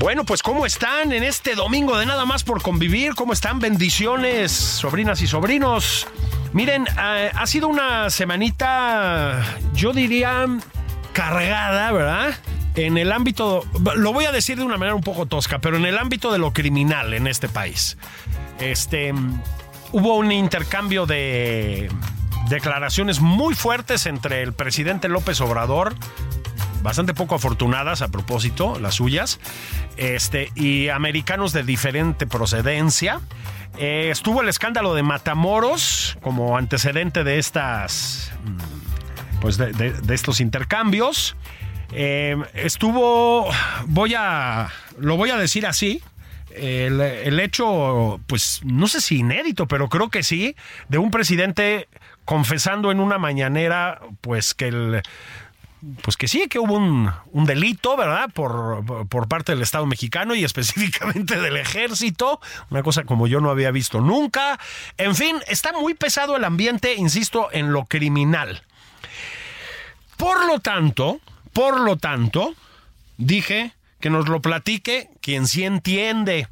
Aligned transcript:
Bueno, 0.00 0.24
pues 0.24 0.42
¿cómo 0.42 0.64
están 0.64 1.12
en 1.12 1.22
este 1.22 1.54
domingo 1.54 1.98
de 1.98 2.06
nada 2.06 2.24
más 2.24 2.42
por 2.42 2.62
convivir? 2.62 3.14
¿Cómo 3.14 3.34
están? 3.34 3.58
Bendiciones, 3.58 4.50
sobrinas 4.50 5.20
y 5.20 5.26
sobrinos. 5.26 6.08
Miren, 6.54 6.86
ha 6.96 7.46
sido 7.46 7.68
una 7.68 8.08
semanita, 8.08 9.44
yo 9.74 9.92
diría, 9.92 10.46
cargada, 11.12 11.92
¿verdad? 11.92 12.34
En 12.76 12.96
el 12.96 13.12
ámbito, 13.12 13.62
lo 13.94 14.14
voy 14.14 14.24
a 14.24 14.32
decir 14.32 14.56
de 14.56 14.64
una 14.64 14.78
manera 14.78 14.94
un 14.94 15.02
poco 15.02 15.26
tosca, 15.26 15.58
pero 15.58 15.76
en 15.76 15.84
el 15.84 15.98
ámbito 15.98 16.32
de 16.32 16.38
lo 16.38 16.54
criminal 16.54 17.12
en 17.12 17.26
este 17.26 17.50
país. 17.50 17.98
Este, 18.58 19.12
hubo 19.92 20.16
un 20.16 20.32
intercambio 20.32 21.04
de 21.04 21.90
declaraciones 22.48 23.20
muy 23.20 23.54
fuertes 23.54 24.06
entre 24.06 24.40
el 24.40 24.54
presidente 24.54 25.10
López 25.10 25.42
Obrador, 25.42 25.94
bastante 26.82 27.14
poco 27.14 27.34
afortunadas 27.34 28.02
a 28.02 28.08
propósito, 28.08 28.78
las 28.80 28.94
suyas, 28.94 29.38
este, 29.96 30.50
y 30.54 30.88
americanos 30.88 31.52
de 31.52 31.62
diferente 31.62 32.26
procedencia. 32.26 33.20
Eh, 33.78 34.08
estuvo 34.10 34.42
el 34.42 34.48
escándalo 34.48 34.94
de 34.94 35.02
Matamoros 35.02 36.18
como 36.22 36.56
antecedente 36.56 37.22
de 37.24 37.38
estas, 37.38 38.32
mm, 38.44 39.40
pues 39.40 39.56
de, 39.56 39.72
de- 39.72 40.14
estos 40.14 40.40
intercambios. 40.40 41.36
Eh, 41.92 42.36
estuvo, 42.54 43.48
voy 43.86 44.14
a, 44.16 44.68
lo 44.98 45.16
voy 45.16 45.30
a 45.30 45.36
decir 45.36 45.66
así, 45.66 46.02
el, 46.54 47.00
el 47.00 47.38
hecho, 47.40 48.20
pues 48.26 48.60
no 48.64 48.86
sé 48.88 49.00
si 49.00 49.18
inédito, 49.18 49.66
pero 49.68 49.88
creo 49.88 50.08
que 50.08 50.22
sí, 50.22 50.56
de 50.88 50.98
un 50.98 51.10
presidente 51.10 51.88
confesando 52.24 52.90
en 52.90 53.00
una 53.00 53.18
mañanera, 53.18 54.00
pues 54.20 54.54
que 54.54 54.68
el, 54.68 55.02
pues 56.02 56.16
que 56.16 56.28
sí, 56.28 56.46
que 56.48 56.58
hubo 56.58 56.76
un, 56.76 57.12
delito, 57.46 57.96
¿verdad? 57.96 58.30
Por, 58.32 58.84
por 59.08 59.28
parte 59.28 59.52
del 59.52 59.62
Estado 59.62 59.86
mexicano 59.86 60.34
y 60.34 60.44
específicamente 60.44 61.40
del 61.40 61.56
ejército, 61.56 62.40
una 62.70 62.82
cosa 62.82 63.04
como 63.04 63.26
yo 63.26 63.40
no 63.40 63.50
había 63.50 63.70
visto 63.70 64.00
nunca. 64.00 64.58
En 64.98 65.14
fin, 65.14 65.36
está 65.48 65.72
muy 65.72 65.94
pesado 65.94 66.36
el 66.36 66.44
ambiente, 66.44 66.94
insisto, 66.94 67.48
en 67.52 67.72
lo 67.72 67.84
criminal. 67.84 68.62
Por 70.16 70.46
lo 70.46 70.60
tanto, 70.60 71.20
por 71.52 71.80
lo 71.80 71.96
tanto, 71.96 72.54
dije 73.16 73.72
que 74.00 74.10
nos 74.10 74.28
lo 74.28 74.40
platique 74.40 75.10
quien 75.20 75.46
sí 75.46 75.64
entiende. 75.64 76.48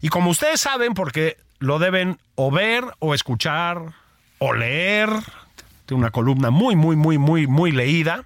Y 0.00 0.08
como 0.08 0.30
ustedes 0.30 0.60
saben, 0.60 0.94
porque 0.94 1.36
lo 1.58 1.78
deben 1.78 2.18
o 2.34 2.50
ver 2.50 2.84
o 2.98 3.14
escuchar 3.14 3.94
o 4.38 4.52
leer, 4.52 5.10
de 5.86 5.94
una 5.94 6.10
columna 6.10 6.50
muy, 6.50 6.76
muy, 6.76 6.96
muy, 6.96 7.18
muy, 7.18 7.46
muy 7.46 7.72
leída. 7.72 8.24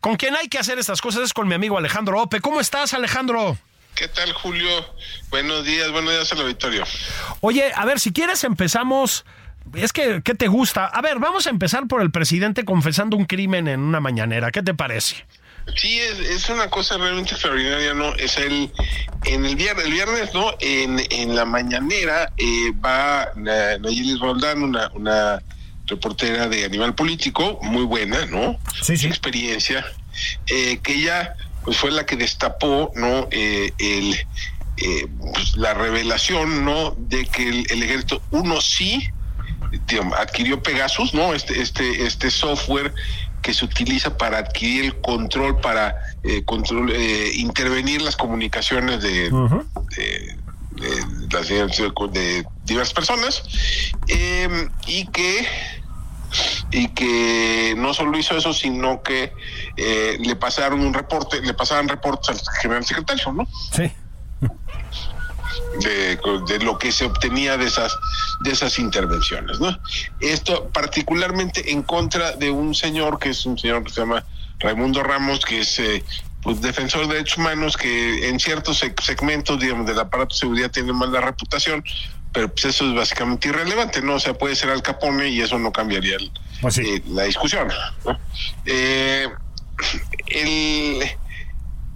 Con 0.00 0.16
quien 0.16 0.34
hay 0.36 0.48
que 0.48 0.58
hacer 0.58 0.78
estas 0.78 1.00
cosas 1.00 1.22
es 1.24 1.32
con 1.32 1.46
mi 1.46 1.54
amigo 1.54 1.76
Alejandro 1.76 2.20
Ope. 2.22 2.40
¿Cómo 2.40 2.60
estás, 2.60 2.94
Alejandro? 2.94 3.58
¿Qué 3.94 4.08
tal, 4.08 4.32
Julio? 4.32 4.68
Buenos 5.30 5.64
días, 5.64 5.90
buenos 5.92 6.12
días 6.12 6.32
al 6.32 6.40
auditorio. 6.40 6.84
Oye, 7.40 7.70
a 7.74 7.84
ver, 7.84 8.00
si 8.00 8.12
quieres 8.12 8.44
empezamos. 8.44 9.24
Es 9.74 9.92
que, 9.92 10.22
¿qué 10.24 10.34
te 10.34 10.48
gusta? 10.48 10.86
A 10.86 11.02
ver, 11.02 11.18
vamos 11.18 11.46
a 11.46 11.50
empezar 11.50 11.86
por 11.86 12.00
el 12.00 12.10
presidente 12.10 12.64
confesando 12.64 13.16
un 13.16 13.26
crimen 13.26 13.68
en 13.68 13.80
una 13.80 14.00
mañanera. 14.00 14.50
¿Qué 14.50 14.62
te 14.62 14.72
parece? 14.72 15.26
Sí, 15.76 16.00
es, 16.00 16.18
es 16.18 16.48
una 16.48 16.70
cosa 16.70 16.96
realmente 16.96 17.32
extraordinaria, 17.32 17.92
¿no? 17.92 18.14
Es 18.14 18.38
el, 18.38 18.72
en 19.26 19.44
el 19.44 19.54
viernes, 19.56 19.84
el 19.84 19.92
viernes, 19.92 20.32
¿no? 20.32 20.54
En, 20.60 20.98
en 21.10 21.36
la 21.36 21.44
mañanera 21.44 22.32
eh, 22.38 22.72
va 22.84 23.28
Na- 23.36 23.76
Nayeli 23.78 24.16
Roldán, 24.18 24.62
una, 24.62 24.88
una 24.94 25.42
reportera 25.90 26.48
de 26.48 26.64
Animal 26.64 26.94
Político, 26.94 27.58
muy 27.62 27.84
buena, 27.84 28.26
¿no? 28.26 28.58
Sí, 28.82 28.96
sí. 28.96 29.06
Experiencia, 29.06 29.84
eh, 30.46 30.78
que 30.82 30.94
ella 30.94 31.34
pues 31.64 31.76
fue 31.76 31.90
la 31.90 32.06
que 32.06 32.16
destapó, 32.16 32.90
¿no? 32.94 33.28
Eh, 33.30 33.72
el, 33.78 34.14
eh, 34.78 35.06
pues, 35.34 35.56
la 35.56 35.74
revelación, 35.74 36.64
¿no? 36.64 36.94
De 36.96 37.26
que 37.26 37.48
el, 37.48 37.66
el 37.70 37.82
ejército, 37.82 38.22
uno 38.30 38.60
sí, 38.60 39.10
digamos, 39.86 40.18
adquirió 40.18 40.62
Pegasus, 40.62 41.12
¿no? 41.12 41.34
Este, 41.34 41.60
este, 41.60 42.06
este 42.06 42.30
software 42.30 42.94
que 43.42 43.54
se 43.54 43.64
utiliza 43.64 44.16
para 44.16 44.38
adquirir 44.38 44.84
el 44.86 45.00
control, 45.00 45.60
para 45.60 45.96
eh, 46.22 46.42
control, 46.44 46.92
eh, 46.92 47.32
intervenir 47.34 48.02
las 48.02 48.16
comunicaciones 48.16 49.02
de, 49.02 49.30
de, 49.30 50.36
de 50.80 51.28
las 51.32 51.48
de 51.48 52.44
diversas 52.64 52.94
personas, 52.94 53.42
eh, 54.08 54.68
y 54.86 55.06
que 55.06 55.46
y 56.70 56.88
que 56.88 57.74
no 57.76 57.94
solo 57.94 58.18
hizo 58.18 58.36
eso, 58.36 58.52
sino 58.52 59.02
que 59.02 59.32
eh, 59.76 60.16
le 60.20 60.36
pasaron 60.36 60.80
un 60.80 60.94
reporte, 60.94 61.40
le 61.40 61.54
pasaban 61.54 61.88
reportes 61.88 62.28
al 62.30 62.40
general 62.60 62.84
secretario, 62.84 63.32
¿no? 63.32 63.48
Sí. 63.72 63.90
de, 65.80 66.18
de 66.46 66.58
lo 66.64 66.78
que 66.78 66.92
se 66.92 67.04
obtenía 67.04 67.56
de 67.56 67.66
esas 67.66 67.96
de 68.40 68.52
esas 68.52 68.78
intervenciones, 68.78 69.60
¿no? 69.60 69.78
Esto 70.20 70.68
particularmente 70.72 71.72
en 71.72 71.82
contra 71.82 72.32
de 72.32 72.50
un 72.50 72.74
señor 72.74 73.18
que 73.18 73.30
es 73.30 73.44
un 73.44 73.58
señor 73.58 73.84
que 73.84 73.90
se 73.90 74.00
llama 74.00 74.24
Raimundo 74.58 75.02
Ramos, 75.02 75.44
que 75.44 75.60
es 75.60 75.78
eh, 75.78 76.04
pues 76.42 76.60
defensor 76.60 77.06
de 77.06 77.14
derechos 77.14 77.38
humanos, 77.38 77.76
que 77.76 78.28
en 78.28 78.40
ciertos 78.40 78.82
seg- 78.82 79.00
segmentos, 79.02 79.60
digamos, 79.60 79.86
del 79.86 79.98
aparato 79.98 80.34
de 80.34 80.38
seguridad 80.38 80.70
tiene 80.70 80.92
mala 80.92 81.20
reputación, 81.20 81.84
pero 82.32 82.48
pues 82.48 82.64
eso 82.66 82.88
es 82.88 82.94
básicamente 82.94 83.48
irrelevante, 83.48 84.00
¿no? 84.02 84.14
O 84.14 84.20
sea, 84.20 84.34
puede 84.34 84.54
ser 84.56 84.70
Al 84.70 84.82
Capone 84.82 85.28
y 85.28 85.40
eso 85.42 85.58
no 85.58 85.72
cambiaría 85.72 86.16
el- 86.16 86.32
Pues 86.62 86.74
sí. 86.74 86.82
eh, 86.82 87.02
la 87.08 87.24
discusión. 87.24 87.68
¿no? 88.06 88.18
Eh, 88.64 89.28
el, 90.28 91.00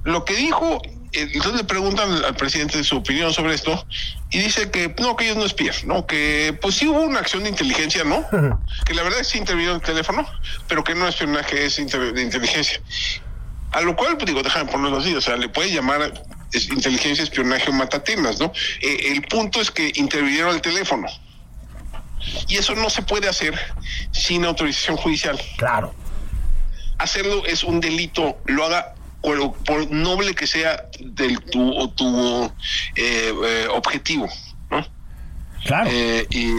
lo 0.04 0.24
que 0.24 0.34
dijo, 0.34 0.80
eh, 1.12 1.28
entonces 1.32 1.54
le 1.60 1.64
preguntan 1.64 2.10
al, 2.24 2.34
presidente 2.36 2.82
su 2.84 2.96
opinión 2.96 3.32
sobre 3.32 3.54
esto 3.54 3.86
y 4.30 4.38
dice 4.40 4.70
que 4.70 4.94
no, 4.98 5.16
que 5.16 5.24
ellos 5.26 5.36
no 5.36 5.44
espían, 5.44 5.74
¿no? 5.84 6.06
Que 6.06 6.58
pues 6.60 6.74
sí 6.74 6.86
hubo 6.86 7.00
una 7.02 7.20
acción 7.20 7.44
de 7.44 7.50
inteligencia, 7.50 8.04
¿no? 8.04 8.26
que 8.84 8.94
la 8.94 9.02
verdad 9.02 9.20
es 9.20 9.28
que 9.28 9.32
sí 9.34 9.38
intervino 9.38 9.74
el 9.74 9.80
teléfono, 9.80 10.28
pero 10.68 10.82
que 10.84 10.94
no 10.94 11.06
espionaje 11.08 11.64
es 11.66 11.76
de 11.76 12.22
inteligencia. 12.22 12.80
A 13.74 13.80
lo 13.80 13.96
cual, 13.96 14.16
pues 14.16 14.26
digo, 14.26 14.40
déjame 14.42 14.70
ponerlo 14.70 14.98
así, 14.98 15.12
o 15.14 15.20
sea, 15.20 15.36
le 15.36 15.48
puede 15.48 15.72
llamar 15.72 16.12
es, 16.52 16.68
inteligencia, 16.68 17.24
espionaje 17.24 17.70
o 17.70 17.72
matatinas, 17.72 18.38
¿no? 18.38 18.52
Eh, 18.80 19.12
el 19.12 19.22
punto 19.22 19.60
es 19.60 19.72
que 19.72 19.90
intervinieron 19.96 20.54
el 20.54 20.60
teléfono. 20.60 21.08
Y 22.46 22.56
eso 22.56 22.74
no 22.76 22.88
se 22.88 23.02
puede 23.02 23.28
hacer 23.28 23.58
sin 24.12 24.44
autorización 24.44 24.96
judicial 24.96 25.38
Claro. 25.58 25.92
hacerlo 26.98 27.44
es 27.46 27.64
un 27.64 27.80
delito, 27.80 28.38
lo 28.46 28.64
haga 28.64 28.94
por 29.20 29.90
noble 29.90 30.34
que 30.34 30.46
sea 30.46 30.86
del 31.00 31.40
tu, 31.40 31.88
tu 31.96 32.52
eh, 32.94 33.66
objetivo, 33.70 34.28
¿no? 34.70 34.86
Claro. 35.64 35.90
y 36.30 36.56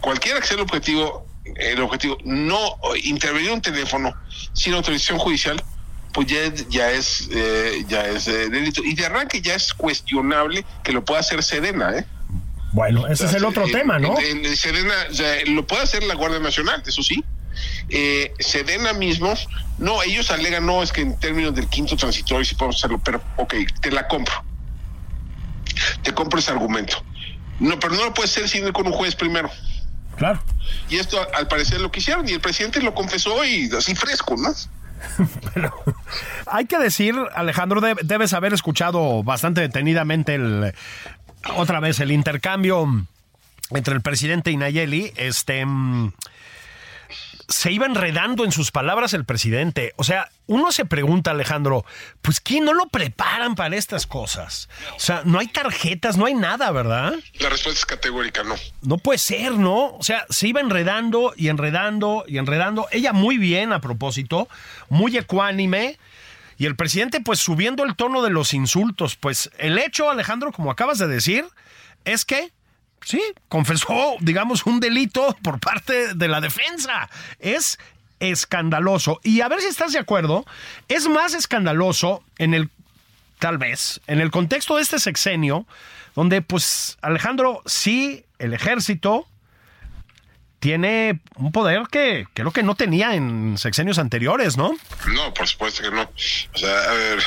cualquiera 0.00 0.40
que 0.40 0.46
sea 0.46 0.56
el 0.56 0.62
objetivo, 0.62 1.26
el 1.56 1.80
objetivo, 1.80 2.18
no 2.24 2.78
intervenir 3.02 3.52
un 3.52 3.62
teléfono 3.62 4.14
sin 4.52 4.74
autorización 4.74 5.18
judicial, 5.18 5.62
pues 6.12 6.26
ya, 6.28 6.52
ya 6.68 6.90
es 6.90 7.28
ya 7.88 8.06
es 8.06 8.26
delito. 8.26 8.82
Y 8.82 8.94
de 8.94 9.06
arranque 9.06 9.40
ya 9.40 9.54
es 9.54 9.74
cuestionable 9.74 10.64
que 10.82 10.92
lo 10.92 11.04
pueda 11.04 11.20
hacer 11.20 11.42
Sedena, 11.42 11.98
¿eh? 11.98 12.06
Bueno, 12.72 13.06
ese 13.06 13.24
es 13.24 13.34
el 13.34 13.44
otro 13.44 13.64
tema, 13.70 13.98
¿no? 13.98 14.18
En, 14.18 14.56
Sedena, 14.56 14.94
lo 15.46 15.66
puede 15.66 15.82
hacer 15.82 16.02
la 16.02 16.14
Guardia 16.14 16.40
Nacional, 16.40 16.82
eso 16.86 17.02
sí. 17.02 17.24
Eh, 17.88 18.34
Sedena 18.38 18.92
mismos, 18.92 19.48
no, 19.78 20.02
ellos 20.02 20.30
alegan, 20.30 20.66
no, 20.66 20.82
es 20.82 20.92
que 20.92 21.00
en 21.00 21.18
términos 21.18 21.54
del 21.54 21.68
quinto 21.68 21.96
transitorio 21.96 22.44
sí 22.44 22.54
podemos 22.54 22.76
hacerlo, 22.76 23.00
pero 23.02 23.22
ok, 23.36 23.54
te 23.80 23.90
la 23.90 24.06
compro. 24.08 24.34
Te 26.02 26.12
compro 26.12 26.38
ese 26.38 26.50
argumento. 26.50 27.02
No, 27.60 27.78
pero 27.78 27.94
no 27.94 28.04
lo 28.04 28.14
puede 28.14 28.28
ser 28.28 28.48
sin 28.48 28.66
ir 28.66 28.72
con 28.72 28.86
un 28.86 28.92
juez 28.92 29.14
primero. 29.14 29.50
Claro. 30.16 30.42
Y 30.88 30.96
esto 30.96 31.18
al 31.34 31.48
parecer 31.48 31.80
lo 31.80 31.90
quisieron 31.90 32.28
y 32.28 32.32
el 32.32 32.40
presidente 32.40 32.80
lo 32.80 32.94
confesó 32.94 33.44
y 33.44 33.70
así 33.76 33.94
fresco, 33.94 34.34
¿no? 34.36 34.50
Pero 35.54 35.74
hay 36.46 36.66
que 36.66 36.78
decir, 36.78 37.14
Alejandro, 37.34 37.80
debes 38.02 38.32
haber 38.32 38.54
escuchado 38.54 39.22
bastante 39.22 39.60
detenidamente 39.60 40.34
el, 40.34 40.72
otra 41.56 41.80
vez 41.80 42.00
el 42.00 42.12
intercambio 42.12 43.06
entre 43.70 43.94
el 43.94 44.00
presidente 44.00 44.50
y 44.50 44.56
Nayeli, 44.56 45.12
este 45.16 45.64
mm, 45.64 46.12
se 47.48 47.70
iba 47.70 47.86
enredando 47.86 48.44
en 48.44 48.52
sus 48.52 48.70
palabras 48.70 49.14
el 49.14 49.24
presidente. 49.24 49.92
O 49.96 50.04
sea, 50.04 50.30
uno 50.46 50.72
se 50.72 50.84
pregunta, 50.84 51.30
Alejandro, 51.30 51.84
pues 52.22 52.40
¿quién 52.40 52.64
no 52.64 52.74
lo 52.74 52.86
preparan 52.86 53.54
para 53.54 53.76
estas 53.76 54.06
cosas? 54.06 54.68
O 54.96 55.00
sea, 55.00 55.22
no 55.24 55.38
hay 55.38 55.46
tarjetas, 55.46 56.16
no 56.16 56.26
hay 56.26 56.34
nada, 56.34 56.70
¿verdad? 56.72 57.14
La 57.38 57.48
respuesta 57.48 57.80
es 57.80 57.86
categórica, 57.86 58.42
no. 58.42 58.54
No 58.82 58.98
puede 58.98 59.18
ser, 59.18 59.52
¿no? 59.52 59.96
O 59.96 60.02
sea, 60.02 60.26
se 60.28 60.48
iba 60.48 60.60
enredando 60.60 61.34
y 61.36 61.48
enredando 61.48 62.24
y 62.26 62.38
enredando. 62.38 62.88
Ella 62.90 63.12
muy 63.12 63.38
bien 63.38 63.72
a 63.72 63.80
propósito, 63.80 64.48
muy 64.88 65.16
ecuánime. 65.16 65.98
Y 66.58 66.66
el 66.66 66.74
presidente, 66.74 67.20
pues 67.20 67.38
subiendo 67.38 67.84
el 67.84 67.96
tono 67.96 68.22
de 68.22 68.30
los 68.30 68.54
insultos. 68.54 69.14
Pues 69.16 69.50
el 69.58 69.78
hecho, 69.78 70.10
Alejandro, 70.10 70.52
como 70.52 70.70
acabas 70.70 70.98
de 70.98 71.06
decir, 71.06 71.44
es 72.04 72.24
que 72.24 72.50
sí, 73.02 73.22
confesó, 73.48 74.16
digamos, 74.20 74.66
un 74.66 74.80
delito 74.80 75.36
por 75.42 75.60
parte 75.60 76.14
de 76.14 76.28
la 76.28 76.40
defensa. 76.40 77.08
Es 77.38 77.78
escandaloso. 78.20 79.20
Y 79.22 79.40
a 79.40 79.48
ver 79.48 79.60
si 79.60 79.66
estás 79.66 79.92
de 79.92 79.98
acuerdo, 79.98 80.44
es 80.88 81.08
más 81.08 81.34
escandaloso 81.34 82.22
en 82.38 82.54
el, 82.54 82.70
tal 83.38 83.58
vez, 83.58 84.00
en 84.06 84.20
el 84.20 84.30
contexto 84.30 84.76
de 84.76 84.82
este 84.82 84.98
sexenio, 84.98 85.66
donde 86.14 86.42
pues 86.42 86.98
Alejandro, 87.02 87.62
sí, 87.66 88.24
el 88.38 88.54
ejército 88.54 89.26
tiene 90.58 91.20
un 91.36 91.52
poder 91.52 91.82
que 91.90 92.26
creo 92.32 92.50
que 92.50 92.62
no 92.62 92.74
tenía 92.74 93.14
en 93.14 93.58
sexenios 93.58 93.98
anteriores, 93.98 94.56
¿no? 94.56 94.74
No, 95.08 95.34
por 95.34 95.46
supuesto 95.46 95.82
que 95.82 95.90
no. 95.90 96.02
O 96.02 96.58
sea, 96.58 96.90
a 96.90 96.94
ver, 96.94 97.22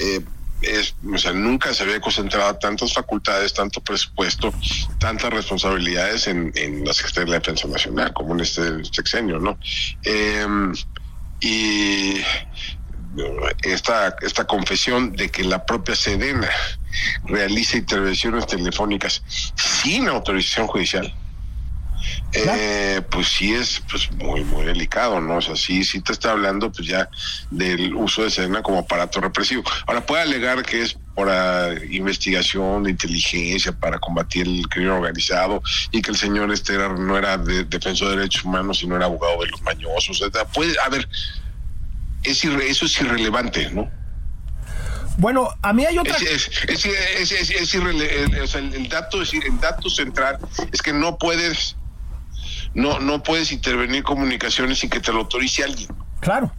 eh, 0.00 0.20
es, 0.62 0.94
o 1.12 1.18
sea, 1.18 1.32
nunca 1.32 1.72
se 1.74 1.82
había 1.84 2.00
concentrado 2.00 2.56
tantas 2.56 2.92
facultades, 2.92 3.54
tanto 3.54 3.80
presupuesto, 3.80 4.52
tantas 4.98 5.32
responsabilidades 5.32 6.26
en, 6.26 6.52
en 6.54 6.84
la 6.84 6.92
Secretaría 6.92 7.32
de 7.32 7.38
Defensa 7.40 7.68
Nacional 7.68 8.12
como 8.12 8.34
en 8.34 8.40
este 8.40 8.84
sexenio, 8.84 9.38
¿no? 9.38 9.58
Em, 10.02 10.74
y 11.40 12.20
esta, 13.62 14.16
esta 14.20 14.46
confesión 14.46 15.12
de 15.12 15.30
que 15.30 15.42
la 15.44 15.64
propia 15.64 15.96
Sedena 15.96 16.50
realiza 17.24 17.76
intervenciones 17.76 18.46
telefónicas 18.46 19.22
sin 19.54 20.08
autorización 20.08 20.66
judicial 20.66 21.14
eh, 22.32 23.02
pues 23.10 23.28
sí 23.28 23.54
es 23.54 23.82
pues 23.90 24.10
muy 24.12 24.44
muy 24.44 24.64
delicado, 24.64 25.20
¿no? 25.20 25.36
O 25.36 25.40
sea, 25.40 25.56
sí, 25.56 25.84
sí 25.84 26.00
te 26.00 26.12
está 26.12 26.32
hablando 26.32 26.70
pues 26.70 26.88
ya 26.88 27.08
del 27.50 27.94
uso 27.94 28.22
de 28.22 28.30
Sedena 28.30 28.62
como 28.62 28.78
aparato 28.78 29.20
represivo. 29.20 29.62
Ahora 29.86 30.04
puede 30.04 30.22
alegar 30.22 30.62
que 30.62 30.82
es 30.82 30.96
para 31.14 31.74
investigación 31.90 32.84
de 32.84 32.90
inteligencia 32.90 33.72
para 33.72 33.98
combatir 33.98 34.46
el 34.46 34.68
crimen 34.68 34.92
organizado 34.92 35.62
y 35.90 36.00
que 36.00 36.10
el 36.12 36.16
señor 36.16 36.50
este 36.52 36.78
no 36.78 37.18
era 37.18 37.36
de, 37.36 37.64
defensor 37.64 38.10
de 38.10 38.16
derechos 38.16 38.44
humanos 38.44 38.78
sino 38.78 38.96
era 38.96 39.06
abogado 39.06 39.42
de 39.42 39.48
los 39.48 39.62
mañosos. 39.62 40.22
Puede, 40.54 40.74
a 40.84 40.88
ver, 40.88 41.08
es 42.22 42.44
eso 42.44 42.86
es 42.86 43.00
irrelevante, 43.00 43.70
¿no? 43.70 43.90
Bueno, 45.20 45.50
a 45.60 45.72
mí 45.72 45.84
hay 45.84 45.98
otra. 45.98 46.16
Es, 46.16 46.50
es, 46.66 47.32
es, 47.32 47.74
o 47.74 48.46
sea, 48.46 48.60
el, 48.60 48.88
dato, 48.88 49.20
el 49.20 49.60
dato 49.60 49.90
central 49.90 50.38
es 50.72 50.80
que 50.80 50.94
no 50.94 51.18
puedes 51.18 51.76
no, 52.74 53.00
no 53.00 53.22
puedes 53.22 53.52
intervenir 53.52 54.02
comunicaciones 54.02 54.78
sin 54.78 54.90
que 54.90 55.00
te 55.00 55.12
lo 55.12 55.20
autorice 55.20 55.64
alguien. 55.64 55.88
Claro. 56.20 56.52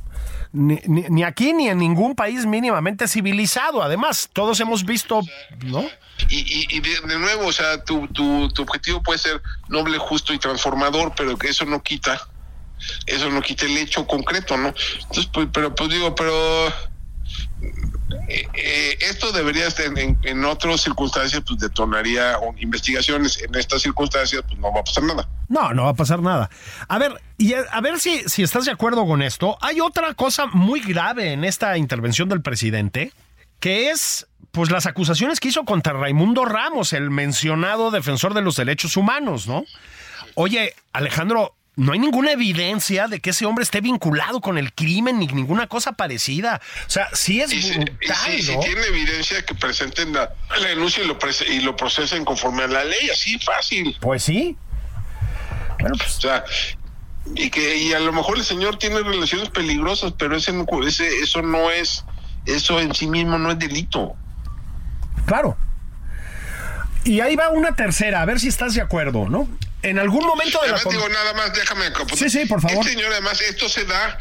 Ni, 0.53 1.23
aquí 1.23 1.53
ni 1.53 1.69
en 1.69 1.77
ningún 1.77 2.13
país 2.13 2.45
mínimamente 2.45 3.07
civilizado. 3.07 3.81
Además, 3.81 4.29
todos 4.33 4.59
hemos 4.59 4.83
visto, 4.83 5.21
¿no? 5.63 5.85
Y, 6.29 6.67
y, 6.69 6.79
de, 6.81 7.17
nuevo, 7.17 7.47
o 7.47 7.51
sea, 7.53 7.83
tu, 7.83 8.07
tu, 8.09 8.49
tu 8.49 8.63
objetivo 8.63 9.01
puede 9.01 9.19
ser 9.19 9.41
noble, 9.69 9.97
justo 9.97 10.33
y 10.33 10.39
transformador, 10.39 11.13
pero 11.15 11.37
que 11.37 11.47
eso 11.47 11.65
no 11.65 11.81
quita, 11.81 12.21
eso 13.07 13.29
no 13.29 13.41
quita 13.41 13.65
el 13.65 13.77
hecho 13.77 14.05
concreto, 14.05 14.57
¿no? 14.57 14.73
Entonces, 15.01 15.27
pues, 15.33 15.47
pero 15.53 15.73
pues 15.73 15.89
digo, 15.89 16.13
pero 16.13 16.33
eh, 18.27 18.47
eh, 18.53 18.97
esto 19.01 19.31
debería 19.31 19.67
estar 19.67 19.85
en, 19.85 20.17
en, 20.23 20.45
otras 20.45 20.81
circunstancias, 20.81 21.41
pues 21.45 21.59
detonaría 21.59 22.37
investigaciones. 22.57 23.41
En 23.41 23.53
estas 23.55 23.81
circunstancias, 23.81 24.43
pues 24.47 24.59
no 24.59 24.73
va 24.73 24.81
a 24.81 24.83
pasar 24.83 25.03
nada. 25.03 25.27
No, 25.47 25.73
no 25.73 25.83
va 25.83 25.89
a 25.89 25.93
pasar 25.93 26.21
nada. 26.21 26.49
A 26.87 26.97
ver, 26.97 27.21
y 27.37 27.53
a, 27.53 27.81
ver 27.81 27.99
si, 27.99 28.27
si 28.27 28.43
estás 28.43 28.65
de 28.65 28.71
acuerdo 28.71 29.05
con 29.05 29.21
esto. 29.21 29.57
Hay 29.61 29.79
otra 29.79 30.13
cosa 30.13 30.45
muy 30.47 30.79
grave 30.81 31.33
en 31.33 31.43
esta 31.43 31.77
intervención 31.77 32.29
del 32.29 32.41
presidente, 32.41 33.11
que 33.59 33.89
es 33.89 34.27
pues 34.51 34.69
las 34.69 34.85
acusaciones 34.85 35.39
que 35.39 35.47
hizo 35.47 35.63
contra 35.63 35.93
Raimundo 35.93 36.43
Ramos, 36.45 36.93
el 36.93 37.09
mencionado 37.09 37.89
defensor 37.89 38.33
de 38.33 38.41
los 38.41 38.57
derechos 38.57 38.97
humanos, 38.97 39.47
¿no? 39.47 39.63
Oye, 40.35 40.73
Alejandro, 40.91 41.55
no 41.77 41.93
hay 41.93 41.99
ninguna 41.99 42.31
evidencia 42.31 43.07
de 43.07 43.21
que 43.21 43.29
ese 43.29 43.45
hombre 43.45 43.63
esté 43.63 43.79
vinculado 43.79 44.41
con 44.41 44.57
el 44.57 44.73
crimen 44.73 45.19
ni 45.19 45.27
ninguna 45.27 45.67
cosa 45.67 45.93
parecida. 45.93 46.61
O 46.85 46.89
sea, 46.89 47.07
sí 47.13 47.41
es 47.41 47.53
y 47.53 47.61
si, 47.61 47.71
tiene 47.71 48.85
evidencia 48.87 49.43
que 49.45 49.55
presenten 49.55 50.13
la, 50.13 50.33
denuncia 50.61 51.03
y 51.03 51.07
lo, 51.07 51.17
y 51.47 51.59
lo 51.61 51.75
procesen 51.75 52.25
conforme 52.25 52.63
a 52.63 52.67
la 52.67 52.83
ley, 52.83 53.09
así 53.09 53.39
fácil. 53.39 53.97
Pues 54.01 54.23
sí. 54.23 54.57
Bueno, 55.79 55.95
pues. 55.97 56.17
O 56.17 56.21
sea, 56.21 56.43
y 57.35 57.49
que 57.49 57.77
y 57.77 57.93
a 57.93 57.99
lo 57.99 58.11
mejor 58.11 58.37
el 58.37 58.43
señor 58.43 58.77
tiene 58.77 58.99
relaciones 58.99 59.49
peligrosas, 59.49 60.13
pero 60.17 60.35
ese, 60.35 60.51
ese 60.89 61.19
eso 61.21 61.41
no 61.41 61.71
es 61.71 62.03
eso 62.45 62.79
en 62.79 62.93
sí 62.93 63.07
mismo 63.07 63.37
no 63.37 63.51
es 63.51 63.59
delito. 63.59 64.15
Claro. 65.25 65.57
Y 67.03 67.21
ahí 67.21 67.35
va 67.35 67.49
una 67.49 67.75
tercera, 67.75 68.21
a 68.21 68.25
ver 68.25 68.39
si 68.39 68.47
estás 68.47 68.73
de 68.75 68.81
acuerdo, 68.81 69.29
¿no? 69.29 69.47
En 69.83 69.99
algún 69.99 70.25
momento 70.25 70.59
de 70.61 70.69
además, 70.69 70.85
digo 70.89 71.09
nada 71.09 71.33
más, 71.33 71.53
déjame. 71.53 71.85
Sí, 72.15 72.29
sí, 72.29 72.45
por 72.45 72.61
favor. 72.61 72.77
Este 72.77 72.93
señor, 72.93 73.11
además, 73.11 73.41
esto 73.41 73.67
se 73.69 73.85
da 73.85 74.17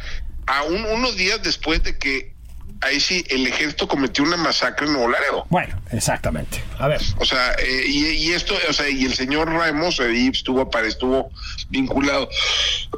a 0.46 0.62
unos 0.64 1.16
días 1.16 1.42
después 1.42 1.82
de 1.82 1.98
que 1.98 2.34
ahí 2.80 2.98
sí 2.98 3.24
el 3.28 3.46
ejército 3.46 3.86
cometió 3.86 4.24
una 4.24 4.36
masacre 4.36 4.86
en 4.86 4.94
Nuevo 4.94 5.08
Laredo. 5.08 5.46
Bueno, 5.50 5.80
exactamente. 5.92 6.62
A 6.78 6.88
ver. 6.88 7.00
O 7.18 7.24
sea, 7.24 7.52
eh, 7.58 7.84
y, 7.86 8.32
esto, 8.32 8.54
o 8.68 8.72
sea, 8.72 8.88
y 8.88 9.04
el 9.04 9.14
señor 9.14 9.52
Ramos 9.52 10.00
ahí 10.00 10.28
estuvo, 10.28 10.68
estuvo 10.84 11.30
vinculado 11.68 12.28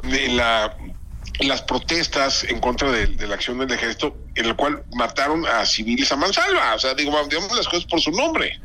de 0.03 0.27
la 0.29 0.75
las 1.39 1.63
protestas 1.63 2.43
en 2.43 2.59
contra 2.59 2.91
de, 2.91 3.07
de, 3.07 3.27
la 3.27 3.33
acción 3.33 3.57
del 3.57 3.71
ejército, 3.71 4.15
en 4.35 4.45
el 4.45 4.55
cual 4.55 4.83
mataron 4.93 5.47
a 5.47 5.65
civiles 5.65 6.11
a 6.11 6.15
mansalva. 6.15 6.75
O 6.75 6.79
sea, 6.79 6.93
digo, 6.93 7.11
digamos 7.27 7.57
las 7.57 7.67
cosas 7.67 7.85
por 7.85 7.99
su 7.99 8.11
nombre 8.11 8.61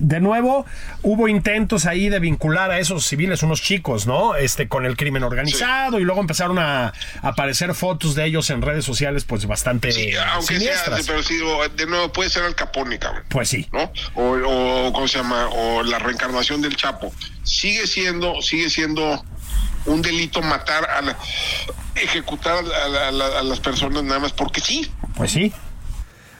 de 0.00 0.20
nuevo, 0.20 0.64
hubo 1.02 1.28
intentos 1.28 1.86
ahí 1.86 2.08
de 2.08 2.18
vincular 2.18 2.70
a 2.70 2.78
esos 2.78 3.06
civiles, 3.06 3.42
unos 3.42 3.62
chicos, 3.62 4.06
¿no? 4.06 4.36
Este, 4.36 4.68
con 4.68 4.86
el 4.86 4.96
crimen 4.96 5.22
organizado 5.22 5.98
y 6.00 6.04
luego 6.04 6.20
empezaron 6.20 6.58
a, 6.58 6.92
aparecer 7.22 7.74
fotos 7.74 8.14
de 8.14 8.26
ellos 8.26 8.50
en 8.50 8.62
redes 8.62 8.84
sociales, 8.84 9.24
pues 9.24 9.46
bastante. 9.46 9.92
Sí, 9.92 10.10
aunque 10.14 10.58
sea, 10.60 10.98
pero 11.06 11.22
sí, 11.22 11.38
de 11.76 11.86
nuevo 11.86 12.12
puede 12.12 12.30
ser 12.30 12.44
el 12.44 12.54
Capone, 12.54 12.98
Pues 13.28 13.48
sí. 13.48 13.68
¿No? 13.72 13.92
O, 14.14 14.92
¿cómo 14.92 15.08
se 15.08 15.18
llama? 15.18 15.48
O 15.48 15.82
la 15.82 15.98
reencarnación 15.98 16.60
del 16.62 16.76
Chapo. 16.76 17.12
Sigue 17.42 17.86
siendo, 17.86 18.40
sigue 18.42 18.70
siendo 18.70 19.24
un 19.86 20.02
delito 20.02 20.42
matar 20.42 20.88
a 20.88 21.02
la, 21.02 21.16
ejecutar 21.94 22.64
a 22.64 23.42
las 23.42 23.60
personas 23.60 24.02
nada 24.04 24.20
más 24.20 24.32
porque 24.32 24.60
sí. 24.60 24.90
Pues 25.16 25.32
sí. 25.32 25.52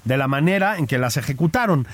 De 0.04 0.16
la 0.16 0.26
manera 0.26 0.78
en 0.78 0.86
que 0.86 0.98
las 0.98 1.16
ejecutaron. 1.16 1.86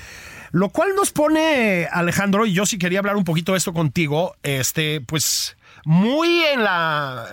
Lo 0.51 0.69
cual 0.69 0.95
nos 0.95 1.11
pone, 1.11 1.87
Alejandro, 1.91 2.45
y 2.45 2.53
yo 2.53 2.65
sí 2.65 2.77
quería 2.77 2.99
hablar 2.99 3.15
un 3.15 3.23
poquito 3.23 3.51
de 3.53 3.59
esto 3.59 3.73
contigo, 3.73 4.35
este, 4.43 5.01
pues 5.01 5.57
muy 5.85 6.43
en 6.43 6.63
la... 6.63 7.27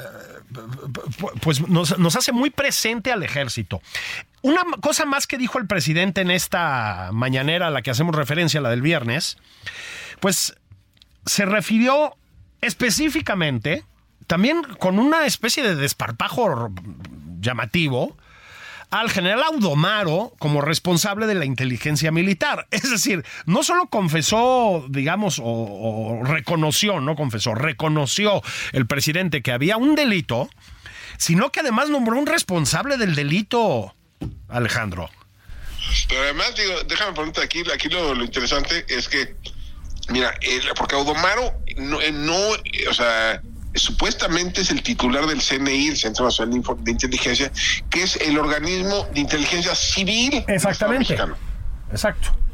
pues 1.41 1.67
nos, 1.69 1.99
nos 1.99 2.17
hace 2.17 2.33
muy 2.33 2.51
presente 2.51 3.13
al 3.13 3.23
ejército. 3.23 3.81
Una 4.43 4.63
cosa 4.81 5.07
más 5.07 5.27
que 5.27 5.39
dijo 5.39 5.59
el 5.59 5.67
presidente 5.67 6.21
en 6.21 6.31
esta 6.31 7.11
mañanera 7.13 7.67
a 7.67 7.71
la 7.71 7.83
que 7.83 7.91
hacemos 7.91 8.15
referencia, 8.15 8.61
la 8.61 8.71
del 8.71 8.83
viernes, 8.83 9.39
pues 10.21 10.55
se 11.25 11.45
refirió 11.45 12.17
específicamente, 12.61 13.85
también 14.27 14.63
con 14.79 14.99
una 14.99 15.27
especie 15.27 15.63
de 15.63 15.75
desparpajo 15.75 16.71
llamativo, 17.41 18.17
al 18.91 19.11
general 19.11 19.43
Audomaro 19.43 20.33
como 20.39 20.61
responsable 20.61 21.27
de 21.27 21.35
la 21.35 21.45
inteligencia 21.45 22.11
militar. 22.11 22.67
Es 22.77 22.91
decir, 22.91 23.25
no 23.47 23.63
solo 23.63 23.87
confesó, 23.87 24.85
digamos, 24.89 25.41
o, 25.43 26.21
reconoció, 26.25 27.01
no 27.01 27.17
confesó, 27.17 27.55
reconoció 27.55 28.43
el 28.73 28.87
presidente 28.87 29.43
que 29.43 29.53
había 29.53 29.77
un 29.77 29.95
delito, 29.95 30.49
sino 31.19 31.51
que 31.51 31.61
además 31.61 31.89
nombró 31.89 32.19
un 32.19 32.27
responsable 32.27 32.97
del 32.97 33.15
delito, 33.15 33.95
Alejandro. 34.49 35.11
Pero 36.09 36.23
además, 36.23 36.55
digo, 36.57 36.75
déjame 36.87 37.13
preguntar 37.13 37.45
aquí, 37.45 37.63
aquí 37.73 37.89
lo, 37.89 38.15
interesante 38.23 38.85
es 38.89 39.09
que, 39.09 39.37
mira, 40.09 40.35
porque 40.77 40.95
Audomaro 40.97 41.55
no, 41.77 41.99
no, 42.13 42.37
o 42.91 42.95
sea, 42.95 43.41
supuestamente 43.77 44.61
es 44.63 44.71
el 44.71 44.83
titular 44.83 45.27
del 45.27 45.41
CNI, 45.41 45.89
el 45.89 45.97
Centro 45.97 46.25
Nacional 46.25 46.63
de 46.79 46.91
Inteligencia, 46.91 47.51
que 47.91 48.03
es 48.03 48.17
el 48.17 48.39
organismo 48.39 49.07
de 49.13 49.21
inteligencia 49.21 49.75
civil. 49.75 50.45
Exactamente. 50.49 51.17
Exacto. 51.91 52.46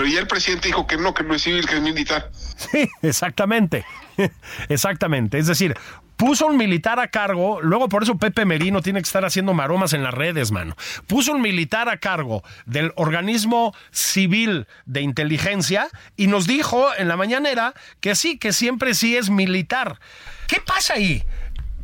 Pero 0.00 0.12
ya 0.12 0.20
el 0.20 0.26
presidente 0.26 0.68
dijo 0.68 0.86
que 0.86 0.96
no, 0.96 1.12
que 1.12 1.22
no 1.22 1.34
es 1.34 1.42
civil, 1.42 1.66
que 1.68 1.74
es 1.74 1.82
militar. 1.82 2.30
Sí, 2.32 2.88
exactamente. 3.02 3.84
Exactamente. 4.70 5.36
Es 5.36 5.46
decir, 5.46 5.76
puso 6.16 6.46
un 6.46 6.56
militar 6.56 6.98
a 6.98 7.08
cargo, 7.08 7.60
luego 7.60 7.90
por 7.90 8.04
eso 8.04 8.16
Pepe 8.16 8.46
Merino 8.46 8.80
tiene 8.80 9.00
que 9.00 9.06
estar 9.06 9.26
haciendo 9.26 9.52
maromas 9.52 9.92
en 9.92 10.02
las 10.02 10.14
redes, 10.14 10.52
mano. 10.52 10.74
Puso 11.06 11.32
un 11.32 11.42
militar 11.42 11.90
a 11.90 11.98
cargo 11.98 12.42
del 12.64 12.94
organismo 12.96 13.74
civil 13.90 14.66
de 14.86 15.02
inteligencia 15.02 15.88
y 16.16 16.28
nos 16.28 16.46
dijo 16.46 16.88
en 16.96 17.06
la 17.06 17.18
mañanera 17.18 17.74
que 18.00 18.14
sí, 18.14 18.38
que 18.38 18.54
siempre 18.54 18.94
sí 18.94 19.18
es 19.18 19.28
militar. 19.28 20.00
¿Qué 20.46 20.62
pasa 20.64 20.94
ahí? 20.94 21.24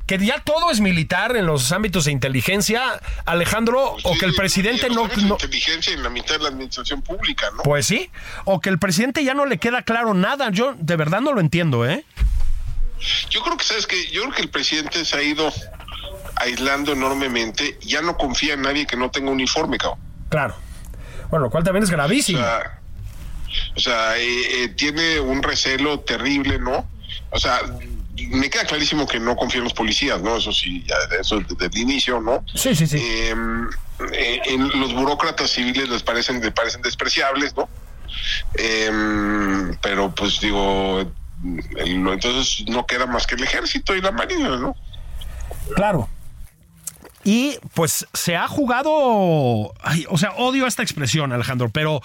Que 0.06 0.18
ya 0.18 0.40
todo 0.40 0.70
es 0.70 0.80
militar 0.80 1.36
en 1.36 1.46
los 1.46 1.72
ámbitos 1.72 2.04
de 2.04 2.12
inteligencia, 2.12 3.00
Alejandro, 3.24 3.96
o 4.02 4.18
que 4.18 4.24
el 4.24 4.34
presidente 4.34 4.88
no, 4.88 5.08
no, 5.08 5.34
inteligencia 5.34 5.92
en 5.92 6.02
la 6.02 6.10
mitad 6.10 6.36
de 6.36 6.42
la 6.44 6.48
administración 6.48 7.02
pública, 7.02 7.48
¿no? 7.56 7.62
Pues 7.64 7.86
sí, 7.86 8.10
o 8.44 8.60
que 8.60 8.70
el 8.70 8.78
presidente 8.78 9.24
ya 9.24 9.34
no 9.34 9.46
le 9.46 9.58
queda 9.58 9.82
claro 9.82 10.14
nada. 10.14 10.50
Yo 10.50 10.74
de 10.78 10.96
verdad 10.96 11.20
no 11.20 11.32
lo 11.32 11.40
entiendo, 11.40 11.84
¿eh? 11.84 12.04
Yo 13.30 13.42
creo 13.42 13.56
que 13.56 13.64
sabes 13.64 13.86
que 13.86 14.06
yo 14.10 14.22
creo 14.22 14.34
que 14.34 14.42
el 14.42 14.50
presidente 14.50 15.04
se 15.04 15.16
ha 15.16 15.22
ido 15.22 15.52
aislando 16.36 16.92
enormemente, 16.92 17.78
ya 17.80 18.00
no 18.00 18.16
confía 18.16 18.54
en 18.54 18.62
nadie 18.62 18.86
que 18.86 18.96
no 18.96 19.10
tenga 19.10 19.30
uniforme, 19.30 19.78
cabrón. 19.78 19.98
Claro. 20.28 20.56
Bueno, 21.30 21.46
lo 21.46 21.50
cual 21.50 21.64
también 21.64 21.82
es 21.82 21.90
gravísimo. 21.90 22.40
O 23.74 23.80
sea, 23.80 24.16
eh, 24.18 24.64
eh, 24.64 24.68
tiene 24.68 25.18
un 25.18 25.42
recelo 25.42 26.00
terrible, 26.00 26.58
¿no? 26.58 26.88
O 27.30 27.38
sea, 27.38 27.60
me 28.30 28.50
queda 28.50 28.64
clarísimo 28.64 29.06
que 29.06 29.20
no 29.20 29.36
confía 29.36 29.58
en 29.58 29.64
los 29.64 29.74
policías, 29.74 30.20
¿no? 30.22 30.36
Eso 30.36 30.52
sí, 30.52 30.84
ya 30.86 30.96
eso 31.20 31.40
desde 31.40 31.66
el 31.66 31.78
inicio, 31.78 32.20
¿no? 32.20 32.44
Sí, 32.54 32.74
sí, 32.74 32.86
sí. 32.86 32.98
Em, 32.98 33.68
eh, 34.12 34.40
en 34.46 34.80
los 34.80 34.94
burócratas 34.94 35.50
civiles 35.50 35.88
les 35.88 36.02
parecen, 36.02 36.40
les 36.40 36.52
parecen 36.52 36.82
despreciables, 36.82 37.56
¿no? 37.56 37.68
Em, 38.54 39.76
pero 39.82 40.14
pues 40.14 40.40
digo, 40.40 41.10
entonces 41.76 42.64
no 42.68 42.86
queda 42.86 43.06
más 43.06 43.26
que 43.26 43.34
el 43.34 43.42
ejército 43.42 43.94
y 43.94 44.00
la 44.00 44.12
marina, 44.12 44.56
¿no? 44.56 44.76
Claro. 45.74 46.08
Y 47.26 47.58
pues 47.74 48.06
se 48.12 48.36
ha 48.36 48.46
jugado, 48.46 48.92
o 48.92 50.16
sea, 50.16 50.30
odio 50.36 50.64
esta 50.68 50.84
expresión, 50.84 51.32
Alejandro, 51.32 51.70
pero 51.70 52.00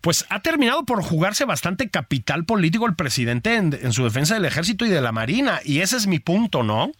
pues 0.00 0.26
ha 0.30 0.40
terminado 0.40 0.84
por 0.84 1.00
jugarse 1.00 1.44
bastante 1.44 1.90
capital 1.90 2.44
político 2.44 2.84
el 2.86 2.96
presidente 2.96 3.54
en, 3.54 3.92
su 3.92 4.02
defensa 4.02 4.34
del 4.34 4.46
ejército 4.46 4.84
y 4.84 4.88
de 4.88 5.00
la 5.00 5.12
marina. 5.12 5.60
Y 5.64 5.78
ese 5.78 5.96
es 5.96 6.08
mi 6.08 6.18
punto, 6.18 6.64
¿no? 6.64 6.86
O 6.86 6.92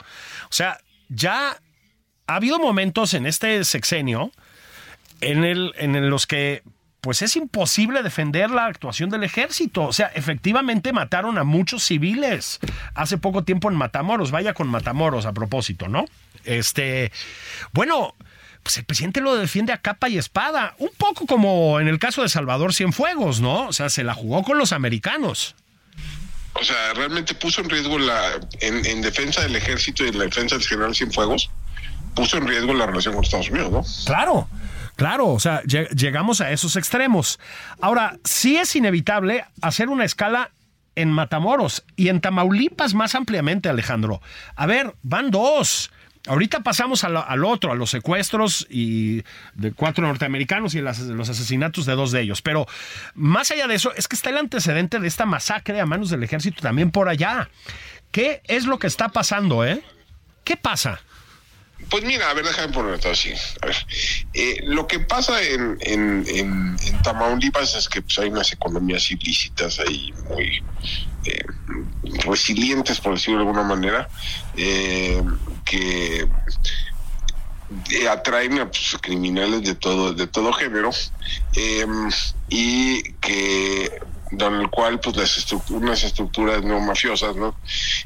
sea, 0.50 0.78
ya 1.08 1.58
ha 2.28 2.36
habido 2.36 2.60
momentos 2.60 3.12
en 3.12 3.26
este 3.26 3.64
sexenio 3.64 4.30
en, 5.20 5.42
el, 5.42 5.72
en 5.76 6.08
los 6.08 6.28
que 6.28 6.62
pues 7.00 7.22
es 7.22 7.34
imposible 7.34 8.04
defender 8.04 8.52
la 8.52 8.66
actuación 8.66 9.10
del 9.10 9.24
ejército. 9.24 9.82
O 9.82 9.92
sea, 9.92 10.12
efectivamente 10.14 10.92
mataron 10.92 11.38
a 11.38 11.44
muchos 11.44 11.82
civiles 11.82 12.60
hace 12.94 13.18
poco 13.18 13.42
tiempo 13.42 13.68
en 13.68 13.74
Matamoros. 13.74 14.30
Vaya 14.30 14.54
con 14.54 14.68
Matamoros 14.68 15.26
a 15.26 15.32
propósito, 15.32 15.88
¿no? 15.88 16.04
Este, 16.44 17.12
bueno, 17.72 18.14
pues 18.62 18.78
el 18.78 18.84
presidente 18.84 19.20
lo 19.20 19.36
defiende 19.36 19.72
a 19.72 19.78
capa 19.78 20.08
y 20.08 20.18
espada, 20.18 20.74
un 20.78 20.90
poco 20.96 21.26
como 21.26 21.80
en 21.80 21.86
el 21.86 21.98
caso 21.98 22.22
de 22.22 22.28
Salvador 22.28 22.74
Cienfuegos, 22.74 23.40
¿no? 23.40 23.68
O 23.68 23.72
sea, 23.72 23.90
se 23.90 24.02
la 24.02 24.14
jugó 24.14 24.42
con 24.42 24.58
los 24.58 24.72
americanos. 24.72 25.54
O 26.54 26.64
sea, 26.64 26.94
realmente 26.94 27.34
puso 27.34 27.60
en 27.60 27.68
riesgo 27.68 27.98
la, 27.98 28.40
en, 28.60 29.02
defensa 29.02 29.42
del 29.42 29.54
ejército 29.56 30.04
y 30.04 30.08
en 30.08 30.18
la 30.18 30.24
defensa 30.24 30.56
del 30.56 30.66
general 30.66 30.94
Cienfuegos, 30.94 31.50
puso 32.14 32.38
en 32.38 32.46
riesgo 32.46 32.72
la 32.72 32.86
relación 32.86 33.14
con 33.14 33.24
Estados 33.24 33.50
Unidos, 33.50 33.70
¿no? 33.70 33.84
Claro. 34.06 34.48
Claro, 34.96 35.26
o 35.26 35.40
sea, 35.40 35.60
llegamos 35.64 36.40
a 36.40 36.52
esos 36.52 36.76
extremos. 36.76 37.40
Ahora, 37.80 38.16
sí 38.22 38.56
es 38.56 38.76
inevitable 38.76 39.44
hacer 39.60 39.88
una 39.88 40.04
escala 40.04 40.52
en 40.94 41.10
Matamoros 41.10 41.84
y 41.96 42.10
en 42.10 42.20
Tamaulipas 42.20 42.94
más 42.94 43.16
ampliamente, 43.16 43.68
Alejandro. 43.68 44.22
A 44.54 44.66
ver, 44.66 44.94
van 45.02 45.32
dos. 45.32 45.90
Ahorita 46.26 46.60
pasamos 46.60 47.04
al, 47.04 47.44
otro, 47.44 47.70
a 47.70 47.74
los 47.74 47.90
secuestros 47.90 48.66
y 48.70 49.22
de 49.54 49.72
cuatro 49.76 50.06
norteamericanos 50.06 50.74
y 50.74 50.80
los 50.80 51.28
asesinatos 51.28 51.84
de 51.84 51.94
dos 51.94 52.12
de 52.12 52.22
ellos. 52.22 52.40
Pero 52.40 52.66
más 53.14 53.50
allá 53.50 53.66
de 53.66 53.74
eso, 53.74 53.92
es 53.94 54.08
que 54.08 54.16
está 54.16 54.30
el 54.30 54.38
antecedente 54.38 55.00
de 55.00 55.08
esta 55.08 55.26
masacre 55.26 55.80
a 55.80 55.86
manos 55.86 56.08
del 56.08 56.22
ejército 56.22 56.62
también 56.62 56.90
por 56.90 57.10
allá. 57.10 57.50
¿Qué 58.10 58.40
es 58.44 58.64
lo 58.64 58.78
que 58.78 58.86
está 58.86 59.10
pasando, 59.10 59.66
eh? 59.66 59.82
¿Qué 60.44 60.56
pasa? 60.56 61.00
Pues 61.90 62.04
mira, 62.04 62.30
a 62.30 62.34
ver, 62.34 62.44
déjame 62.44 62.72
ponerlo 62.72 63.10
así. 63.10 63.32
A 63.60 63.66
ver, 63.66 63.76
eh, 64.32 64.60
lo 64.64 64.86
que 64.86 65.00
pasa 65.00 65.42
en, 65.42 66.76
Tamaulipas 67.02 67.74
es 67.74 67.88
que 67.88 68.00
pues, 68.00 68.18
hay 68.18 68.30
unas 68.30 68.52
economías 68.52 69.10
ilícitas 69.10 69.78
ahí 69.80 70.12
muy 70.28 70.62
eh, 71.24 71.44
resilientes, 72.24 73.00
por 73.00 73.14
decirlo 73.14 73.40
de 73.40 73.46
alguna 73.46 73.62
manera, 73.62 74.08
eh, 74.56 75.22
que 75.64 76.28
atraen 78.08 78.60
a 78.60 78.66
pues, 78.66 78.96
criminales 79.00 79.62
de 79.62 79.74
todo 79.74 80.12
de 80.12 80.26
todo 80.26 80.52
género 80.52 80.90
y 82.48 83.02
que 83.14 83.90
don 84.36 84.60
el 84.60 84.70
cual 84.70 85.00
pues 85.00 85.16
las 85.16 85.36
estructuras, 85.38 85.82
unas 85.82 86.04
estructuras 86.04 86.62
no 86.62 86.80
mafiosas, 86.80 87.36
¿no? 87.36 87.56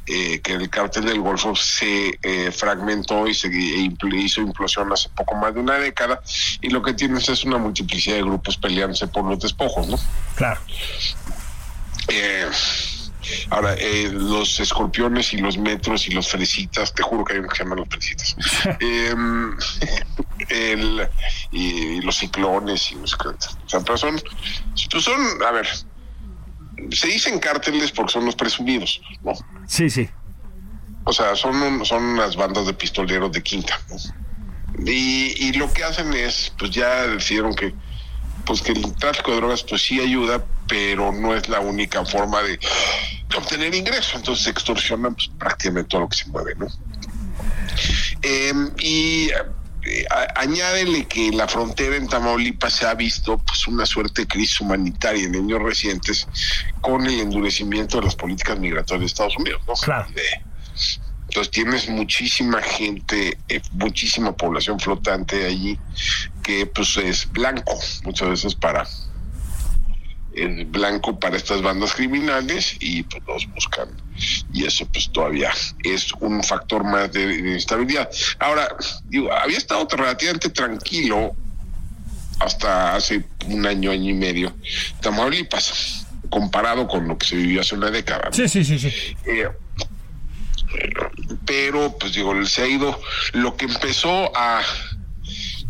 Eh, 0.06 0.40
que 0.40 0.54
el 0.54 0.68
cártel 0.70 1.04
del 1.04 1.20
Golfo 1.20 1.54
se 1.54 2.18
eh, 2.22 2.52
fragmentó 2.52 3.26
y 3.26 3.34
se 3.34 3.48
e 3.48 3.90
hizo 4.16 4.40
implosión 4.40 4.92
hace 4.92 5.08
poco 5.10 5.34
más 5.36 5.54
de 5.54 5.60
una 5.60 5.78
década 5.78 6.20
y 6.60 6.70
lo 6.70 6.82
que 6.82 6.94
tienes 6.94 7.28
es 7.28 7.44
una 7.44 7.58
multiplicidad 7.58 8.16
de 8.16 8.22
grupos 8.22 8.56
peleándose 8.56 9.06
por 9.08 9.24
los 9.24 9.38
despojos, 9.38 9.86
¿no? 9.86 9.98
Claro. 10.34 10.60
Eh, 12.08 12.48
ahora, 13.50 13.76
los 14.12 14.60
escorpiones 14.60 15.32
y 15.32 15.38
los 15.38 15.58
metros 15.58 16.08
y 16.08 16.12
los 16.12 16.28
fresitas, 16.28 16.94
te 16.94 17.02
juro 17.02 17.24
que 17.24 17.34
hay 17.34 17.38
uno 17.40 17.48
que 17.48 17.56
se 17.56 17.64
llama 17.64 17.76
los 17.76 17.88
fresitas. 17.88 18.36
Em, 18.80 19.56
y, 21.50 22.00
los 22.00 22.16
ciclones 22.16 22.92
y 22.92 22.94
los... 22.94 23.14
O 23.14 23.68
sea, 23.68 23.80
pero 23.80 23.98
son, 23.98 24.20
pues 24.90 25.04
son, 25.04 25.20
a 25.46 25.50
ver, 25.50 25.66
se 26.90 27.08
dicen 27.08 27.38
cárteles 27.38 27.92
porque 27.92 28.12
son 28.12 28.24
los 28.24 28.36
presumidos, 28.36 29.00
¿no? 29.22 29.32
Sí, 29.66 29.90
sí. 29.90 30.08
O 31.04 31.12
sea, 31.12 31.34
son, 31.36 31.84
son 31.84 32.04
unas 32.04 32.36
bandas 32.36 32.66
de 32.66 32.74
pistoleros 32.74 33.32
de 33.32 33.42
quinta, 33.42 33.80
¿no? 33.88 33.96
Y, 34.86 35.52
lo 35.54 35.72
que 35.72 35.82
hacen 35.82 36.12
es, 36.14 36.52
pues 36.56 36.70
ya 36.70 37.06
decidieron 37.06 37.54
que, 37.54 37.74
pues 38.48 38.62
que 38.62 38.72
el 38.72 38.94
tráfico 38.94 39.30
de 39.32 39.36
drogas, 39.36 39.62
pues 39.62 39.82
sí 39.82 40.00
ayuda, 40.00 40.42
pero 40.66 41.12
no 41.12 41.34
es 41.34 41.50
la 41.50 41.60
única 41.60 42.02
forma 42.06 42.42
de, 42.42 42.58
obtener 43.36 43.74
ingresos. 43.74 44.14
Entonces 44.14 44.46
extorsionan 44.46 45.14
pues, 45.14 45.30
prácticamente 45.38 45.90
todo 45.90 46.00
lo 46.00 46.08
que 46.08 46.16
se 46.16 46.30
mueve, 46.30 46.54
¿no? 46.54 46.66
Em, 48.22 48.70
y 48.78 49.28
eh, 49.84 50.06
añádele 50.34 51.06
que 51.06 51.30
la 51.30 51.46
frontera 51.46 51.96
en 51.96 52.08
Tamaulipas 52.08 52.72
se 52.72 52.86
ha 52.86 52.94
visto 52.94 53.36
pues 53.36 53.66
una 53.66 53.84
suerte 53.84 54.22
de 54.22 54.28
crisis 54.28 54.62
humanitaria 54.62 55.26
en 55.26 55.36
años 55.36 55.62
recientes 55.62 56.26
con 56.80 57.04
el 57.06 57.20
endurecimiento 57.20 57.98
de 57.98 58.06
las 58.06 58.16
políticas 58.16 58.58
migratorias 58.58 59.00
de 59.00 59.06
Estados 59.06 59.36
Unidos, 59.36 59.60
¿no? 59.68 59.74
Claro. 59.74 60.08
Entonces 61.28 61.50
tienes 61.50 61.88
muchísima 61.88 62.62
gente, 62.62 63.38
eh, 63.48 63.60
muchísima 63.72 64.32
población 64.32 64.80
flotante 64.80 65.44
allí 65.44 65.78
que 66.42 66.64
pues 66.66 66.96
es 66.96 67.30
blanco 67.30 67.78
muchas 68.04 68.30
veces 68.30 68.54
para 68.54 68.86
es 70.32 70.70
blanco 70.70 71.18
para 71.18 71.36
estas 71.36 71.60
bandas 71.60 71.92
criminales 71.92 72.76
y 72.80 73.02
pues 73.02 73.22
los 73.26 73.46
buscan 73.52 73.88
y 74.52 74.64
eso 74.64 74.86
pues 74.86 75.10
todavía 75.12 75.50
es 75.84 76.12
un 76.20 76.42
factor 76.42 76.84
más 76.84 77.12
de, 77.12 77.22
inestabilidad. 77.38 78.08
Ahora, 78.38 78.68
digo, 79.04 79.32
había 79.32 79.58
estado 79.58 79.86
relativamente 79.90 80.50
tranquilo 80.50 81.32
hasta 82.40 82.94
hace 82.94 83.24
un 83.46 83.66
año, 83.66 83.90
año 83.90 84.10
y 84.10 84.14
medio, 84.14 84.54
Tamaulipas, 85.00 86.06
comparado 86.30 86.86
con 86.86 87.08
lo 87.08 87.18
que 87.18 87.26
se 87.26 87.36
vivió 87.36 87.60
hace 87.60 87.74
una 87.74 87.90
década. 87.90 88.30
Sí, 88.32 88.48
sí, 88.48 88.64
sí, 88.64 88.78
sí. 88.78 88.92
Eh, 89.24 89.48
pero, 91.48 91.96
pues 91.98 92.12
digo, 92.12 92.44
se 92.44 92.62
ha 92.62 92.66
ido, 92.68 93.00
lo 93.32 93.56
que 93.56 93.64
empezó 93.64 94.30
a 94.36 94.60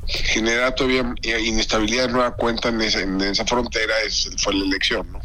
generar 0.08 0.74
todavía 0.74 1.14
inestabilidad 1.22 2.06
de 2.06 2.12
nueva 2.12 2.34
cuenta 2.34 2.70
en 2.70 2.80
esa, 2.80 3.00
en 3.00 3.20
esa 3.20 3.46
frontera 3.46 3.94
es, 4.04 4.28
fue 4.38 4.54
la 4.54 4.64
elección, 4.64 5.12
¿no? 5.12 5.20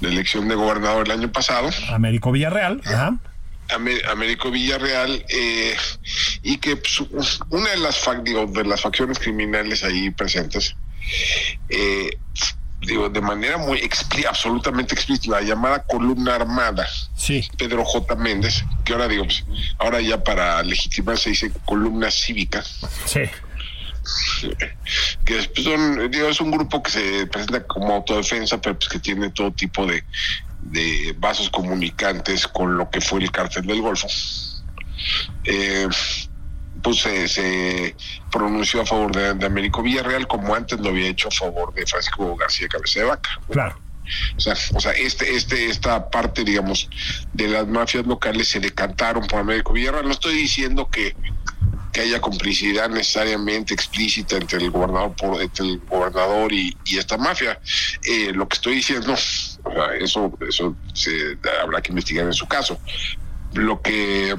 La 0.00 0.08
elección 0.08 0.48
de 0.48 0.56
gobernador 0.56 1.06
el 1.06 1.12
año 1.12 1.30
pasado. 1.30 1.70
Américo 1.90 2.32
Villarreal, 2.32 2.82
ajá. 2.84 3.16
Américo 4.10 4.50
Villarreal 4.50 5.24
eh, 5.28 5.76
y 6.42 6.58
que 6.58 6.76
pues, 6.76 7.40
una 7.50 7.70
de 7.70 7.78
las 7.78 8.04
de 8.52 8.64
las 8.64 8.80
facciones 8.80 9.18
criminales 9.18 9.82
ahí 9.82 10.10
presentes 10.10 10.76
eh, 11.68 12.10
digo 12.80 13.08
de 13.08 13.20
manera 13.20 13.56
muy 13.58 13.80
absolutamente 14.28 14.94
explícita 14.94 15.40
la 15.40 15.42
llamada 15.42 15.82
columna 15.84 16.34
armada. 16.34 16.86
Sí. 17.16 17.48
Pedro 17.56 17.84
J. 17.84 18.14
Méndez 18.16 18.64
que 18.84 18.92
ahora 18.92 19.08
digo 19.08 19.24
pues, 19.24 19.44
ahora 19.78 20.00
ya 20.00 20.22
para 20.22 20.62
legitimar 20.62 21.18
se 21.18 21.30
dice 21.30 21.52
columna 21.64 22.10
cívica. 22.10 22.62
Sí. 23.06 23.22
Que 25.24 25.38
es, 25.38 25.48
pues, 25.48 25.64
digo, 26.10 26.28
es 26.28 26.40
un 26.40 26.52
grupo 26.52 26.82
que 26.82 26.90
se 26.90 27.26
presenta 27.26 27.64
como 27.64 27.94
autodefensa, 27.94 28.60
pero 28.60 28.78
pues 28.78 28.88
que 28.88 29.00
tiene 29.00 29.30
todo 29.30 29.50
tipo 29.50 29.84
de, 29.84 30.04
de 30.62 31.14
vasos 31.18 31.50
comunicantes 31.50 32.46
con 32.46 32.76
lo 32.76 32.88
que 32.88 33.00
fue 33.00 33.20
el 33.20 33.32
cártel 33.32 33.66
del 33.66 33.80
Golfo. 33.80 34.06
Eh, 35.44 35.88
pues 36.86 37.00
se, 37.32 37.96
pronunció 38.30 38.82
a 38.82 38.86
favor 38.86 39.10
de, 39.10 39.44
Américo 39.44 39.82
Villarreal 39.82 40.28
como 40.28 40.54
antes 40.54 40.78
lo 40.78 40.90
había 40.90 41.08
hecho 41.08 41.26
a 41.26 41.32
favor 41.32 41.74
de 41.74 41.84
Francisco 41.84 42.36
García 42.36 42.68
Cabeza 42.68 43.00
de 43.00 43.06
Vaca. 43.06 43.40
Claro. 43.50 43.76
O 44.36 44.40
sea, 44.40 44.54
o 44.72 44.80
sea, 44.80 44.92
este, 44.92 45.34
este, 45.34 45.66
esta 45.66 46.08
parte, 46.08 46.44
digamos, 46.44 46.88
de 47.32 47.48
las 47.48 47.66
mafias 47.66 48.06
locales 48.06 48.48
se 48.48 48.60
decantaron 48.60 49.26
por 49.26 49.40
Américo 49.40 49.72
Villarreal. 49.72 50.04
No 50.04 50.12
estoy 50.12 50.34
diciendo 50.34 50.88
que, 50.88 51.16
que 51.92 52.02
haya 52.02 52.20
complicidad 52.20 52.88
necesariamente 52.88 53.74
explícita 53.74 54.36
entre 54.36 54.58
el 54.62 54.70
gobernador 54.70 55.12
por, 55.16 55.42
entre 55.42 55.66
el 55.66 55.80
gobernador 55.88 56.52
y, 56.52 56.76
esta 56.96 57.18
mafia. 57.18 57.58
Eh, 58.04 58.30
lo 58.32 58.46
que 58.46 58.54
estoy 58.54 58.76
diciendo, 58.76 59.12
o 59.12 59.72
sea, 59.72 59.92
eso, 59.98 60.32
eso 60.48 60.76
se, 60.94 61.36
habrá 61.60 61.82
que 61.82 61.90
investigar 61.90 62.26
en 62.26 62.32
su 62.32 62.46
caso. 62.46 62.78
Lo 63.54 63.82
que 63.82 64.36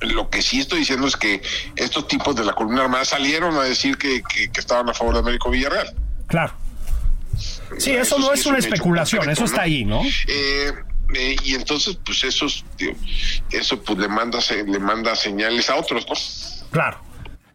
lo 0.00 0.30
que 0.30 0.42
sí 0.42 0.60
estoy 0.60 0.80
diciendo 0.80 1.06
es 1.06 1.16
que 1.16 1.42
estos 1.76 2.08
tipos 2.08 2.34
de 2.36 2.44
la 2.44 2.52
columna 2.52 2.82
armada 2.82 3.04
salieron 3.04 3.56
a 3.56 3.62
decir 3.62 3.96
que, 3.96 4.22
estaban 4.54 4.88
a 4.88 4.94
favor 4.94 5.14
de 5.14 5.20
Américo 5.20 5.50
Villarreal. 5.50 5.94
Claro. 6.26 6.54
Sí, 7.78 7.92
eso, 7.92 8.18
no 8.18 8.32
es, 8.32 8.44
una 8.46 8.58
especulación, 8.58 9.28
eso 9.30 9.44
está 9.44 9.62
ahí, 9.62 9.84
¿no? 9.84 10.02
Eh, 10.28 10.72
eh, 11.14 11.36
y 11.44 11.54
entonces, 11.54 11.98
pues 12.04 12.22
eso, 12.24 12.46
eso 13.50 13.82
pues 13.82 13.98
le 13.98 14.08
manda, 14.08 14.38
le 14.66 14.78
manda 14.78 15.16
señales 15.16 15.68
a 15.70 15.76
otros, 15.76 16.06
¿no? 16.08 16.14
Claro. 16.70 17.00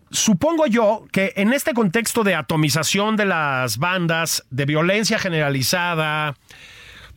Supongo 0.09 0.67
yo 0.67 1.05
que 1.11 1.33
en 1.35 1.53
este 1.53 1.73
contexto 1.73 2.23
de 2.23 2.33
atomización 2.33 3.17
de 3.17 3.25
las 3.25 3.77
bandas, 3.77 4.45
de 4.49 4.65
violencia 4.65 5.19
generalizada, 5.19 6.35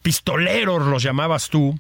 pistoleros 0.03 0.87
los 0.87 1.03
llamabas 1.03 1.49
tú, 1.51 1.79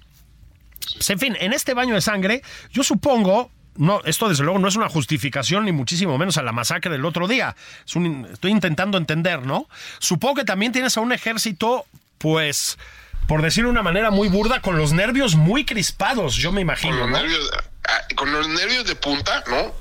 pues, 0.94 1.10
en 1.10 1.18
fin, 1.18 1.36
en 1.40 1.52
este 1.52 1.74
baño 1.74 1.94
de 1.94 2.00
sangre, 2.00 2.42
yo 2.72 2.82
supongo, 2.82 3.50
no, 3.76 4.00
esto 4.04 4.28
desde 4.28 4.44
luego 4.44 4.58
no 4.58 4.68
es 4.68 4.76
una 4.76 4.88
justificación 4.88 5.64
ni 5.64 5.72
muchísimo 5.72 6.18
menos 6.18 6.36
a 6.38 6.42
la 6.42 6.52
masacre 6.52 6.90
del 6.90 7.04
otro 7.04 7.28
día. 7.28 7.56
estoy 7.84 8.50
intentando 8.50 8.98
entender, 8.98 9.46
¿no? 9.46 9.68
Supongo 9.98 10.36
que 10.36 10.44
también 10.44 10.72
tienes 10.72 10.96
a 10.96 11.00
un 11.00 11.12
ejército, 11.12 11.86
pues, 12.18 12.78
por 13.26 13.42
decirlo 13.42 13.68
de 13.68 13.72
una 13.72 13.82
manera 13.82 14.10
muy 14.10 14.28
burda, 14.28 14.60
con 14.60 14.76
los 14.76 14.92
nervios 14.92 15.36
muy 15.36 15.64
crispados, 15.64 16.36
yo 16.36 16.52
me 16.52 16.60
imagino. 16.60 16.98
Con 16.98 17.10
los, 17.12 17.22
nervios, 17.22 17.50
ah, 17.88 18.00
con 18.16 18.32
los 18.32 18.48
nervios 18.48 18.86
de 18.86 18.96
punta, 18.96 19.44
¿no? 19.48 19.74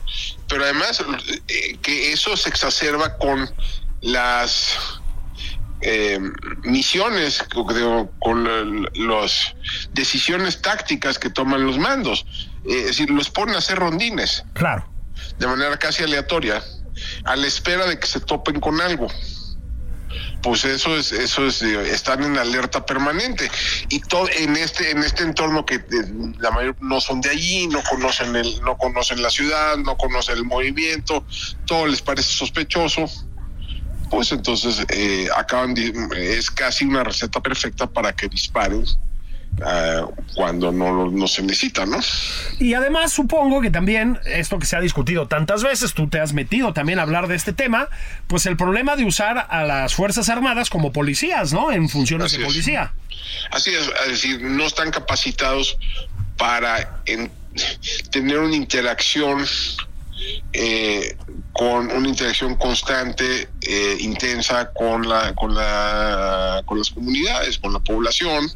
Pero 0.48 0.64
además 0.64 1.04
eh, 1.48 1.78
que 1.82 2.12
eso 2.12 2.38
se 2.38 2.50
exacerba 2.50 3.18
con 3.18 3.50
las 4.02 4.78
eh, 5.82 6.20
misiones, 6.64 7.44
con 8.20 8.84
las 8.94 9.56
decisiones 9.94 10.62
tácticas 10.62 11.18
que 11.18 11.30
toman 11.30 11.66
los 11.66 11.78
mandos. 11.78 12.26
Eh, 12.66 12.80
es 12.80 12.86
decir, 12.88 13.10
los 13.10 13.30
ponen 13.30 13.56
a 13.56 13.60
hacer 13.60 13.80
rondines. 13.80 14.44
Claro. 14.54 14.90
De 15.38 15.48
manera 15.48 15.78
casi 15.78 16.04
aleatoria, 16.04 16.62
a 17.24 17.36
la 17.36 17.48
espera 17.48 17.86
de 17.86 17.98
que 17.98 18.08
se 18.08 18.20
topen 18.20 18.60
con 18.60 18.82
algo. 18.82 19.08
Pues 20.42 20.64
eso 20.64 20.96
es, 20.96 21.12
eso 21.12 21.46
es, 21.46 21.62
están 21.62 22.24
en 22.24 22.38
alerta 22.38 22.86
permanente. 22.86 23.50
Y 23.90 24.00
todo 24.00 24.28
en 24.30 24.56
este, 24.56 24.92
en 24.92 25.04
este 25.04 25.24
entorno 25.24 25.66
que 25.66 25.76
eh, 25.76 25.84
la 26.40 26.52
mayor 26.52 26.76
no 26.82 27.00
son 27.00 27.22
de 27.22 27.30
allí, 27.30 27.68
no 27.68 27.84
conocen 27.84 28.36
el, 28.36 28.62
no 28.62 28.78
conocen 28.78 29.22
la 29.22 29.30
ciudad, 29.30 29.78
no 29.78 29.98
conocen 29.98 30.38
el 30.38 30.46
movimiento, 30.46 31.26
todo 31.66 31.88
les 31.88 32.02
parece 32.02 32.32
sospechoso 32.32 33.06
pues 34.10 34.32
entonces 34.32 34.86
eh, 34.90 35.28
acaban 35.36 35.76
es 36.16 36.52
casi 36.52 36.86
una 36.86 37.04
receta 37.04 37.42
perfecta 37.42 37.88
para 37.88 38.14
que 38.14 38.28
disparen 38.28 38.84
ah, 39.64 40.08
cuando 40.36 40.72
no, 40.72 41.10
no 41.10 41.28
se 41.28 41.42
necesita, 41.44 41.86
¿no? 41.86 42.00
Y 42.60 42.74
además 42.74 43.14
supongo 43.14 43.62
que 43.62 43.72
también 43.72 44.20
esto 44.26 44.60
que 44.60 44.66
se 44.66 44.76
ha 44.76 44.82
discutido 44.82 45.28
tantas 45.28 45.64
veces, 45.64 45.94
tú 45.94 46.10
te 46.10 46.20
has 46.20 46.34
metido 46.34 46.74
también 46.74 47.00
a 47.00 47.04
hablar 47.04 47.28
de 47.28 47.36
este 47.36 47.54
tema, 47.54 47.90
pues 48.28 48.46
el 48.46 48.58
problema 48.58 48.96
de 48.96 49.06
usar 49.06 49.48
a 49.50 49.64
las 49.64 49.94
Fuerzas 49.94 50.30
Armadas 50.30 50.70
como 50.70 50.92
policías, 50.92 51.54
¿no? 51.54 51.72
En 51.72 51.90
funciones 51.90 52.32
de 52.32 52.44
policía. 52.44 52.94
Así 53.52 53.72
es, 53.72 53.90
es 54.06 54.12
decir, 54.12 54.42
no 54.42 54.66
están 54.66 54.92
capacitados 54.92 55.78
para 56.38 57.02
tener 58.12 58.40
una 58.40 58.56
interacción 58.56 59.46
eh, 60.54 61.16
con 61.54 61.92
una 61.92 62.08
interacción 62.08 62.56
constante, 62.56 63.50
eh, 63.62 63.98
intensa 64.00 64.72
con 64.72 65.08
la, 65.08 65.34
con 65.36 65.54
la, 65.54 66.64
con 66.66 66.80
las 66.80 66.90
comunidades, 66.90 67.60
con 67.60 67.74
la 67.74 67.80
población. 67.80 68.50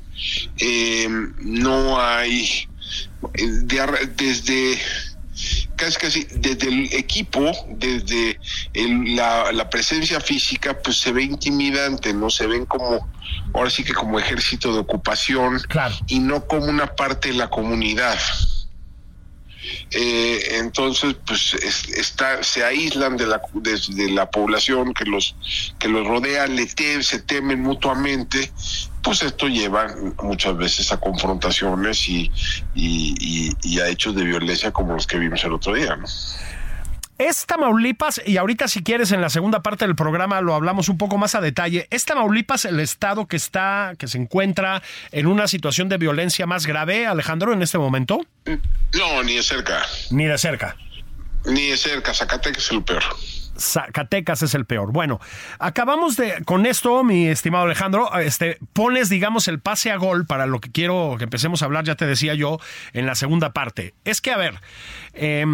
Eh, 0.58 1.08
no 1.39 2.02
hay 2.02 2.67
desde 4.15 4.80
casi 5.76 5.97
casi 5.97 6.28
desde 6.36 6.67
el 6.67 6.93
equipo, 6.93 7.52
desde 7.69 8.39
la, 8.73 9.52
la, 9.52 9.69
presencia 9.69 10.21
física, 10.21 10.78
pues 10.80 10.97
se 10.97 11.12
ve 11.12 11.23
intimidante, 11.23 12.13
no 12.13 12.30
se 12.30 12.47
ven 12.47 12.65
como, 12.65 13.10
ahora 13.54 13.69
sí 13.69 13.84
que 13.84 13.93
como 13.93 14.19
ejército 14.19 14.71
de 14.73 14.80
ocupación 14.80 15.60
y 16.08 16.19
no 16.19 16.45
como 16.45 16.67
una 16.67 16.88
parte 16.95 17.30
de 17.30 17.36
la 17.36 17.49
comunidad. 17.49 18.19
Eh, 19.91 20.58
entonces 20.60 21.15
pues 21.26 21.54
está, 21.54 22.43
se 22.43 22.63
aíslan 22.63 23.17
de 23.17 23.28
la, 23.28 23.41
de, 23.54 24.12
la 24.12 24.30
población 24.30 24.93
que 24.93 25.06
los, 25.06 25.36
que 25.80 25.88
los 25.88 26.06
rodea, 26.08 26.47
le 26.47 26.67
se 26.67 27.19
temen 27.19 27.62
mutuamente, 27.62 28.52
pues 29.02 29.21
esto 29.21 29.47
lleva 29.47 29.93
muchas 30.21 30.58
veces 30.58 30.91
a 30.91 30.99
confrontaciones 30.99 32.08
y, 32.08 32.32
y, 32.73 33.80
a 33.80 33.88
hechos 33.89 34.15
de 34.15 34.23
violencia 34.23 34.71
como 34.71 34.93
los 34.93 35.08
que 35.08 35.17
vimos 35.17 35.43
el 35.43 35.54
otro 35.54 35.73
día. 35.73 35.95
¿no? 35.95 36.06
Es 37.17 37.45
Tamaulipas, 37.45 38.21
y 38.26 38.38
ahorita 38.38 38.67
si 38.67 38.82
quieres 38.82 39.12
en 39.12 39.21
la 39.21 39.30
segunda 39.30 39.62
parte 39.62 39.86
del 39.86 39.95
programa 39.95 40.41
lo 40.41 40.56
hablamos 40.56 40.89
un 40.89 40.97
poco 40.97 41.17
más 41.17 41.36
a 41.36 41.41
detalle, 41.41 41.88
¿es 41.91 42.06
Tamaulipas 42.06 42.65
el 42.65 42.80
estado 42.80 43.28
que 43.28 43.36
está, 43.36 43.93
que 43.99 44.08
se 44.08 44.17
encuentra 44.17 44.82
en 45.12 45.28
una 45.28 45.47
situación 45.47 45.89
de 45.89 45.97
violencia 45.97 46.47
más 46.47 46.65
grave, 46.65 47.06
Alejandro, 47.06 47.54
en 47.54 47.62
este 47.62 47.78
momento? 47.78 48.19
No, 48.45 49.23
ni 49.23 49.36
de 49.36 49.43
cerca. 49.43 49.84
Ni 50.10 50.26
de 50.26 50.38
cerca. 50.39 50.76
Ni 51.45 51.67
de 51.67 51.78
cerca, 51.78 52.13
Zacatecas 52.13 52.65
es 52.65 52.71
el 52.71 52.84
peor. 52.84 53.04
Zacatecas 53.60 54.41
es 54.41 54.56
el 54.56 54.65
peor. 54.65 54.91
Bueno, 54.91 55.19
acabamos 55.60 56.15
de 56.17 56.43
con 56.45 56.65
esto, 56.65 57.04
mi 57.04 57.28
estimado 57.28 57.65
Alejandro, 57.65 58.12
este 58.19 58.58
pones 58.73 59.10
digamos 59.10 59.47
el 59.47 59.60
pase 59.60 59.91
a 59.91 59.97
gol 59.97 60.26
para 60.26 60.47
lo 60.47 60.60
que 60.60 60.71
quiero 60.71 61.15
que 61.19 61.26
empecemos 61.26 61.62
a 61.62 61.65
hablar, 61.65 61.84
ya 61.84 61.93
te 61.95 62.08
decía 62.08 62.34
yo 62.34 62.60
en 62.93 63.06
la 63.06 63.13
segunda 63.13 63.54
parte. 63.54 63.93
Es 64.06 64.21
que 64.21 64.32
a 64.32 64.38
ver, 64.38 64.60
eh, 65.13 65.45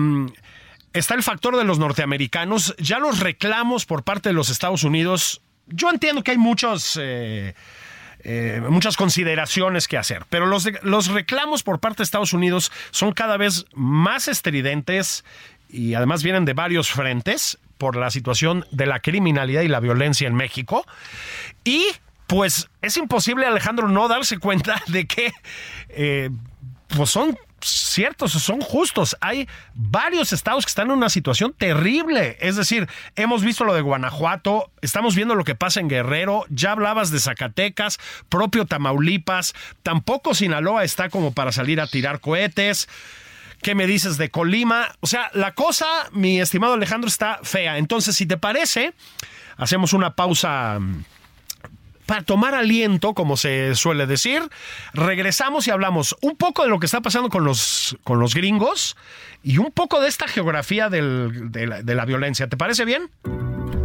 está 0.94 1.16
el 1.16 1.24
factor 1.24 1.58
de 1.58 1.64
los 1.64 1.80
norteamericanos, 1.80 2.76
ya 2.78 3.00
los 3.00 3.20
reclamos 3.20 3.86
por 3.86 4.04
parte 4.04 4.30
de 4.30 4.34
los 4.34 4.50
Estados 4.50 4.84
Unidos. 4.84 5.42
Yo 5.68 5.90
entiendo 5.90 6.24
que 6.24 6.32
hay 6.32 6.38
muchos... 6.38 6.98
Eh, 7.02 7.54
eh, 8.22 8.62
muchas 8.70 8.98
consideraciones 8.98 9.88
que 9.88 9.98
hacer, 9.98 10.26
pero 10.30 10.46
los, 10.46 10.68
los 10.82 11.08
reclamos 11.08 11.64
por 11.64 11.80
parte 11.80 12.00
de 12.00 12.04
Estados 12.04 12.34
Unidos 12.34 12.70
son 12.92 13.14
cada 13.14 13.38
vez 13.38 13.66
más 13.74 14.28
estridentes 14.28 15.24
y 15.70 15.94
además 15.94 16.22
vienen 16.22 16.44
de 16.44 16.52
varios 16.52 16.90
frentes 16.92 17.60
por 17.78 17.96
la 17.96 18.12
situación 18.12 18.66
de 18.72 18.88
la 18.88 19.00
criminalidad 19.00 19.62
y 19.62 19.70
la 19.70 19.80
violencia 19.80 20.28
en 20.28 20.36
México. 20.36 20.86
Y 21.64 21.86
pues 22.28 22.70
es 22.82 22.98
imposible, 22.98 23.46
Alejandro, 23.46 23.88
no 23.88 24.08
darse 24.08 24.38
cuenta 24.38 24.84
de 24.88 25.08
que 25.08 25.32
eh, 25.90 26.30
pues 26.96 27.10
son 27.10 27.38
ciertos, 27.62 28.32
son 28.32 28.62
justos. 28.62 29.18
Hay 29.22 29.48
varios 29.74 30.34
estados 30.34 30.66
que 30.66 30.70
están 30.70 30.88
en 30.88 30.98
una 30.98 31.10
situación 31.10 31.54
terrible. 31.58 32.38
Es 32.40 32.56
decir, 32.56 32.88
hemos 33.16 33.44
visto 33.44 33.64
lo 33.64 33.74
de 33.74 33.82
Guanajuato, 33.82 34.72
estamos 34.82 35.16
viendo 35.16 35.36
lo 35.36 35.44
que 35.44 35.56
pasa 35.56 35.80
en 35.80 35.90
Guerrero, 35.90 36.46
ya 36.50 36.72
hablabas 36.72 37.12
de 37.12 37.20
Zacatecas, 37.20 38.00
propio 38.30 38.66
Tamaulipas, 38.66 39.54
tampoco 39.84 40.34
Sinaloa 40.34 40.84
está 40.84 41.10
como 41.10 41.34
para 41.34 41.52
salir 41.52 41.82
a 41.82 41.88
tirar 41.88 42.20
cohetes. 42.20 42.88
¿Qué 43.62 43.76
me 43.76 43.88
dices 43.88 44.18
de 44.18 44.30
Colima? 44.32 44.96
O 45.02 45.08
sea, 45.08 45.30
la 45.34 45.54
cosa, 45.54 45.86
mi 46.12 46.40
estimado 46.40 46.74
Alejandro, 46.74 47.10
está 47.10 47.40
fea. 47.44 47.78
Entonces, 47.78 48.16
si 48.16 48.26
te 48.26 48.38
parece, 48.38 48.94
hacemos 49.58 49.92
una 49.92 50.16
pausa 50.16 50.80
para 52.10 52.24
tomar 52.24 52.56
aliento, 52.56 53.14
como 53.14 53.38
se 53.38 53.76
suele 53.76 54.08
decir. 54.08 54.42
Regresamos 54.94 55.68
y 55.68 55.72
hablamos 55.72 56.16
un 56.22 56.36
poco 56.36 56.64
de 56.64 56.70
lo 56.70 56.80
que 56.80 56.88
está 56.88 57.02
pasando 57.02 57.30
con 57.30 57.44
los, 57.44 58.00
con 58.04 58.20
los 58.20 58.34
gringos 58.34 58.98
y 59.44 59.60
un 59.60 59.72
poco 59.72 60.02
de 60.02 60.08
esta 60.08 60.28
geografía 60.28 60.90
de 60.90 61.94
la 61.96 62.06
violencia. 62.06 62.48
¿Te 62.48 62.58
parece 62.58 62.84
bien? 62.84 63.12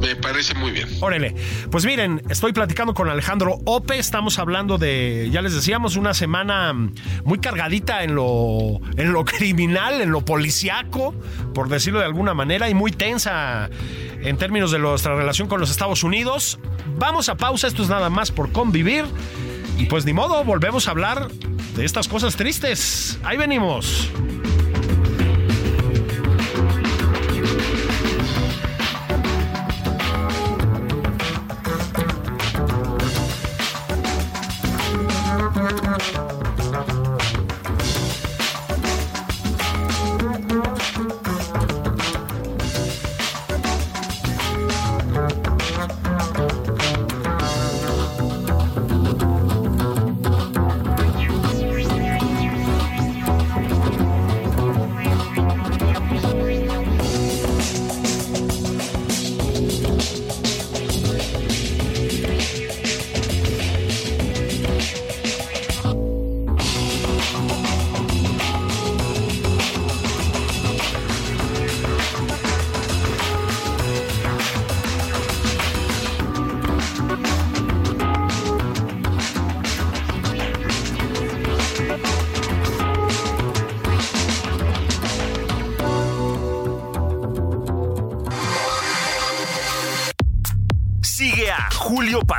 Me 0.00 0.16
parece 0.16 0.54
muy 0.54 0.72
bien. 0.72 0.88
Órale, 1.00 1.34
pues 1.70 1.84
miren, 1.86 2.22
estoy 2.28 2.52
platicando 2.52 2.94
con 2.94 3.08
Alejandro 3.08 3.58
Ope, 3.64 3.98
estamos 3.98 4.38
hablando 4.38 4.76
de, 4.76 5.28
ya 5.32 5.40
les 5.42 5.54
decíamos, 5.54 5.96
una 5.96 6.14
semana 6.14 6.72
muy 7.24 7.38
cargadita 7.38 8.04
en 8.04 8.14
lo, 8.14 8.80
en 8.96 9.12
lo 9.12 9.24
criminal, 9.24 10.00
en 10.00 10.10
lo 10.10 10.24
policiaco, 10.24 11.14
por 11.54 11.68
decirlo 11.68 12.00
de 12.00 12.06
alguna 12.06 12.34
manera, 12.34 12.68
y 12.68 12.74
muy 12.74 12.92
tensa 12.92 13.70
en 14.22 14.36
términos 14.36 14.70
de 14.70 14.78
nuestra 14.78 15.14
relación 15.14 15.48
con 15.48 15.60
los 15.60 15.70
Estados 15.70 16.04
Unidos. 16.04 16.58
Vamos 16.96 17.28
a 17.28 17.36
pausa, 17.36 17.66
esto 17.66 17.82
es 17.82 17.88
nada 17.88 18.10
más 18.10 18.30
por 18.30 18.52
convivir, 18.52 19.04
y 19.78 19.86
pues 19.86 20.04
ni 20.04 20.12
modo, 20.12 20.44
volvemos 20.44 20.86
a 20.88 20.90
hablar 20.92 21.28
de 21.76 21.84
estas 21.84 22.08
cosas 22.08 22.36
tristes. 22.36 23.18
Ahí 23.24 23.36
venimos. 23.36 24.10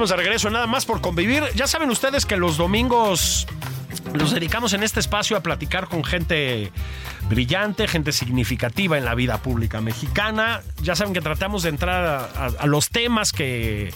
Estamos 0.00 0.16
de 0.16 0.16
regreso, 0.16 0.48
nada 0.48 0.66
más 0.66 0.86
por 0.86 1.02
convivir. 1.02 1.44
Ya 1.54 1.66
saben 1.66 1.90
ustedes 1.90 2.24
que 2.24 2.38
los 2.38 2.56
domingos 2.56 3.46
los 4.14 4.30
dedicamos 4.30 4.72
en 4.72 4.82
este 4.82 4.98
espacio 4.98 5.36
a 5.36 5.42
platicar 5.42 5.88
con 5.88 6.04
gente 6.04 6.72
brillante, 7.28 7.86
gente 7.86 8.12
significativa 8.12 8.96
en 8.96 9.04
la 9.04 9.14
vida 9.14 9.42
pública 9.42 9.82
mexicana. 9.82 10.62
Ya 10.80 10.96
saben 10.96 11.12
que 11.12 11.20
tratamos 11.20 11.64
de 11.64 11.68
entrar 11.68 12.30
a 12.58 12.66
los 12.66 12.88
temas 12.88 13.32
que, 13.32 13.92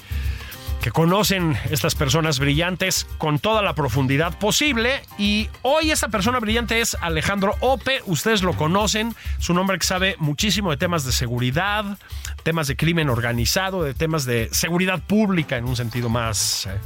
que 0.84 0.90
conocen 0.90 1.56
estas 1.70 1.94
personas 1.94 2.38
brillantes 2.38 3.06
con 3.16 3.38
toda 3.38 3.62
la 3.62 3.74
profundidad 3.74 4.38
posible. 4.38 5.00
Y 5.16 5.48
hoy 5.62 5.90
esta 5.90 6.08
persona 6.08 6.40
brillante 6.40 6.82
es 6.82 6.94
Alejandro 7.00 7.54
Ope. 7.60 8.02
Ustedes 8.04 8.42
lo 8.42 8.52
conocen. 8.52 9.14
Es 9.38 9.48
un 9.48 9.56
hombre 9.56 9.78
que 9.78 9.86
sabe 9.86 10.14
muchísimo 10.18 10.70
de 10.70 10.76
temas 10.76 11.06
de 11.06 11.12
seguridad, 11.12 11.96
temas 12.42 12.66
de 12.66 12.76
crimen 12.76 13.08
organizado, 13.08 13.82
de 13.82 13.94
temas 13.94 14.26
de 14.26 14.50
seguridad 14.52 15.00
pública 15.00 15.56
en 15.56 15.64
un 15.64 15.74
sentido 15.74 16.10
más, 16.10 16.66
eh, 16.66 16.78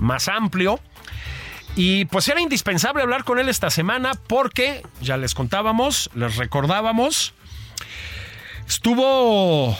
más 0.00 0.28
amplio. 0.28 0.78
Y 1.76 2.04
pues 2.04 2.28
era 2.28 2.42
indispensable 2.42 3.02
hablar 3.02 3.24
con 3.24 3.38
él 3.38 3.48
esta 3.48 3.70
semana 3.70 4.12
porque, 4.26 4.82
ya 5.00 5.16
les 5.16 5.34
contábamos, 5.34 6.10
les 6.14 6.36
recordábamos, 6.36 7.32
estuvo 8.68 9.74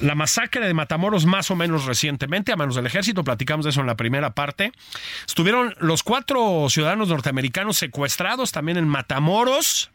la 0.00 0.14
masacre 0.14 0.66
de 0.66 0.74
Matamoros 0.74 1.26
más 1.26 1.50
o 1.50 1.56
menos 1.56 1.84
recientemente 1.84 2.52
a 2.52 2.56
manos 2.56 2.74
del 2.74 2.86
ejército, 2.86 3.24
platicamos 3.24 3.64
de 3.64 3.70
eso 3.70 3.80
en 3.80 3.86
la 3.86 3.96
primera 3.96 4.34
parte. 4.34 4.72
Estuvieron 5.26 5.74
los 5.78 6.02
cuatro 6.02 6.66
ciudadanos 6.68 7.08
norteamericanos 7.08 7.76
secuestrados 7.76 8.52
también 8.52 8.78
en 8.78 8.88
Matamoros, 8.88 9.90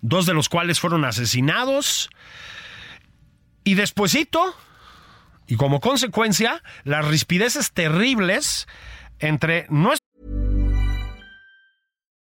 dos 0.00 0.26
de 0.26 0.34
los 0.34 0.48
cuales 0.48 0.80
fueron 0.80 1.04
asesinados. 1.04 2.10
Y 3.64 3.74
despuesito, 3.74 4.56
y 5.46 5.56
como 5.56 5.80
consecuencia, 5.80 6.62
las 6.84 7.06
rispideces 7.06 7.72
terribles 7.72 8.66
entre 9.18 9.66
nuestros 9.68 10.11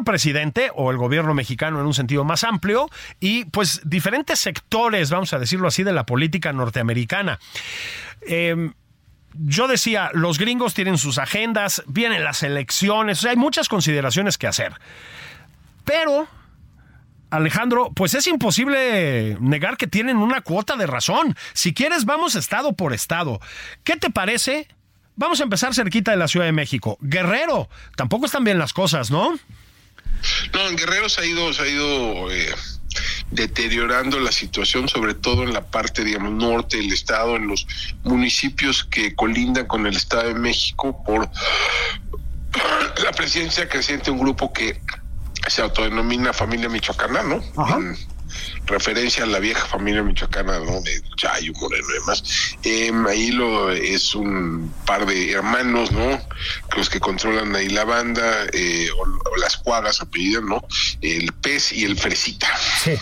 Presidente 0.00 0.70
o 0.74 0.90
el 0.90 0.96
gobierno 0.96 1.34
mexicano 1.34 1.80
en 1.80 1.86
un 1.86 1.94
sentido 1.94 2.24
más 2.24 2.44
amplio 2.44 2.88
y 3.20 3.44
pues 3.46 3.80
diferentes 3.84 4.40
sectores, 4.40 5.10
vamos 5.10 5.32
a 5.32 5.38
decirlo 5.38 5.68
así, 5.68 5.82
de 5.82 5.92
la 5.92 6.06
política 6.06 6.52
norteamericana. 6.52 7.38
Eh, 8.26 8.72
yo 9.34 9.68
decía, 9.68 10.10
los 10.12 10.38
gringos 10.38 10.74
tienen 10.74 10.98
sus 10.98 11.18
agendas, 11.18 11.82
vienen 11.86 12.24
las 12.24 12.42
elecciones, 12.42 13.18
o 13.18 13.22
sea, 13.22 13.30
hay 13.30 13.36
muchas 13.36 13.68
consideraciones 13.68 14.38
que 14.38 14.46
hacer. 14.46 14.74
Pero, 15.84 16.28
Alejandro, 17.30 17.90
pues 17.94 18.14
es 18.14 18.26
imposible 18.26 19.36
negar 19.40 19.76
que 19.76 19.86
tienen 19.86 20.18
una 20.18 20.42
cuota 20.42 20.76
de 20.76 20.86
razón. 20.86 21.36
Si 21.54 21.72
quieres, 21.72 22.04
vamos 22.04 22.34
estado 22.34 22.74
por 22.74 22.92
estado. 22.92 23.40
¿Qué 23.84 23.96
te 23.96 24.10
parece? 24.10 24.68
Vamos 25.16 25.40
a 25.40 25.44
empezar 25.44 25.74
cerquita 25.74 26.10
de 26.10 26.16
la 26.16 26.28
Ciudad 26.28 26.46
de 26.46 26.52
México. 26.52 26.98
Guerrero, 27.00 27.68
tampoco 27.96 28.26
están 28.26 28.44
bien 28.44 28.58
las 28.58 28.72
cosas, 28.72 29.10
¿no? 29.10 29.38
No, 30.52 30.68
en 30.68 30.76
Guerrero 30.76 31.08
se 31.08 31.20
ha 31.20 31.26
ido, 31.26 31.52
se 31.52 31.62
ha 31.62 31.68
ido 31.68 32.30
eh, 32.30 32.54
deteriorando 33.30 34.20
la 34.20 34.32
situación, 34.32 34.88
sobre 34.88 35.14
todo 35.14 35.42
en 35.42 35.52
la 35.52 35.62
parte, 35.62 36.04
digamos, 36.04 36.32
norte 36.32 36.76
del 36.76 36.92
estado, 36.92 37.36
en 37.36 37.48
los 37.48 37.66
municipios 38.04 38.84
que 38.84 39.14
colindan 39.14 39.66
con 39.66 39.86
el 39.86 39.96
Estado 39.96 40.28
de 40.28 40.34
México, 40.34 41.02
por 41.04 41.28
la 43.02 43.12
presencia 43.12 43.68
creciente 43.68 44.06
de 44.06 44.10
un 44.12 44.18
grupo 44.18 44.52
que 44.52 44.80
se 45.48 45.62
autodenomina 45.62 46.32
familia 46.32 46.68
michoacana, 46.68 47.22
¿no? 47.22 47.42
En 47.76 47.96
referencia 48.66 49.24
a 49.24 49.26
la 49.26 49.38
vieja 49.38 49.66
familia 49.66 50.02
michoacana, 50.02 50.58
¿no? 50.60 50.80
De 50.80 51.02
Chayo, 51.16 51.52
Moreno 51.60 51.86
y 51.90 51.92
demás. 52.00 52.56
Em, 52.62 53.06
ahí 53.06 53.30
lo 53.32 53.70
es 53.70 54.14
un 54.14 54.72
par 54.86 55.06
de 55.06 55.32
hermanos, 55.32 55.92
¿no? 55.92 56.20
Los 56.76 56.88
que 56.88 57.00
controlan 57.00 57.54
ahí 57.54 57.68
la 57.68 57.84
banda, 57.84 58.46
eh, 58.52 58.88
o, 58.96 59.02
o 59.02 59.36
las 59.36 59.56
cuagas 59.56 60.00
apellidas, 60.00 60.42
¿no? 60.42 60.64
El 61.00 61.32
pez 61.32 61.72
y 61.72 61.84
el 61.84 61.98
fresita. 61.98 62.48
Sí. 62.82 62.92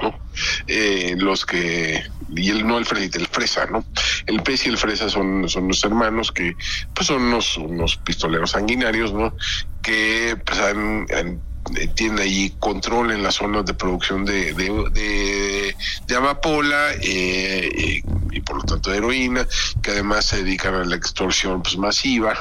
¿no? 0.00 0.18
Eh, 0.66 1.14
los 1.18 1.44
que 1.44 2.02
y 2.34 2.50
el 2.50 2.66
no 2.66 2.78
el 2.78 2.86
fresita, 2.86 3.18
el 3.18 3.26
fresa, 3.26 3.66
¿no? 3.66 3.84
El 4.26 4.42
pez 4.42 4.66
y 4.66 4.70
el 4.70 4.78
fresa 4.78 5.10
son, 5.10 5.48
son 5.48 5.68
los 5.68 5.84
hermanos 5.84 6.32
que 6.32 6.56
pues 6.94 7.06
son 7.08 7.22
unos, 7.22 7.56
unos 7.58 7.96
pistoleros 7.98 8.52
sanguinarios, 8.52 9.12
¿no? 9.12 9.34
Que 9.82 10.36
pues 10.44 10.58
han, 10.58 11.06
han 11.14 11.42
eh, 11.76 11.88
tienen 11.94 12.18
ahí 12.18 12.54
control 12.58 13.12
en 13.12 13.22
las 13.22 13.36
zonas 13.36 13.64
de 13.64 13.74
producción 13.74 14.24
de, 14.24 14.52
de, 14.54 14.90
de, 14.92 15.76
de 16.06 16.16
amapola 16.16 16.90
eh, 17.00 18.02
y, 18.32 18.40
por 18.40 18.56
lo 18.56 18.62
tanto 18.62 18.90
de 18.90 18.98
heroína, 18.98 19.46
que 19.82 19.92
además 19.92 20.26
se 20.26 20.38
dedican 20.42 20.74
a 20.74 20.84
la 20.84 20.96
extorsión 20.96 21.62
pues, 21.62 21.76
masiva 21.78 22.34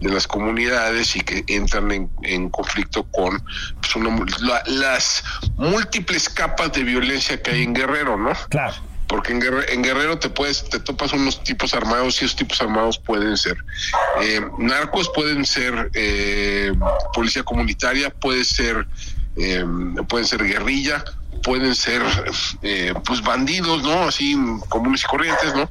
de 0.00 0.08
las 0.10 0.26
comunidades 0.26 1.16
y 1.16 1.20
que 1.20 1.44
entran 1.48 1.90
en, 1.90 2.10
en 2.22 2.50
conflicto 2.50 3.04
con 3.10 3.42
pues, 3.80 3.96
una, 3.96 4.24
la- 4.40 4.62
las 4.66 5.24
múltiples 5.56 6.28
capas 6.28 6.72
de 6.72 6.84
violencia 6.84 7.42
que 7.42 7.50
hay 7.52 7.62
en 7.62 7.74
Guerrero, 7.74 8.16
¿no? 8.16 8.32
Claro. 8.50 8.74
Porque 9.06 9.32
en 9.32 9.40
Guerrero, 9.40 9.68
en 9.68 9.82
Guerrero 9.82 10.18
te 10.18 10.28
puedes 10.30 10.68
te 10.68 10.80
topas 10.80 11.12
unos 11.12 11.42
tipos 11.44 11.74
armados 11.74 12.20
y 12.20 12.24
esos 12.24 12.36
tipos 12.36 12.60
armados 12.60 12.98
pueden 12.98 13.36
ser 13.36 13.56
eh, 14.22 14.40
narcos 14.58 15.10
pueden 15.14 15.44
ser 15.44 15.90
eh, 15.94 16.72
policía 17.12 17.42
comunitaria 17.42 18.10
puede 18.10 18.44
ser 18.44 18.86
eh, 19.36 19.64
pueden 20.08 20.26
ser 20.26 20.42
guerrilla 20.44 21.04
pueden 21.42 21.74
ser 21.74 22.02
pues 23.04 23.20
bandidos 23.22 23.82
no 23.82 24.04
así 24.04 24.36
comunes 24.68 25.02
y 25.02 25.06
corrientes 25.06 25.54
no 25.54 25.70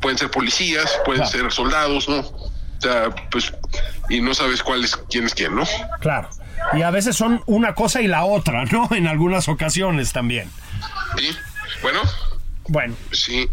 pueden 0.00 0.18
ser 0.18 0.30
policías 0.30 0.90
pueden 1.04 1.22
Claro. 1.22 1.38
ser 1.38 1.52
soldados 1.52 2.08
no 2.08 2.18
o 2.18 2.50
sea 2.80 3.08
pues 3.30 3.52
y 4.10 4.20
no 4.20 4.34
sabes 4.34 4.62
cuál 4.62 4.84
es 4.84 4.96
quién 5.10 5.24
es 5.24 5.34
quién 5.34 5.54
no 5.54 5.64
Claro. 6.00 6.28
Y 6.72 6.82
a 6.82 6.90
veces 6.90 7.14
son 7.16 7.42
una 7.46 7.74
cosa 7.74 8.00
y 8.00 8.06
la 8.06 8.24
otra, 8.24 8.64
¿no? 8.64 8.88
En 8.92 9.06
algunas 9.06 9.48
ocasiones 9.48 10.12
también. 10.12 10.50
sí 11.16 11.30
bueno 11.82 12.00
Bueno, 12.66 12.96
sí 13.12 13.48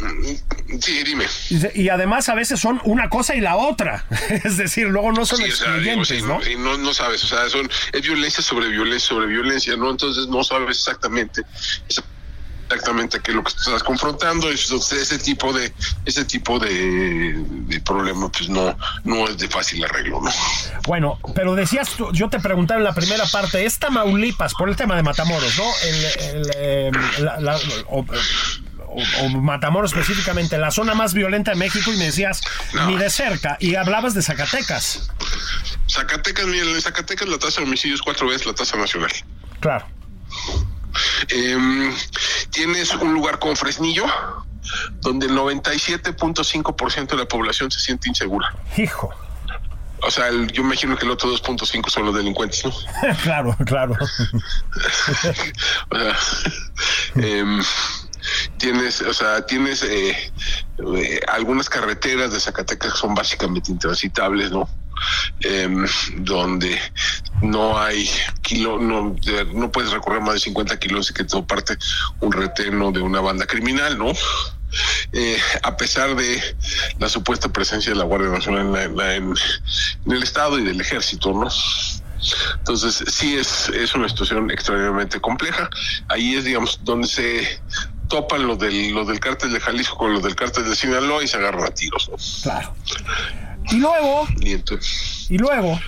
sí 0.80 1.04
dime 1.04 1.26
y 1.50 1.82
y 1.84 1.90
además 1.90 2.30
a 2.30 2.34
veces 2.36 2.60
son 2.62 2.80
una 2.86 3.10
cosa 3.10 3.36
y 3.36 3.42
la 3.42 3.58
otra. 3.58 4.06
Es 4.46 4.56
decir, 4.58 4.88
luego 4.88 5.12
no 5.12 5.26
son 5.26 5.40
Sí, 5.40 5.52
o 5.52 5.56
sea, 5.56 5.74
digo, 5.78 6.02
excluyentes, 6.02 6.48
sí, 6.48 6.56
¿no? 6.56 6.64
no, 6.64 6.78
no 6.78 6.94
sabes, 6.94 7.24
o 7.26 7.28
sea, 7.28 7.50
son, 7.50 7.70
es 7.92 8.02
violencia 8.02 8.42
sobre 8.42 8.70
violencia 8.70 9.10
sobre 9.10 9.28
violencia, 9.28 9.76
¿no? 9.76 9.90
Entonces 9.92 10.28
no 10.28 10.44
sabes 10.44 10.78
exactamente 10.78 11.42
exactamente 12.70 13.20
qué 13.20 13.32
es 13.32 13.36
lo 13.36 13.44
que 13.44 13.50
estás 13.50 13.84
confrontando, 13.84 14.50
es- 14.50 14.72
ese 14.72 15.20
tipo 15.20 15.52
de 15.52 15.74
ese 16.06 16.24
tipo 16.24 16.58
de, 16.58 17.34
de 17.68 17.82
problema 17.82 18.30
pues 18.32 18.48
no 18.48 18.78
no 19.04 19.28
es 19.28 19.38
de 19.38 19.50
fácil 19.50 19.84
arreglo, 19.84 20.22
¿no? 20.22 20.32
Bueno, 20.88 21.20
pero 21.36 21.54
decías 21.56 21.90
tú, 21.98 22.10
yo 22.14 22.30
te 22.30 22.40
preguntaba 22.40 22.80
en 22.80 22.86
la 22.86 22.94
primera 22.94 23.26
parte, 23.26 23.66
es 23.66 23.78
Tamaulipas, 23.78 24.54
por 24.54 24.70
el 24.70 24.78
tema 24.78 24.96
de 24.96 25.04
Matamoros, 25.04 25.58
¿no? 25.58 25.66
El, 25.84 26.06
el, 26.36 26.52
eh, 26.56 26.92
la- 27.20 27.60
o- 28.94 29.26
o 29.26 29.30
Matamoros 29.30 29.92
específicamente, 29.94 30.58
la 30.58 30.72
zona 30.72 30.94
más 30.94 31.14
violenta 31.14 31.52
de 31.52 31.58
México, 31.58 31.92
y 31.92 31.98
me 31.98 32.06
decías, 32.06 32.42
No. 32.74 32.88
ni 32.88 32.98
de 32.98 33.10
cerca, 33.10 33.58
y 33.60 33.76
hablabas 33.76 34.14
de 34.14 34.22
Zacatecas. 34.22 35.10
Zacatecas, 35.90 36.46
mira, 36.48 36.66
en 36.66 36.82
Zacatecas 36.82 37.28
la 37.28 37.38
tasa 37.40 37.62
de 37.62 37.68
homicidios 37.68 38.00
es 38.00 38.04
cuatro 38.04 38.28
veces 38.28 38.46
la 38.48 38.54
tasa 38.54 38.78
nacional. 38.78 39.12
Claro. 39.60 39.86
Em, 41.30 41.94
tienes 42.52 42.94
un 42.96 43.14
lugar 43.14 43.40
como 43.40 43.56
Fresnillo, 43.56 44.06
donde 45.02 45.28
el 45.28 45.34
97.5% 45.36 47.16
de 47.16 47.18
la 47.24 47.28
población 47.28 47.72
se 47.72 47.80
siente 47.80 48.10
insegura. 48.10 48.54
Hijo. 48.78 49.10
O 50.04 50.10
sea, 50.10 50.30
el- 50.30 50.52
yo 50.52 50.64
imagino 50.64 50.98
que 50.98 51.06
el 51.06 51.12
otro 51.12 51.30
2.5 51.30 51.90
son 51.92 52.06
los 52.06 52.16
delincuentes, 52.16 52.66
¿no? 52.66 52.72
claro, 53.24 53.56
claro. 53.66 53.96
O 55.92 55.98
sea, 55.98 56.16
em, 57.16 57.62
tienes, 58.58 59.02
o 59.02 59.14
sea, 59.14 59.46
tienes 59.46 59.84
eh, 59.84 60.16
eh, 60.96 61.20
algunas 61.28 61.70
carreteras 61.70 62.32
de 62.32 62.40
Zacatecas 62.40 62.94
que 62.94 62.98
son 63.00 63.14
básicamente 63.16 63.72
intransitables, 63.72 64.52
¿no? 64.52 64.70
Em, 65.42 65.88
donde 66.18 66.80
no 67.42 67.80
hay 67.80 68.08
kilo, 68.44 68.78
no, 68.80 69.16
de- 69.24 69.46
no 69.46 69.72
puedes 69.72 69.92
recorrer 69.92 70.22
más 70.22 70.36
de 70.36 70.40
50 70.42 70.78
kilos 70.78 71.10
y 71.10 71.14
que 71.14 71.24
todo 71.24 71.46
parte 71.46 71.78
un 72.20 72.32
reteno 72.32 72.92
de 72.92 73.02
una 73.02 73.20
banda 73.22 73.46
criminal, 73.48 73.98
¿no? 73.98 74.12
Eh, 75.12 75.38
a 75.64 75.76
pesar 75.76 76.16
de 76.16 76.42
la 77.00 77.10
supuesta 77.10 77.50
presencia 77.50 77.92
de 77.92 77.98
la 77.98 78.06
Guardia 78.06 78.30
Nacional 78.30 78.68
en, 78.68 78.74
la- 78.74 78.84
en 78.84 78.96
la- 78.98 79.16
en 79.16 79.34
el 80.12 80.24
Estado 80.24 80.60
y 80.60 80.64
del 80.64 80.80
Ejército, 80.80 81.34
¿no? 81.34 81.50
Entonces, 82.60 83.04
sí 83.12 83.36
es, 83.36 83.70
es 83.70 83.96
una 83.96 84.08
situación 84.08 84.52
extraordinariamente 84.52 85.20
compleja. 85.20 85.68
Ahí 86.08 86.36
es, 86.36 86.44
digamos, 86.44 86.78
donde 86.84 87.08
se 87.08 87.60
topan 88.12 88.46
los 88.46 88.60
del, 88.60 88.92
los 88.94 89.08
del 89.08 89.20
cártel 89.20 89.52
de 89.54 89.60
Jalisco 89.60 89.98
con 89.98 90.14
los 90.14 90.22
del 90.22 90.36
cártel 90.36 90.66
de 90.70 90.76
Sinaloa 90.76 91.24
y 91.24 91.28
se 91.28 91.38
agarran 91.38 91.64
a 91.64 91.72
tiros, 91.72 92.10
¿no? 92.10 92.18
Claro. 92.44 92.76
Y 93.72 93.78
luego, 93.78 94.28
Y 94.42 94.52
entonces, 94.54 95.26
y 95.30 95.38
luego, 95.38 95.80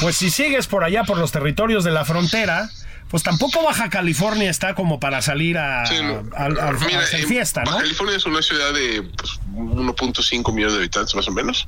pues 0.00 0.16
si 0.16 0.30
sigues 0.30 0.66
por 0.68 0.84
allá 0.84 1.04
por 1.04 1.18
los 1.18 1.32
territorios 1.32 1.82
de 1.84 1.90
la 1.90 2.04
frontera, 2.04 2.68
pues 3.08 3.22
tampoco 3.22 3.62
Baja 3.64 3.88
California 3.88 4.50
está 4.50 4.74
como 4.74 5.00
para 5.00 5.22
salir 5.22 5.56
a, 5.58 5.86
sí, 5.86 5.94
no. 6.02 6.24
a- 6.36 6.42
a- 6.44 6.68
a 6.68 6.72
Mira, 6.72 7.00
hacer 7.00 7.24
fiesta, 7.24 7.62
¿no? 7.64 7.70
Baja 7.70 7.82
California 7.82 8.16
es 8.16 8.26
una 8.26 8.42
ciudad 8.42 8.72
de 8.74 9.02
pues, 9.16 9.40
1.5 9.54 10.52
millones 10.52 10.74
de 10.74 10.80
habitantes 10.80 11.14
más 11.14 11.26
o 11.28 11.32
menos 11.32 11.66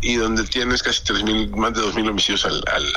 y 0.00 0.14
donde 0.14 0.44
tienes 0.44 0.82
casi 0.82 1.02
3.000, 1.02 1.50
más 1.56 1.74
de 1.74 1.80
2.000 1.80 2.08
homicidios 2.10 2.44
al, 2.44 2.62
al, 2.72 2.92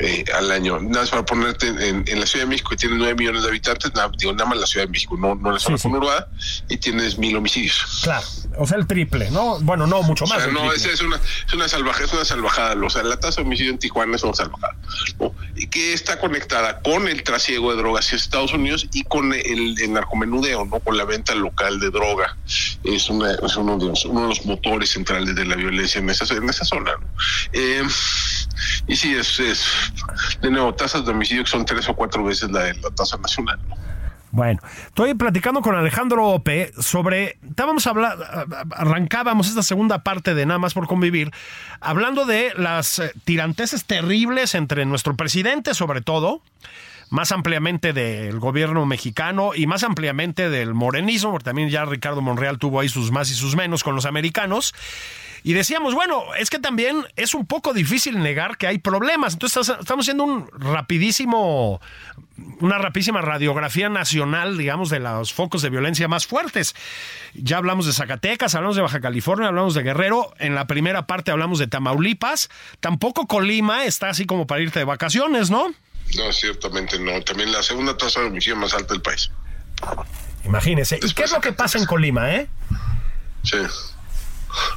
eh, 0.00 0.24
al 0.34 0.50
año. 0.50 0.78
Nada 0.80 1.00
más 1.00 1.10
para 1.10 1.24
ponerte 1.24 1.68
en, 1.68 2.04
en 2.06 2.20
la 2.20 2.26
Ciudad 2.26 2.44
de 2.44 2.50
México, 2.50 2.70
que 2.70 2.76
tiene 2.76 2.96
9 2.96 3.14
millones 3.14 3.42
de 3.42 3.48
habitantes, 3.48 3.92
nada, 3.94 4.10
digo, 4.18 4.32
nada 4.32 4.46
más 4.46 4.58
la 4.58 4.66
Ciudad 4.66 4.86
de 4.86 4.92
México, 4.92 5.16
no, 5.18 5.34
no 5.34 5.52
la 5.52 5.58
zona 5.58 5.76
Sí, 5.76 5.82
sí. 5.82 5.88
conurbada, 5.88 6.28
y 6.68 6.76
tienes 6.78 7.18
mil 7.18 7.36
homicidios. 7.36 8.00
Claro, 8.02 8.26
o 8.58 8.66
sea, 8.66 8.78
el 8.78 8.86
triple, 8.86 9.30
¿no? 9.30 9.58
Bueno, 9.60 9.86
no, 9.86 10.02
mucho 10.02 10.24
O 10.24 10.28
más. 10.28 10.38
sea, 10.38 10.46
del 10.46 10.54
no, 10.54 10.72
es, 10.72 10.84
es 10.84 11.00
una, 11.02 11.16
es 11.46 11.54
una 11.54 11.68
salvaje, 11.68 12.04
es 12.04 12.12
una 12.12 12.24
salvajada. 12.24 12.74
O 12.84 12.90
sea, 12.90 13.02
la 13.02 13.18
tasa 13.18 13.40
de 13.40 13.46
homicidio 13.46 13.72
en 13.72 13.78
Tijuana 13.78 14.16
es 14.16 14.22
una 14.22 14.34
salvajada. 14.34 14.76
¿no? 15.20 15.34
Y 15.56 15.66
que 15.68 15.92
está 15.92 16.18
conectada 16.18 16.80
con 16.80 17.08
el 17.08 17.22
trasiego 17.22 17.70
de 17.72 17.78
drogas 17.78 18.06
hacia 18.06 18.16
Estados 18.16 18.52
Unidos 18.52 18.86
y 18.92 19.04
con 19.04 19.32
el, 19.32 19.76
el 19.80 19.92
narcomenudeo, 19.92 20.64
¿no? 20.64 20.80
Con 20.80 20.96
la 20.96 21.04
venta 21.04 21.34
local 21.34 21.80
de 21.80 21.90
droga. 21.90 22.36
Es, 22.84 23.08
una, 23.10 23.32
es 23.32 23.56
uno, 23.56 23.78
de 23.78 23.86
los, 23.86 24.04
uno 24.04 24.22
de 24.22 24.28
los 24.28 24.44
motores 24.46 24.90
centrales 24.90 25.34
de 25.34 25.44
la 25.44 25.56
violencia 25.56 25.98
en 25.98 26.08
esa, 26.10 26.32
en 26.34 26.48
esa 26.48 26.64
zona, 26.64 26.92
¿no? 27.00 27.06
Eh, 27.52 27.82
y 28.86 28.96
sí, 28.96 29.14
es, 29.14 29.38
es, 29.40 29.92
de 30.40 30.50
nuevo, 30.50 30.74
tasas 30.74 31.04
de 31.04 31.12
homicidio 31.12 31.44
que 31.44 31.50
son 31.50 31.64
tres 31.64 31.88
o 31.88 31.94
cuatro 31.94 32.24
veces 32.24 32.50
la, 32.50 32.72
la 32.72 32.90
tasa 32.94 33.16
nacional, 33.18 33.58
¿no? 33.68 33.76
Bueno, 34.30 34.60
estoy 34.86 35.14
platicando 35.14 35.62
con 35.62 35.74
Alejandro 35.74 36.26
Ope 36.28 36.72
sobre. 36.78 37.38
Estábamos 37.48 37.86
hablando. 37.86 38.24
Arrancábamos 38.72 39.48
esta 39.48 39.62
segunda 39.62 40.02
parte 40.04 40.34
de 40.34 40.44
Nada 40.44 40.58
más 40.58 40.74
por 40.74 40.86
convivir, 40.86 41.30
hablando 41.80 42.26
de 42.26 42.52
las 42.56 42.98
eh, 42.98 43.12
tiranteses 43.24 43.84
terribles 43.86 44.54
entre 44.54 44.84
nuestro 44.84 45.16
presidente, 45.16 45.72
sobre 45.72 46.02
todo, 46.02 46.42
más 47.10 47.32
ampliamente 47.32 47.92
del 47.92 48.38
gobierno 48.38 48.84
mexicano 48.84 49.52
y 49.54 49.66
más 49.66 49.82
ampliamente 49.82 50.50
del 50.50 50.74
morenismo, 50.74 51.30
porque 51.30 51.44
también 51.44 51.70
ya 51.70 51.86
Ricardo 51.86 52.20
Monreal 52.20 52.58
tuvo 52.58 52.80
ahí 52.80 52.88
sus 52.88 53.10
más 53.10 53.30
y 53.30 53.34
sus 53.34 53.56
menos 53.56 53.82
con 53.82 53.94
los 53.94 54.04
americanos. 54.04 54.74
Y 55.42 55.52
decíamos, 55.52 55.94
bueno, 55.94 56.34
es 56.38 56.50
que 56.50 56.58
también 56.58 57.04
es 57.16 57.34
un 57.34 57.46
poco 57.46 57.72
difícil 57.72 58.22
negar 58.22 58.56
que 58.56 58.66
hay 58.66 58.78
problemas. 58.78 59.34
Entonces 59.34 59.68
estamos 59.68 60.04
haciendo 60.04 60.24
un 60.24 60.48
rapidísimo, 60.52 61.80
una 62.60 62.78
rapidísima 62.78 63.20
radiografía 63.20 63.88
nacional, 63.88 64.58
digamos, 64.58 64.90
de 64.90 65.00
los 65.00 65.32
focos 65.32 65.62
de 65.62 65.70
violencia 65.70 66.08
más 66.08 66.26
fuertes. 66.26 66.74
Ya 67.34 67.58
hablamos 67.58 67.86
de 67.86 67.92
Zacatecas, 67.92 68.54
hablamos 68.54 68.76
de 68.76 68.82
Baja 68.82 69.00
California, 69.00 69.48
hablamos 69.48 69.74
de 69.74 69.82
Guerrero. 69.82 70.34
En 70.38 70.54
la 70.54 70.66
primera 70.66 71.06
parte 71.06 71.30
hablamos 71.30 71.58
de 71.58 71.66
Tamaulipas. 71.66 72.50
Tampoco 72.80 73.26
Colima 73.26 73.84
está 73.84 74.08
así 74.08 74.26
como 74.26 74.46
para 74.46 74.62
irte 74.62 74.78
de 74.80 74.84
vacaciones, 74.84 75.50
¿no? 75.50 75.68
No, 76.16 76.32
ciertamente 76.32 76.98
no. 76.98 77.20
También 77.22 77.52
la 77.52 77.62
segunda 77.62 77.96
tasa 77.96 78.20
de 78.20 78.26
homicidio 78.26 78.56
más 78.56 78.74
alta 78.74 78.94
del 78.94 79.02
país. 79.02 79.30
Imagínese. 80.44 80.98
¿Y 81.02 81.12
qué 81.12 81.24
es 81.24 81.32
lo 81.32 81.40
que 81.40 81.52
pasa 81.52 81.78
en 81.78 81.84
Colima, 81.84 82.34
eh? 82.34 82.48
Sí. 83.42 83.58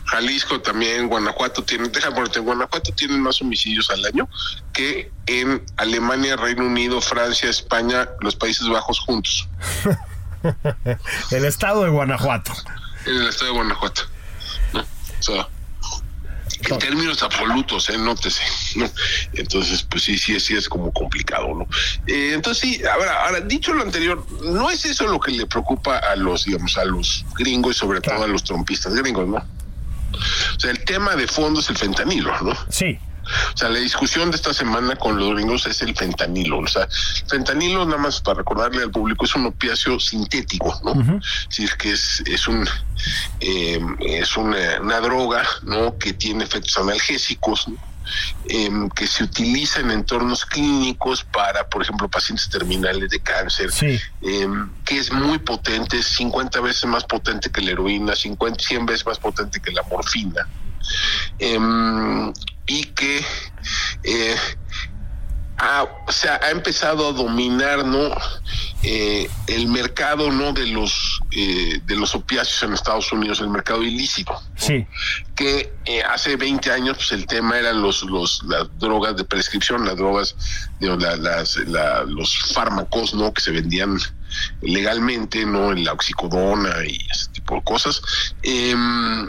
Jalisco 0.06 0.62
también, 0.62 1.08
Guanajuato 1.08 1.64
tiene, 1.64 1.90
déjame 1.90 2.16
ponerte, 2.16 2.40
en 2.40 2.46
Guanajuato 2.46 2.92
tienen 2.94 3.22
más 3.22 3.42
homicidios 3.42 3.90
al 3.90 4.06
año 4.06 4.28
que 4.74 5.12
en 5.26 5.64
Alemania, 5.78 6.36
Reino 6.36 6.66
Unido, 6.66 7.02
Francia, 7.02 7.50
España, 7.50 8.10
los 8.20 8.36
Países 8.36 8.68
Bajos 8.68 9.00
juntos. 9.00 9.48
el 11.32 11.46
estado 11.46 11.84
de 11.84 11.90
Guanajuato. 11.90 12.52
En 13.06 13.16
el 13.16 13.28
estado 13.28 13.52
de 13.52 13.58
Guanajuato. 13.58 14.02
¿no? 14.74 14.82
O 14.82 15.24
sea, 15.24 15.48
en 16.70 16.80
términos 16.80 17.24
absolutos, 17.24 17.90
¿eh? 17.90 17.98
nótese, 17.98 18.44
¿no? 18.76 18.90
Entonces, 19.34 19.84
pues 19.84 20.04
sí, 20.04 20.18
sí, 20.18 20.40
sí 20.40 20.56
es 20.56 20.70
como 20.70 20.92
complicado, 20.92 21.56
¿no? 21.56 21.68
Eh, 22.08 22.34
entonces, 22.34 22.62
sí, 22.62 22.82
ahora, 22.86 23.26
ahora, 23.26 23.42
dicho 23.42 23.74
lo 23.74 23.82
anterior, 23.82 24.26
no 24.44 24.70
es 24.70 24.86
eso 24.86 25.08
lo 25.08 25.20
que 25.20 25.32
le 25.32 25.46
preocupa 25.46 25.98
a 25.98 26.16
los, 26.16 26.46
digamos, 26.46 26.78
a 26.78 26.86
los 26.86 27.26
gringos 27.36 27.76
y 27.76 27.80
sobre 27.80 28.02
todo 28.02 28.24
a 28.24 28.28
los 28.28 28.44
trompistas 28.44 28.94
gringos, 28.94 29.28
¿no? 29.28 29.44
O 30.14 30.60
sea, 30.60 30.72
el 30.72 30.84
tema 30.84 31.16
de 31.16 31.28
fondo 31.28 31.60
es 31.60 31.70
el 31.70 31.78
fentanilo, 31.78 32.32
¿no? 32.42 32.56
Sí. 32.70 32.98
O 33.54 33.58
sea, 33.58 33.70
la 33.70 33.80
discusión 33.80 34.32
de 34.32 34.36
esta 34.36 34.54
semana 34.54 34.96
con 34.96 35.18
los 35.18 35.34
gringos 35.34 35.66
es 35.68 35.82
el 35.82 35.96
fentanilo. 35.96 36.60
O 36.60 36.68
sea, 36.68 36.88
fentanilo, 37.28 37.86
nada 37.86 37.98
más 37.98 38.22
para 38.22 38.40
recordarle 38.40 38.84
al 38.84 38.92
público, 38.92 39.26
es 39.26 39.36
un 39.36 39.46
opiáceo 39.46 40.00
sintético, 40.00 40.80
¿no? 40.84 41.20
Es 41.58 41.76
que 41.76 41.92
es, 41.92 42.24
es 42.26 42.48
un 42.48 42.68
eh, 43.40 43.80
es 44.00 44.36
una, 44.38 44.82
una, 44.82 45.00
droga, 45.00 45.44
¿no? 45.64 45.98
Que 45.98 46.14
tiene 46.14 46.44
efectos 46.44 46.78
analgésicos, 46.78 47.68
¿no? 47.68 47.91
Eh, 48.50 48.70
que 48.96 49.08
se 49.08 49.24
utiliza 49.24 49.80
en 49.80 49.92
entornos 49.92 50.46
clínicos 50.46 51.24
para, 51.24 51.68
por 51.68 51.82
ejemplo, 51.82 52.10
pacientes 52.10 52.50
terminales 52.50 53.10
de 53.10 53.20
cáncer, 53.20 53.72
sí. 53.72 54.00
eh, 54.22 54.48
que 54.86 54.98
es 54.98 55.12
muy 55.12 55.40
potente, 55.40 55.98
es 55.98 56.08
50 56.08 56.62
veces 56.62 56.86
más 56.86 57.04
potente 57.04 57.52
que 57.52 57.62
la 57.62 57.72
heroína, 57.72 58.16
50, 58.16 58.64
100 58.64 58.86
veces 58.86 59.06
más 59.06 59.20
potente 59.20 59.60
que 59.60 59.72
la 59.72 59.84
morfina, 59.84 60.48
y 62.68 62.84
que 62.86 63.26
eh, 64.04 64.36
ha, 65.62 65.84
o 66.08 66.12
sea, 66.12 66.40
ha 66.42 66.50
empezado 66.50 67.08
a 67.08 67.14
dominar 67.14 67.86
no 67.86 68.10
eh, 68.82 69.30
el 69.46 69.68
mercado 69.68 70.32
no 70.32 70.54
de 70.54 70.66
los 70.66 71.22
eh, 71.32 71.80
de 71.86 71.96
los 71.96 72.16
opiáceos 72.16 72.64
en 72.64 72.74
Estados 72.74 73.12
Unidos 73.12 73.40
el 73.42 73.50
mercado 73.50 73.84
ilícito. 73.84 74.34
¿no? 74.34 74.40
sí. 74.56 74.88
Que 75.36 75.72
eh, 75.86 76.02
hace 76.02 76.36
20 76.36 76.72
años 76.72 76.98
pues 76.98 77.12
el 77.12 77.28
tema 77.28 77.60
eran 77.60 77.80
los 77.80 78.02
los 78.04 78.44
las 78.46 78.68
drogas 78.80 79.16
de 79.16 79.24
prescripción 79.24 79.86
las 79.86 79.98
drogas 79.98 80.36
digo, 80.80 80.96
la, 80.96 81.16
las 81.16 81.58
la, 81.58 82.04
los 82.06 82.36
fármacos 82.54 83.14
no 83.14 83.32
que 83.32 83.42
se 83.42 83.52
vendían 83.52 84.00
legalmente 84.62 85.46
no 85.46 85.74
la 85.74 85.94
oxicodona 85.94 86.84
y 86.86 86.98
ese 87.12 87.30
tipo 87.34 87.56
de 87.56 87.62
cosas. 87.64 88.02
Em, 88.42 89.28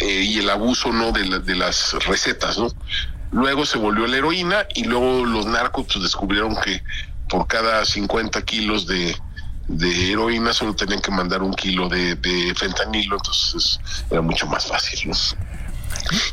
y 0.00 0.38
el 0.40 0.50
abuso 0.50 0.92
no 0.92 1.12
de, 1.12 1.24
la, 1.24 1.38
de 1.38 1.54
las 1.54 1.94
recetas 2.04 2.58
no 2.58 2.68
luego 3.34 3.66
se 3.66 3.78
volvió 3.78 4.06
la 4.06 4.16
heroína 4.16 4.66
y 4.74 4.84
luego 4.84 5.24
los 5.24 5.44
narcos 5.46 5.86
pues, 5.86 6.02
descubrieron 6.02 6.56
que 6.62 6.82
por 7.28 7.48
cada 7.48 7.84
50 7.84 8.40
kilos 8.42 8.86
de, 8.86 9.16
de 9.66 10.12
heroína 10.12 10.52
solo 10.52 10.76
tenían 10.76 11.00
que 11.00 11.10
mandar 11.10 11.42
un 11.42 11.52
kilo 11.52 11.88
de, 11.88 12.14
de 12.14 12.54
fentanilo, 12.54 13.16
entonces 13.16 13.80
era 14.08 14.20
mucho 14.20 14.46
más 14.46 14.66
fácil. 14.66 15.10
¿no? 15.10 15.16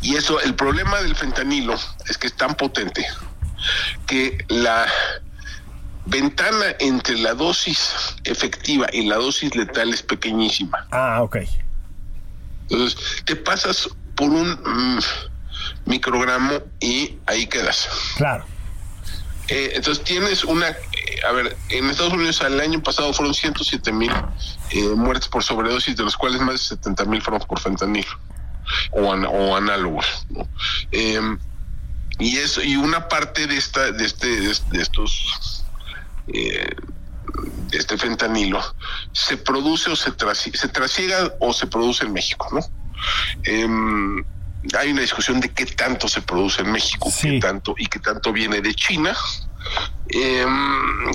Y 0.03 0.15
eso, 0.15 0.39
el 0.41 0.53
problema 0.53 1.01
del 1.01 1.15
fentanilo 1.15 1.75
es 2.07 2.17
que 2.19 2.27
es 2.27 2.35
tan 2.35 2.53
potente 2.53 3.03
que 4.05 4.45
la 4.49 4.85
ventana 6.05 6.75
entre 6.79 7.17
la 7.17 7.33
dosis 7.33 8.15
efectiva 8.25 8.87
y 8.93 9.07
la 9.07 9.15
dosis 9.15 9.55
letal 9.55 9.91
es 9.91 10.03
pequeñísima. 10.03 10.85
Ah, 10.91 11.23
ok. 11.23 11.37
Entonces, 12.69 13.23
te 13.25 13.35
pasas 13.35 13.89
por 14.15 14.29
un... 14.29 14.51
Mmm, 14.51 14.99
microgramo 15.85 16.59
y 16.79 17.17
ahí 17.25 17.47
quedas. 17.47 17.89
Claro. 18.17 18.45
Eh, 19.51 19.73
entonces 19.75 20.03
tienes 20.05 20.45
una, 20.45 20.69
eh, 20.69 20.75
a 21.27 21.33
ver, 21.33 21.57
en 21.69 21.89
Estados 21.89 22.13
Unidos 22.13 22.41
al 22.41 22.59
año 22.61 22.81
pasado 22.81 23.11
fueron 23.11 23.33
107 23.33 23.91
mil 23.91 24.11
eh, 24.69 24.81
muertes 24.95 25.27
por 25.27 25.43
sobredosis, 25.43 25.97
de 25.97 26.03
los 26.03 26.15
cuales 26.15 26.39
más 26.39 26.53
de 26.53 26.59
70 26.59 27.03
mil 27.05 27.21
fueron 27.21 27.45
por 27.45 27.59
fentanilo 27.59 28.17
o, 28.91 29.11
an, 29.11 29.25
o 29.25 29.55
análogos. 29.55 30.25
¿no? 30.29 30.47
y 32.19 32.37
eso 32.37 32.61
y 32.61 32.75
una 32.75 33.07
parte 33.07 33.47
de 33.47 33.57
esta, 33.57 33.91
de 33.91 34.05
este, 34.05 34.27
de, 34.27 34.81
estos 34.81 35.65
de 36.27 37.77
este 37.77 37.97
fentanilo 37.97 38.61
se 39.11 39.37
produce 39.37 39.89
o 39.89 39.95
se, 39.95 40.13
se 40.53 40.67
trasiega 40.67 41.33
o 41.39 41.51
se 41.51 41.67
produce 41.67 42.05
en 42.05 42.13
México, 42.13 42.47
¿no? 42.53 42.61
Hay 44.77 44.91
una 44.91 45.01
discusión 45.01 45.39
de 45.39 45.49
qué 45.49 45.65
tanto 45.65 46.07
se 46.07 46.21
produce 46.21 46.61
en 46.61 46.71
México, 46.71 47.09
Sí. 47.11 47.29
qué 47.31 47.39
tanto 47.39 47.75
y 47.77 47.87
qué 47.87 47.99
tanto 47.99 48.31
viene 48.31 48.61
de 48.61 48.73
China, 48.75 49.15
eh, 50.09 50.45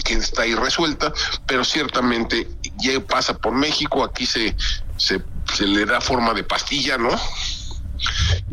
que 0.04 0.14
está 0.14 0.42
ahí 0.42 0.54
resuelta, 0.54 1.12
pero 1.46 1.64
ciertamente 1.64 2.48
ya 2.78 2.98
pasa 3.00 3.36
por 3.36 3.52
México, 3.52 4.04
aquí 4.04 4.26
se, 4.26 4.56
se, 4.96 5.22
se 5.54 5.66
le 5.66 5.84
da 5.84 6.00
forma 6.00 6.34
de 6.34 6.44
pastilla, 6.44 6.98
¿no? 6.98 7.10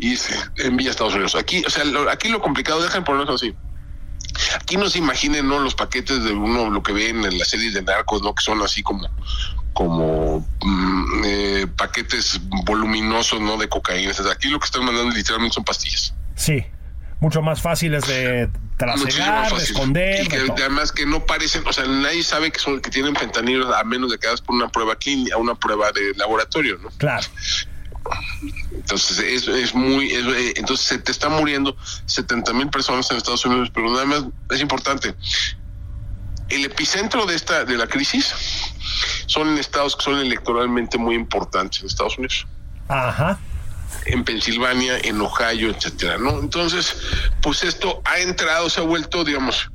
Y 0.00 0.16
se 0.16 0.34
envía 0.56 0.88
a 0.88 0.90
Estados 0.92 1.14
Unidos. 1.14 1.34
Aquí, 1.34 1.62
o 1.66 1.70
sea, 1.70 1.84
lo, 1.84 2.08
aquí 2.10 2.28
lo 2.28 2.40
complicado, 2.40 2.82
dejen 2.82 3.04
ponerlo 3.04 3.34
así. 3.34 3.54
Aquí 4.56 4.76
no 4.76 4.88
se 4.90 4.98
imaginen, 4.98 5.46
¿no? 5.46 5.60
Los 5.60 5.74
paquetes 5.74 6.24
de 6.24 6.32
uno, 6.32 6.70
lo 6.70 6.82
que 6.82 6.92
ven 6.92 7.24
en 7.24 7.38
las 7.38 7.48
series 7.48 7.74
de 7.74 7.82
narcos, 7.82 8.22
¿no? 8.22 8.34
Que 8.34 8.42
son 8.42 8.60
así 8.62 8.82
como 8.82 9.08
como 9.74 10.46
mm, 10.64 11.22
eh, 11.24 11.66
paquetes 11.76 12.40
voluminosos, 12.64 13.40
¿no? 13.40 13.58
De 13.58 13.68
cocaína. 13.68 14.14
Sea, 14.14 14.32
aquí 14.32 14.48
lo 14.48 14.58
que 14.58 14.66
están 14.66 14.84
mandando 14.84 15.14
literalmente 15.14 15.54
son 15.54 15.64
pastillas. 15.64 16.14
Sí. 16.36 16.64
Mucho 17.20 17.42
más 17.42 17.60
fáciles 17.60 18.06
de 18.06 18.50
trasegar, 18.76 19.52
de 19.52 19.62
esconder. 19.62 20.24
Y 20.24 20.28
que 20.28 20.38
de 20.38 20.52
además 20.52 20.92
que 20.92 21.06
no 21.06 21.24
parecen, 21.26 21.66
o 21.66 21.72
sea, 21.72 21.84
nadie 21.86 22.22
sabe 22.22 22.50
que 22.50 22.58
son 22.58 22.80
que 22.80 22.90
tienen 22.90 23.14
fentanilo 23.14 23.74
a 23.74 23.84
menos 23.84 24.10
de 24.10 24.18
que 24.18 24.26
hagas 24.26 24.40
por 24.40 24.54
una 24.54 24.68
prueba 24.68 24.96
clínica, 24.96 25.36
una 25.36 25.54
prueba 25.54 25.90
de 25.92 26.14
laboratorio, 26.16 26.78
¿no? 26.82 26.90
Claro. 26.98 27.26
Entonces 28.72 29.18
es, 29.18 29.48
es 29.48 29.74
muy, 29.74 30.12
es, 30.12 30.26
eh, 30.26 30.54
entonces 30.56 30.86
se 30.86 30.98
te 30.98 31.12
están 31.12 31.32
muriendo 31.32 31.76
70 32.04 32.52
mil 32.52 32.68
personas 32.68 33.10
en 33.10 33.16
Estados 33.16 33.46
Unidos, 33.46 33.70
pero 33.72 33.90
nada 33.90 34.04
más 34.04 34.24
es 34.50 34.60
importante. 34.60 35.14
El 36.54 36.64
epicentro 36.64 37.26
de 37.26 37.34
esta, 37.34 37.64
de 37.64 37.76
la 37.76 37.86
crisis 37.86 38.32
son 39.26 39.58
estados 39.58 39.96
que 39.96 40.04
son 40.04 40.18
electoralmente 40.20 40.98
muy 40.98 41.16
importantes 41.16 41.80
en 41.80 41.86
Estados 41.86 42.16
Unidos. 42.16 42.46
Ajá. 42.88 43.38
En 44.06 44.22
Pensilvania, 44.24 44.98
en 45.02 45.20
Ohio, 45.20 45.70
etcétera, 45.70 46.18
¿no? 46.18 46.38
Entonces, 46.38 46.96
pues 47.42 47.64
esto 47.64 48.02
ha 48.04 48.18
entrado, 48.18 48.70
se 48.70 48.80
ha 48.80 48.84
vuelto, 48.84 49.24
digamos, 49.24 49.70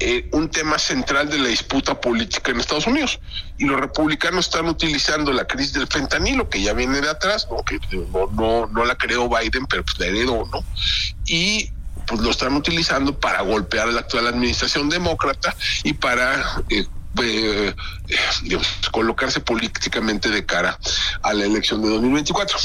eh, 0.00 0.28
un 0.32 0.48
tema 0.48 0.78
central 0.78 1.28
de 1.28 1.38
la 1.38 1.48
disputa 1.48 2.00
política 2.00 2.52
en 2.52 2.60
Estados 2.60 2.86
Unidos. 2.86 3.18
Y 3.58 3.64
los 3.64 3.80
republicanos 3.80 4.46
están 4.46 4.66
utilizando 4.66 5.32
la 5.32 5.44
crisis 5.44 5.72
del 5.72 5.88
fentanilo, 5.88 6.48
que 6.48 6.62
ya 6.62 6.72
viene 6.72 7.00
de 7.00 7.10
atrás, 7.10 7.48
¿no? 7.50 7.64
que 7.64 7.80
no, 8.12 8.28
no, 8.32 8.66
no 8.66 8.84
la 8.84 8.96
creó 8.96 9.28
Biden, 9.28 9.66
pero 9.66 9.84
pues 9.84 9.98
la 9.98 10.06
heredó, 10.06 10.48
¿no? 10.52 10.64
Y 11.26 11.72
pues 12.08 12.20
lo 12.20 12.30
están 12.30 12.54
utilizando 12.54 13.18
para 13.18 13.42
golpear 13.42 13.88
a 13.88 13.92
la 13.92 14.00
actual 14.00 14.26
administración 14.26 14.88
demócrata 14.88 15.54
y 15.84 15.92
para 15.92 16.62
eh, 16.70 16.86
eh, 17.22 17.74
digamos, 18.42 18.68
colocarse 18.90 19.40
políticamente 19.40 20.30
de 20.30 20.44
cara 20.44 20.78
a 21.22 21.32
la 21.34 21.44
elección 21.44 21.82
de 21.82 21.88
2024. 21.88 22.58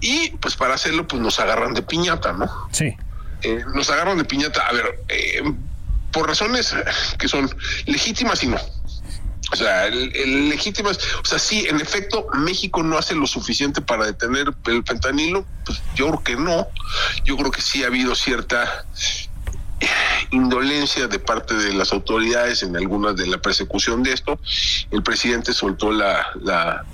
Y 0.00 0.30
pues 0.30 0.56
para 0.56 0.74
hacerlo, 0.74 1.06
pues 1.06 1.20
nos 1.20 1.40
agarran 1.40 1.74
de 1.74 1.82
piñata, 1.82 2.32
¿no? 2.32 2.50
Sí. 2.72 2.96
Eh, 3.42 3.64
nos 3.74 3.90
agarran 3.90 4.18
de 4.18 4.24
piñata, 4.24 4.66
a 4.66 4.72
ver, 4.72 5.00
eh, 5.08 5.42
por 6.12 6.26
razones 6.26 6.74
que 7.18 7.28
son 7.28 7.50
legítimas 7.86 8.42
y 8.42 8.48
no. 8.48 8.58
O 9.52 9.56
sea, 9.56 9.86
el, 9.86 10.14
el 10.14 10.48
legítimas, 10.50 10.98
o 11.22 11.24
sea, 11.24 11.38
sí, 11.38 11.66
en 11.68 11.80
efecto, 11.80 12.26
México 12.34 12.82
no 12.82 12.98
hace 12.98 13.14
lo 13.14 13.26
suficiente 13.26 13.80
para 13.80 14.04
detener 14.04 14.52
el 14.66 14.84
fentanilo, 14.84 15.46
pues 15.64 15.80
yo 15.94 16.08
creo 16.08 16.22
que 16.22 16.36
no. 16.36 16.68
Yo 17.24 17.36
creo 17.36 17.50
que 17.50 17.62
sí 17.62 17.82
ha 17.82 17.86
habido 17.86 18.14
cierta 18.14 18.84
indolencia 20.30 21.06
de 21.06 21.18
parte 21.18 21.54
de 21.54 21.72
las 21.72 21.92
autoridades 21.92 22.62
en 22.62 22.76
algunas 22.76 23.16
de 23.16 23.26
la 23.26 23.38
persecución 23.38 24.02
de 24.02 24.12
esto. 24.12 24.38
El 24.90 25.02
presidente 25.02 25.54
soltó 25.54 25.92
la 25.92 26.84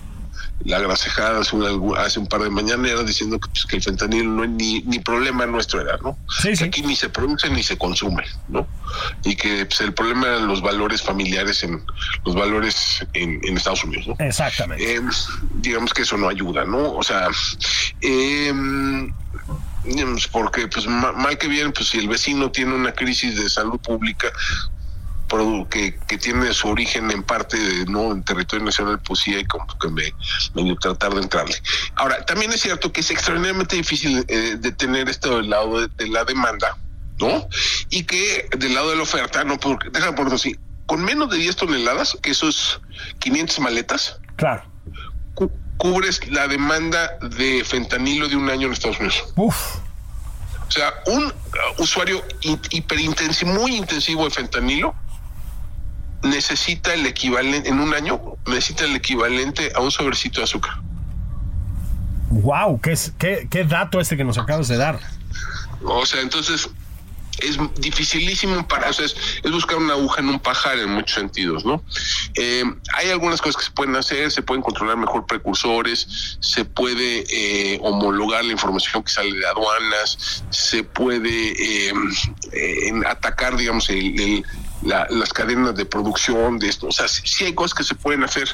la 0.64 0.78
grasejada 0.78 1.40
hace, 1.40 1.56
hace 1.98 2.18
un 2.18 2.26
par 2.26 2.42
de 2.42 2.50
mañaneras 2.50 3.06
diciendo 3.06 3.38
que, 3.38 3.48
pues, 3.48 3.66
que 3.66 3.76
el 3.76 3.82
fentanilo 3.82 4.30
no 4.30 4.44
es 4.44 4.50
ni, 4.50 4.80
ni 4.82 4.98
problema 4.98 5.46
nuestro 5.46 5.80
era, 5.80 5.98
¿no? 5.98 6.16
Sí, 6.40 6.54
que 6.56 6.64
aquí 6.64 6.82
ni 6.82 6.96
se 6.96 7.08
produce 7.08 7.50
ni 7.50 7.62
se 7.62 7.76
consume, 7.76 8.24
¿no? 8.48 8.66
Y 9.24 9.36
que 9.36 9.66
pues, 9.66 9.80
el 9.80 9.92
problema 9.92 10.28
eran 10.28 10.46
los 10.46 10.62
valores 10.62 11.02
familiares 11.02 11.62
en 11.64 11.82
los 12.24 12.34
valores 12.34 13.04
en, 13.12 13.40
en 13.42 13.56
Estados 13.56 13.84
Unidos, 13.84 14.06
¿no? 14.06 14.16
Exactamente. 14.24 14.96
Eh, 14.96 15.00
digamos 15.56 15.92
que 15.92 16.02
eso 16.02 16.16
no 16.16 16.28
ayuda, 16.28 16.64
¿no? 16.64 16.92
O 16.92 17.02
sea, 17.02 17.28
eh, 18.00 18.52
porque 20.32 20.68
pues 20.68 20.86
mal 20.86 21.36
que 21.38 21.48
bien, 21.48 21.72
pues 21.72 21.88
si 21.88 21.98
el 21.98 22.08
vecino 22.08 22.50
tiene 22.50 22.74
una 22.74 22.92
crisis 22.92 23.36
de 23.36 23.48
salud 23.48 23.78
pública, 23.80 24.32
que, 25.68 25.98
que, 26.06 26.18
tiene 26.18 26.52
su 26.52 26.68
origen 26.68 27.10
en 27.10 27.22
parte 27.22 27.56
de, 27.56 27.86
no 27.86 28.12
en 28.12 28.22
territorio 28.22 28.64
nacional, 28.64 29.00
pues 29.00 29.20
sí 29.20 29.34
hay 29.34 29.44
como 29.44 29.66
que 29.78 29.88
me, 29.88 30.12
me 30.54 30.76
tratar 30.76 31.14
de 31.14 31.22
entrarle. 31.22 31.56
Ahora, 31.96 32.24
también 32.24 32.52
es 32.52 32.60
cierto 32.60 32.92
que 32.92 33.00
es 33.00 33.10
extraordinariamente 33.10 33.76
difícil 33.76 34.24
eh, 34.28 34.56
de 34.58 34.72
tener 34.72 35.08
esto 35.08 35.36
del 35.36 35.50
lado 35.50 35.80
de, 35.80 35.88
de, 35.96 36.08
la 36.08 36.24
demanda, 36.24 36.76
¿no? 37.18 37.48
Y 37.90 38.04
que 38.04 38.48
del 38.56 38.74
lado 38.74 38.90
de 38.90 38.96
la 38.96 39.02
oferta, 39.02 39.44
no, 39.44 39.58
porque, 39.58 39.90
déjame 39.90 40.12
ponerlo 40.12 40.36
así, 40.36 40.56
con 40.86 41.02
menos 41.02 41.30
de 41.30 41.38
10 41.38 41.56
toneladas, 41.56 42.16
que 42.22 42.30
esos 42.30 42.80
500 43.20 43.60
maletas, 43.60 44.18
claro. 44.36 44.64
Cu 45.34 45.50
cubres 45.76 46.26
la 46.30 46.46
demanda 46.46 47.18
de 47.20 47.64
fentanilo 47.64 48.28
de 48.28 48.36
un 48.36 48.48
año 48.48 48.68
en 48.68 48.72
Estados 48.72 48.98
Unidos. 49.00 49.24
Uf. 49.34 49.76
O 50.68 50.70
sea, 50.70 50.94
un 51.06 51.24
uh, 51.24 51.82
usuario 51.82 52.24
hiperintensivo, 52.70 53.52
muy 53.52 53.76
intensivo 53.76 54.24
de 54.24 54.30
fentanilo, 54.30 54.94
necesita 56.24 56.94
el 56.94 57.06
equivalente, 57.06 57.68
en 57.68 57.78
un 57.80 57.94
año, 57.94 58.20
necesita 58.46 58.84
el 58.84 58.96
equivalente 58.96 59.72
a 59.74 59.80
un 59.80 59.90
sobrecito 59.90 60.40
de 60.40 60.44
azúcar. 60.44 60.74
Wow, 62.30 62.80
¿qué, 62.80 62.92
es, 62.92 63.12
qué, 63.18 63.46
qué 63.50 63.64
dato 63.64 64.00
este 64.00 64.16
que 64.16 64.24
nos 64.24 64.38
acabas 64.38 64.66
de 64.68 64.76
dar? 64.76 64.98
O 65.84 66.04
sea, 66.04 66.20
entonces 66.20 66.68
es 67.40 67.58
dificilísimo 67.76 68.66
para, 68.66 68.90
o 68.90 68.92
sea, 68.92 69.04
es, 69.04 69.16
es, 69.42 69.50
buscar 69.50 69.76
una 69.76 69.94
aguja 69.94 70.20
en 70.20 70.28
un 70.28 70.38
pajar 70.38 70.78
en 70.78 70.90
muchos 70.90 71.16
sentidos, 71.16 71.64
¿no? 71.64 71.82
Eh, 72.34 72.64
hay 72.94 73.10
algunas 73.10 73.40
cosas 73.40 73.56
que 73.56 73.64
se 73.64 73.70
pueden 73.72 73.96
hacer, 73.96 74.30
se 74.30 74.42
pueden 74.42 74.62
controlar 74.62 74.96
mejor 74.96 75.26
precursores, 75.26 76.38
se 76.40 76.64
puede 76.64 77.24
eh, 77.28 77.78
homologar 77.82 78.44
la 78.44 78.52
información 78.52 79.02
que 79.02 79.10
sale 79.10 79.36
de 79.36 79.46
aduanas, 79.46 80.44
se 80.50 80.84
puede 80.84 81.88
eh, 81.88 81.92
atacar, 83.06 83.56
digamos, 83.56 83.88
el, 83.90 84.20
el 84.20 84.44
la, 84.84 85.06
las 85.10 85.32
cadenas 85.32 85.74
de 85.74 85.84
producción 85.84 86.58
de 86.58 86.68
esto. 86.68 86.88
O 86.88 86.92
sea, 86.92 87.08
sí, 87.08 87.22
sí 87.24 87.44
hay 87.44 87.54
cosas 87.54 87.74
que 87.74 87.84
se 87.84 87.94
pueden 87.94 88.22
hacer, 88.24 88.48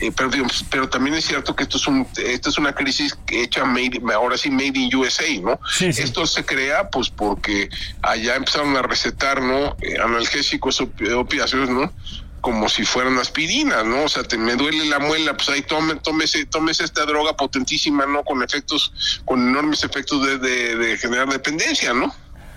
eh, 0.00 0.12
pero, 0.16 0.30
digamos, 0.30 0.64
pero 0.70 0.88
también 0.88 1.16
es 1.16 1.24
cierto 1.24 1.54
que 1.54 1.64
esto 1.64 1.76
es 1.76 1.86
un, 1.86 2.06
esto 2.16 2.50
es 2.50 2.58
una 2.58 2.72
crisis 2.72 3.16
hecha 3.28 3.64
made, 3.64 4.00
ahora 4.14 4.36
sí 4.36 4.50
made 4.50 4.78
in 4.78 4.94
USA, 4.94 5.24
¿no? 5.42 5.58
Sí, 5.70 5.92
sí. 5.92 6.02
Esto 6.02 6.26
se 6.26 6.44
crea 6.44 6.88
pues 6.90 7.10
porque 7.10 7.68
allá 8.02 8.36
empezaron 8.36 8.76
a 8.76 8.82
recetar, 8.82 9.42
¿no? 9.42 9.76
Eh, 9.80 9.98
analgésicos, 10.02 10.80
opiáceos, 10.80 11.68
¿no? 11.68 11.92
como 12.40 12.68
si 12.68 12.84
fueran 12.84 13.16
aspirinas, 13.16 13.86
¿no? 13.86 14.02
O 14.02 14.08
sea, 14.10 14.22
te 14.22 14.36
me 14.36 14.54
duele 14.54 14.84
la 14.84 14.98
muela, 14.98 15.34
pues 15.34 15.48
ahí 15.48 15.62
tome, 15.62 15.94
tómese, 15.94 16.44
tómese 16.44 16.84
esta 16.84 17.06
droga 17.06 17.34
potentísima, 17.38 18.04
¿no? 18.04 18.22
Con 18.22 18.42
efectos, 18.42 18.92
con 19.24 19.48
enormes 19.48 19.82
efectos 19.82 20.26
de, 20.26 20.36
de, 20.36 20.76
de 20.76 20.98
generar 20.98 21.26
dependencia, 21.26 21.94
¿no? 21.94 22.14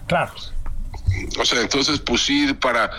Claro. 0.08 0.34
O 1.40 1.46
sea, 1.46 1.62
entonces, 1.62 2.00
pues 2.00 2.22
sí, 2.22 2.54
para 2.54 2.92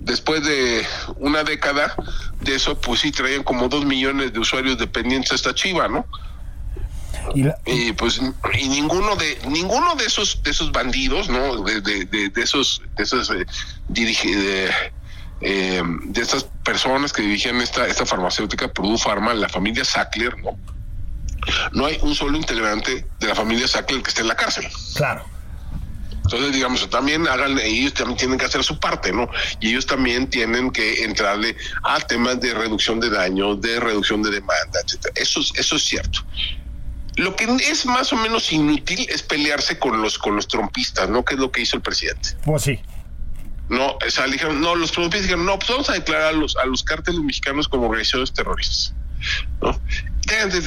después 0.00 0.44
de 0.44 0.86
una 1.16 1.44
década 1.44 1.94
de 2.40 2.54
eso, 2.54 2.80
pues 2.80 3.00
sí 3.00 3.10
traían 3.10 3.42
como 3.42 3.68
dos 3.68 3.84
millones 3.84 4.32
de 4.32 4.38
usuarios 4.38 4.78
dependientes 4.78 5.32
a 5.32 5.34
esta 5.34 5.54
chiva, 5.54 5.88
¿no? 5.88 6.06
Y, 7.34 7.42
la... 7.42 7.58
y, 7.66 7.92
pues 7.92 8.20
y 8.54 8.68
ninguno 8.68 9.16
de 9.16 9.38
ninguno 9.48 9.94
de 9.96 10.04
esos 10.06 10.42
de 10.42 10.50
esos 10.50 10.72
bandidos, 10.72 11.28
¿no? 11.28 11.62
De, 11.62 11.80
de, 11.80 12.04
de, 12.06 12.30
de 12.30 12.42
esos 12.42 12.80
de 12.96 13.02
esos 13.02 13.30
eh, 13.30 13.44
dirige, 13.88 14.34
de, 14.34 14.70
eh, 15.42 15.82
de 16.04 16.22
estas 16.22 16.44
personas 16.64 17.12
que 17.12 17.22
dirigían 17.22 17.60
esta 17.60 17.86
esta 17.86 18.06
farmacéutica 18.06 18.68
Purdue 18.68 18.98
Pharma, 18.98 19.34
la 19.34 19.48
familia 19.48 19.84
Sackler, 19.84 20.38
¿no? 20.42 20.58
No 21.72 21.86
hay 21.86 21.98
un 22.02 22.14
solo 22.14 22.36
integrante 22.36 23.06
de 23.20 23.26
la 23.26 23.34
familia 23.34 23.68
Sackler 23.68 24.02
que 24.02 24.08
esté 24.08 24.22
en 24.22 24.28
la 24.28 24.36
cárcel. 24.36 24.66
Claro. 24.94 25.24
Entonces, 26.28 26.52
digamos, 26.52 26.90
también 26.90 27.26
hagan, 27.26 27.58
ellos 27.58 27.94
también 27.94 28.18
tienen 28.18 28.38
que 28.38 28.44
hacer 28.44 28.62
su 28.62 28.78
parte, 28.78 29.12
¿no? 29.12 29.30
Y 29.60 29.70
ellos 29.70 29.86
también 29.86 30.28
tienen 30.28 30.70
que 30.70 31.02
entrarle 31.04 31.56
a 31.84 31.98
temas 32.00 32.38
de 32.38 32.52
reducción 32.52 33.00
de 33.00 33.08
daños, 33.08 33.62
de 33.62 33.80
reducción 33.80 34.22
de 34.22 34.32
demanda, 34.32 34.78
etcétera. 34.84 35.14
Eso, 35.16 35.40
eso 35.54 35.76
es 35.76 35.82
cierto. 35.82 36.20
Lo 37.16 37.34
que 37.34 37.46
es 37.66 37.86
más 37.86 38.12
o 38.12 38.16
menos 38.16 38.52
inútil 38.52 39.06
es 39.08 39.22
pelearse 39.22 39.78
con 39.78 40.02
los 40.02 40.18
con 40.18 40.36
los 40.36 40.46
trompistas, 40.46 41.08
¿no? 41.08 41.24
Que 41.24 41.32
es 41.32 41.40
lo 41.40 41.50
que 41.50 41.62
hizo 41.62 41.76
el 41.76 41.82
presidente. 41.82 42.36
Pues 42.44 42.62
sí. 42.62 42.78
No, 43.70 43.92
o 43.92 44.10
sea, 44.10 44.26
dijeron, 44.26 44.60
no, 44.60 44.74
los 44.74 44.92
trompistas 44.92 45.22
dijeron, 45.22 45.46
no, 45.46 45.58
pues 45.58 45.70
vamos 45.70 45.88
a 45.88 45.94
declarar 45.94 46.26
a 46.28 46.32
los, 46.32 46.58
a 46.58 46.66
los 46.66 46.82
cárteles 46.82 47.20
mexicanos 47.20 47.68
como 47.68 47.86
organizaciones 47.86 48.34
terroristas. 48.34 48.94
¿No? 49.60 49.78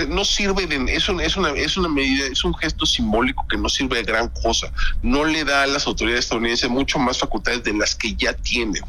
no 0.10 0.26
sirve 0.26 0.66
de 0.66 0.94
es 0.94 1.08
una, 1.08 1.24
es 1.24 1.38
una 1.38 1.50
es 1.52 1.78
una 1.78 1.88
medida 1.88 2.26
es 2.26 2.44
un 2.44 2.54
gesto 2.56 2.86
simbólico 2.86 3.46
que 3.48 3.58
no 3.58 3.70
sirve 3.70 3.98
de 3.98 4.04
gran 4.04 4.30
cosa. 4.30 4.72
No 5.04 5.26
le 5.26 5.44
da 5.44 5.64
a 5.64 5.68
las 5.68 5.86
autoridades 5.88 6.26
estadounidenses 6.26 6.70
mucho 6.70 6.98
más 7.00 7.20
facultades 7.20 7.64
de 7.64 7.74
las 7.74 7.96
que 7.96 8.16
ya 8.16 8.34
tienen 8.34 8.84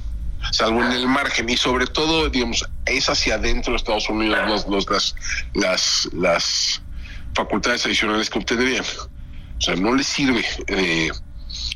salvo 0.51 0.83
en 0.83 0.93
el 0.93 1.07
margen. 1.07 1.49
Y 1.49 1.57
sobre 1.57 1.87
todo 1.87 2.29
digamos 2.29 2.65
es 2.87 3.09
hacia 3.09 3.35
adentro 3.35 3.73
de 3.73 3.77
Estados 3.77 4.09
Unidos 4.09 4.67
los 4.69 4.89
las 4.89 5.15
las 5.55 6.09
las 6.13 6.83
facultades 7.35 7.85
adicionales 7.87 8.29
que 8.29 8.39
obtendrían 8.39 8.85
o 8.85 9.61
sea 9.61 9.77
no 9.77 9.95
le 9.95 10.05
sirve 10.05 10.45
eh, 10.67 11.11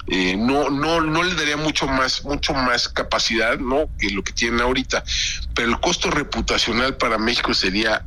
eh, 0.09 0.37
no, 0.37 0.71
no, 0.71 1.01
no 1.01 1.23
le 1.23 1.35
daría 1.35 1.57
mucho 1.57 1.87
más, 1.87 2.25
mucho 2.25 2.55
más 2.55 2.89
capacidad, 2.89 3.59
¿no? 3.59 3.89
Que 3.99 4.11
lo 4.11 4.23
que 4.23 4.33
tienen 4.33 4.61
ahorita. 4.61 5.03
Pero 5.55 5.69
el 5.69 5.81
costo 5.81 6.11
reputacional 6.11 6.97
para 6.97 7.19
México 7.19 7.55
sería 7.55 8.05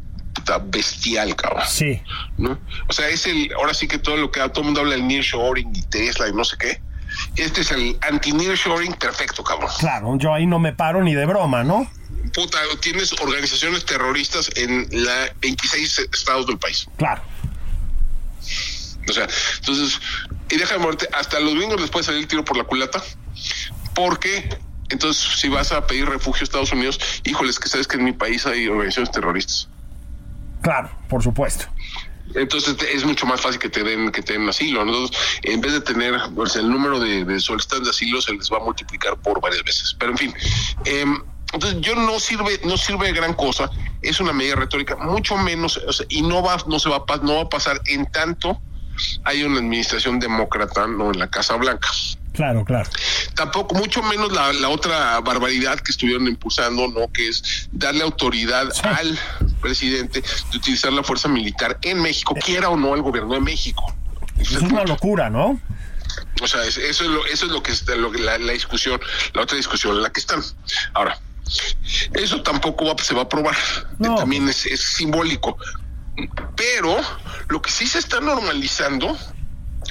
bestial, 0.66 1.36
cabrón. 1.36 1.64
Sí. 1.68 2.02
¿No? 2.38 2.60
O 2.88 2.94
sea, 2.94 3.10
es 3.10 3.26
el, 3.28 3.52
ahora 3.54 3.74
sí 3.74 3.88
que 3.88 4.00
todo 4.00 4.18
lo 4.18 4.32
que 4.32 4.40
todo 4.50 4.62
el 4.62 4.66
mundo 4.66 4.82
habla 4.82 4.94
del 4.94 5.08
nearshoring 5.08 5.76
y 5.76 5.82
Tesla 5.84 6.30
y 6.30 6.34
no 6.34 6.44
sé 6.44 6.58
qué. 6.58 6.82
Este 7.36 7.62
es 7.62 7.72
el 7.72 7.98
anti-nearshoring 8.02 8.94
perfecto, 8.94 9.44
cabrón. 9.44 9.70
Claro, 9.80 10.18
yo 10.18 10.34
ahí 10.34 10.46
no 10.46 10.60
me 10.60 10.74
paro 10.74 11.04
ni 11.04 11.16
de 11.16 11.26
broma, 11.26 11.64
¿no? 11.64 11.90
Puta, 12.34 12.60
tienes 12.82 13.14
organizaciones 13.14 13.86
terroristas 13.86 14.50
en 14.56 14.88
la 14.92 15.34
26 15.42 16.10
estados 16.14 16.48
del 16.48 16.58
país. 16.58 16.88
Claro. 16.98 17.22
O 19.10 19.14
sea, 19.14 19.28
entonces, 19.58 20.00
y 20.50 20.58
déjame 20.58 20.84
muerte, 20.84 21.08
hasta 21.14 21.40
los 21.40 21.56
gringos 21.56 21.80
les 21.80 21.90
puede 21.90 22.06
salir 22.06 22.22
el 22.22 22.28
tiro 22.28 22.44
por 22.44 22.58
la 22.58 22.64
culata, 22.64 23.02
porque 23.94 24.58
entonces 24.90 25.40
si 25.40 25.50
vas 25.50 25.72
a 25.72 25.86
pedir 25.86 26.08
refugio 26.08 26.42
a 26.42 26.44
Estados 26.44 26.72
Unidos, 26.72 27.00
híjoles, 27.24 27.60
que 27.60 27.70
sabes 27.70 27.88
que 27.88 27.98
en 27.98 28.04
mi 28.04 28.14
país 28.14 28.46
hay 28.46 28.68
organizaciones 28.68 29.12
terroristas. 29.12 29.70
Claro, 30.62 30.90
por 31.08 31.24
supuesto. 31.24 31.66
Entonces 32.36 32.76
es 32.94 33.06
mucho 33.06 33.26
más 33.26 33.42
fácil 33.42 33.60
que 33.60 33.70
te 33.70 33.84
den 33.84 34.12
que 34.12 34.22
te 34.22 34.34
den 34.34 34.48
asilo. 34.48 34.82
Entonces, 34.82 35.18
en 35.44 35.62
vez 35.62 35.74
de 35.74 35.82
tener 35.82 36.16
pues, 36.36 36.56
el 36.56 36.70
número 36.70 37.00
de, 37.00 37.26
de 37.26 37.40
solicitantes 37.40 37.86
de 37.86 37.90
asilo, 37.90 38.22
se 38.22 38.34
les 38.34 38.52
va 38.52 38.58
a 38.58 38.64
multiplicar 38.64 39.18
por 39.18 39.42
varias 39.42 39.64
veces. 39.64 39.96
Pero 39.98 40.12
en 40.12 40.18
fin, 40.18 40.34
eh, 40.86 41.06
entonces 41.54 41.82
yo 41.82 41.96
no 41.96 42.20
sirve 42.20 42.60
no 42.66 42.78
sirve 42.78 43.08
de 43.08 43.14
gran 43.14 43.34
cosa. 43.34 43.72
Es 44.02 44.20
una 44.20 44.34
medida 44.34 44.56
retórica, 44.56 44.96
mucho 44.98 45.38
menos, 45.38 45.78
o 45.78 45.94
sea, 45.94 46.06
y 46.10 46.22
no 46.22 46.44
va 46.44 46.58
no 46.68 46.80
se 46.80 46.90
va 46.90 46.98
a 46.98 47.18
no 47.18 47.36
va 47.36 47.42
a 47.42 47.50
pasar 47.50 47.82
en 47.86 48.06
tanto 48.12 48.62
hay 49.24 49.44
una 49.44 49.60
administración 49.60 50.20
demócrata 50.20 50.88
no 50.88 51.12
en 51.12 51.20
la 51.20 51.30
Casa 51.30 51.56
Blanca. 51.56 51.90
Claro, 52.34 52.64
claro. 52.64 52.90
Tampoco, 53.36 53.76
mucho 53.76 54.02
menos 54.04 54.32
la, 54.32 54.54
la, 54.54 54.70
otra 54.70 55.20
barbaridad 55.20 55.80
que 55.80 55.92
estuvieron 55.92 56.28
impulsando, 56.28 56.88
¿no? 56.88 57.12
Que 57.12 57.28
es 57.28 57.68
darle 57.72 58.04
autoridad 58.04 58.72
sí. 58.72 58.82
al 58.84 59.20
presidente 59.62 60.22
de 60.52 60.58
utilizar 60.58 60.94
la 60.94 61.04
fuerza 61.04 61.28
militar 61.28 61.78
en 61.82 62.02
México, 62.02 62.36
quiera 62.36 62.70
o 62.70 62.78
no 62.78 62.96
el 62.96 63.02
gobierno 63.02 63.34
de 63.34 63.42
México. 63.42 63.94
Es 64.38 64.54
una 64.54 64.86
locura, 64.86 65.30
¿no? 65.30 65.60
O 66.42 66.48
sea, 66.48 66.64
eso 66.64 66.82
es 66.82 67.02
lo, 67.02 67.26
eso 67.26 67.46
es 67.46 67.52
lo 67.52 67.62
que 67.62 67.72
es 67.72 67.86
lo, 67.88 68.14
la, 68.14 68.38
la 68.38 68.54
discusión, 68.54 69.00
la 69.34 69.42
otra 69.42 69.58
discusión 69.58 69.96
en 69.98 70.04
la 70.04 70.10
que 70.10 70.20
están. 70.20 70.42
Ahora, 70.94 71.20
eso 72.14 72.42
tampoco 72.42 72.86
va, 72.86 73.04
se 73.04 73.14
va 73.14 73.22
a 73.22 73.24
aprobar. 73.24 73.56
No. 73.98 74.16
También 74.16 74.48
es, 74.48 74.66
es 74.66 74.82
simbólico. 74.82 75.58
Pero 76.56 76.98
lo 77.50 77.62
que 77.62 77.72
sí 77.72 77.88
se 77.88 78.00
está 78.00 78.20
normalizando, 78.20 79.18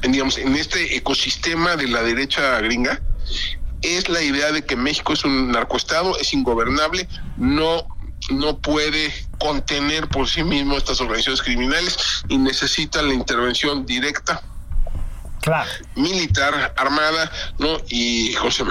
en, 0.03 0.13
digamos, 0.13 0.39
en 0.39 0.55
este 0.57 0.97
ecosistema 0.97 1.77
de 1.77 1.89
la 1.89 2.03
derecha 2.03 2.61
gringa, 2.61 3.01
es 3.83 4.09
la 4.09 4.23
idea 4.23 4.53
de 4.53 4.65
que 4.65 4.77
México 4.77 5.13
es 5.13 5.25
un 5.25 5.53
narcoestado, 5.53 6.19
es 6.19 6.33
ingobernable, 6.33 7.09
no, 7.37 7.87
no 8.31 8.59
puede 8.59 9.13
contener 9.39 10.09
por 10.09 10.29
sí 10.29 10.43
mismo 10.43 10.77
estas 10.77 11.01
organizaciones 11.01 11.43
criminales 11.43 11.97
y 12.29 12.39
necesita 12.39 13.03
la 13.03 13.15
intervención 13.15 13.87
directa 13.87 14.43
Claro. 15.41 15.71
militar, 15.95 16.75
armada, 16.77 17.31
¿no? 17.59 17.79
Y 17.89 18.35
José 18.35 18.65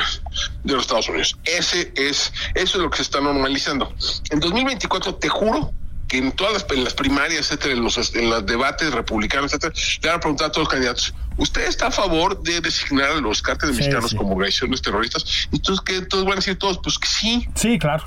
de 0.64 0.74
los 0.74 0.82
Estados 0.84 1.08
Unidos. 1.10 1.38
Ese 1.46 1.92
es, 1.96 2.32
eso 2.56 2.78
es 2.78 2.84
lo 2.84 2.90
que 2.90 2.98
se 2.98 3.04
está 3.04 3.22
normalizando. 3.22 3.94
En 4.30 4.40
2024, 4.40 5.16
te 5.16 5.30
juro 5.30 5.72
que 6.08 6.18
en 6.18 6.32
todas 6.32 6.54
las, 6.54 6.66
en 6.72 6.84
las 6.84 6.94
primarias, 6.94 7.40
etcétera, 7.48 7.74
en 7.74 7.84
los, 7.84 8.16
en 8.16 8.30
los 8.30 8.46
debates 8.46 8.94
republicanos, 8.94 9.52
etcétera, 9.54 9.74
le 10.02 10.08
van 10.10 10.18
a 10.18 10.20
preguntar 10.22 10.48
a 10.48 10.52
todos 10.52 10.66
los 10.66 10.72
candidatos, 10.74 11.14
¿usted 11.38 11.68
está 11.68 11.88
a 11.88 11.92
favor 11.92 12.42
de 12.44 12.62
designar 12.62 13.12
a 13.12 13.16
los 13.16 13.42
cárteles 13.42 13.76
Sí, 13.76 13.82
mexicanos 13.82 14.12
sí. 14.12 14.18
como 14.18 14.32
organizaciones 14.36 14.82
terroristas? 14.82 15.48
Entonces, 15.52 15.84
que 15.84 16.02
Todos 16.06 16.24
van 16.24 16.34
a 16.34 16.36
decir 16.38 16.58
todos, 16.58 16.80
pues 16.82 16.98
que 16.98 17.08
sí. 17.08 17.48
Sí, 17.56 17.78
claro. 17.78 18.06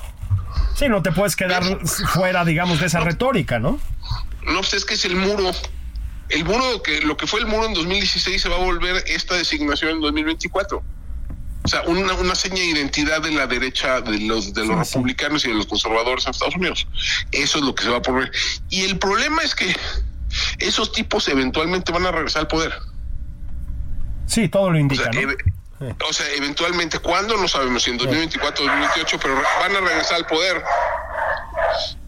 Sí, 0.77 0.89
no 0.89 1.03
te 1.03 1.13
puedes 1.13 1.37
quedar 1.37 1.63
fuera, 1.87 2.45
digamos, 2.45 2.81
de 2.81 2.87
esa 2.87 3.01
retórica, 3.01 3.59
¿no? 3.59 3.79
No, 4.47 4.57
pues 4.61 4.75
es 4.75 4.85
que 4.85 4.95
es 4.95 5.05
el 5.05 5.17
muro. 5.17 5.51
El 6.31 6.45
muro, 6.45 6.83
que 6.83 7.01
lo 7.03 7.17
que 7.17 7.27
fue 7.27 7.41
el 7.41 7.47
muro 7.47 7.67
en 7.67 7.75
2016 7.75 8.41
se 8.41 8.49
va 8.49 8.57
a 8.57 8.61
volver 8.61 9.05
esta 9.09 9.35
designación 9.35 9.91
en 9.91 10.01
2024. 10.01 10.83
O 11.63 11.69
sea, 11.69 11.83
una, 11.83 12.15
una 12.15 12.35
seña 12.35 12.57
de 12.57 12.65
identidad 12.67 13.21
de 13.21 13.33
la 13.33 13.47
derecha, 13.47 14.01
de 14.01 14.19
los, 14.21 14.55
de 14.55 14.65
los 14.65 14.79
Sí, 14.79 14.93
sí. 14.93 14.95
republicanos 14.99 15.45
y 15.45 15.49
de 15.49 15.55
los 15.55 15.67
conservadores 15.67 16.25
en 16.27 16.31
Estados 16.31 16.57
Unidos. 16.57 16.87
Eso 17.33 17.59
es 17.59 17.65
lo 17.65 17.75
que 17.75 17.85
se 17.85 17.91
va 17.91 17.99
a 17.99 18.03
poner. 18.03 18.31
Y 18.71 18.83
el 18.83 18.99
problema 18.99 19.43
es 19.43 19.55
que 19.55 19.77
esos 20.59 20.93
tipos 20.93 21.29
eventualmente 21.29 21.93
van 21.93 22.07
a 22.07 22.13
regresar 22.13 22.41
al 22.43 22.49
poder. 22.49 22.73
Sí, 24.27 24.49
todo 24.49 24.71
lo 24.71 24.71
O 24.71 24.73
sea, 24.73 24.81
indica, 24.81 25.11
¿no? 25.81 25.97
o 26.09 26.13
sea, 26.13 26.27
eventualmente, 26.37 26.99
¿cuándo? 26.99 27.37
No 27.37 27.49
sabemos, 27.49 27.83
si 27.83 27.91
en 27.91 27.99
2024 27.99 28.65
o 28.65 28.69
2028, 28.69 29.19
pero 29.21 29.35
van 29.61 29.77
a 29.77 29.81
regresar 29.81 30.17
al 30.17 30.27
poder 30.27 30.63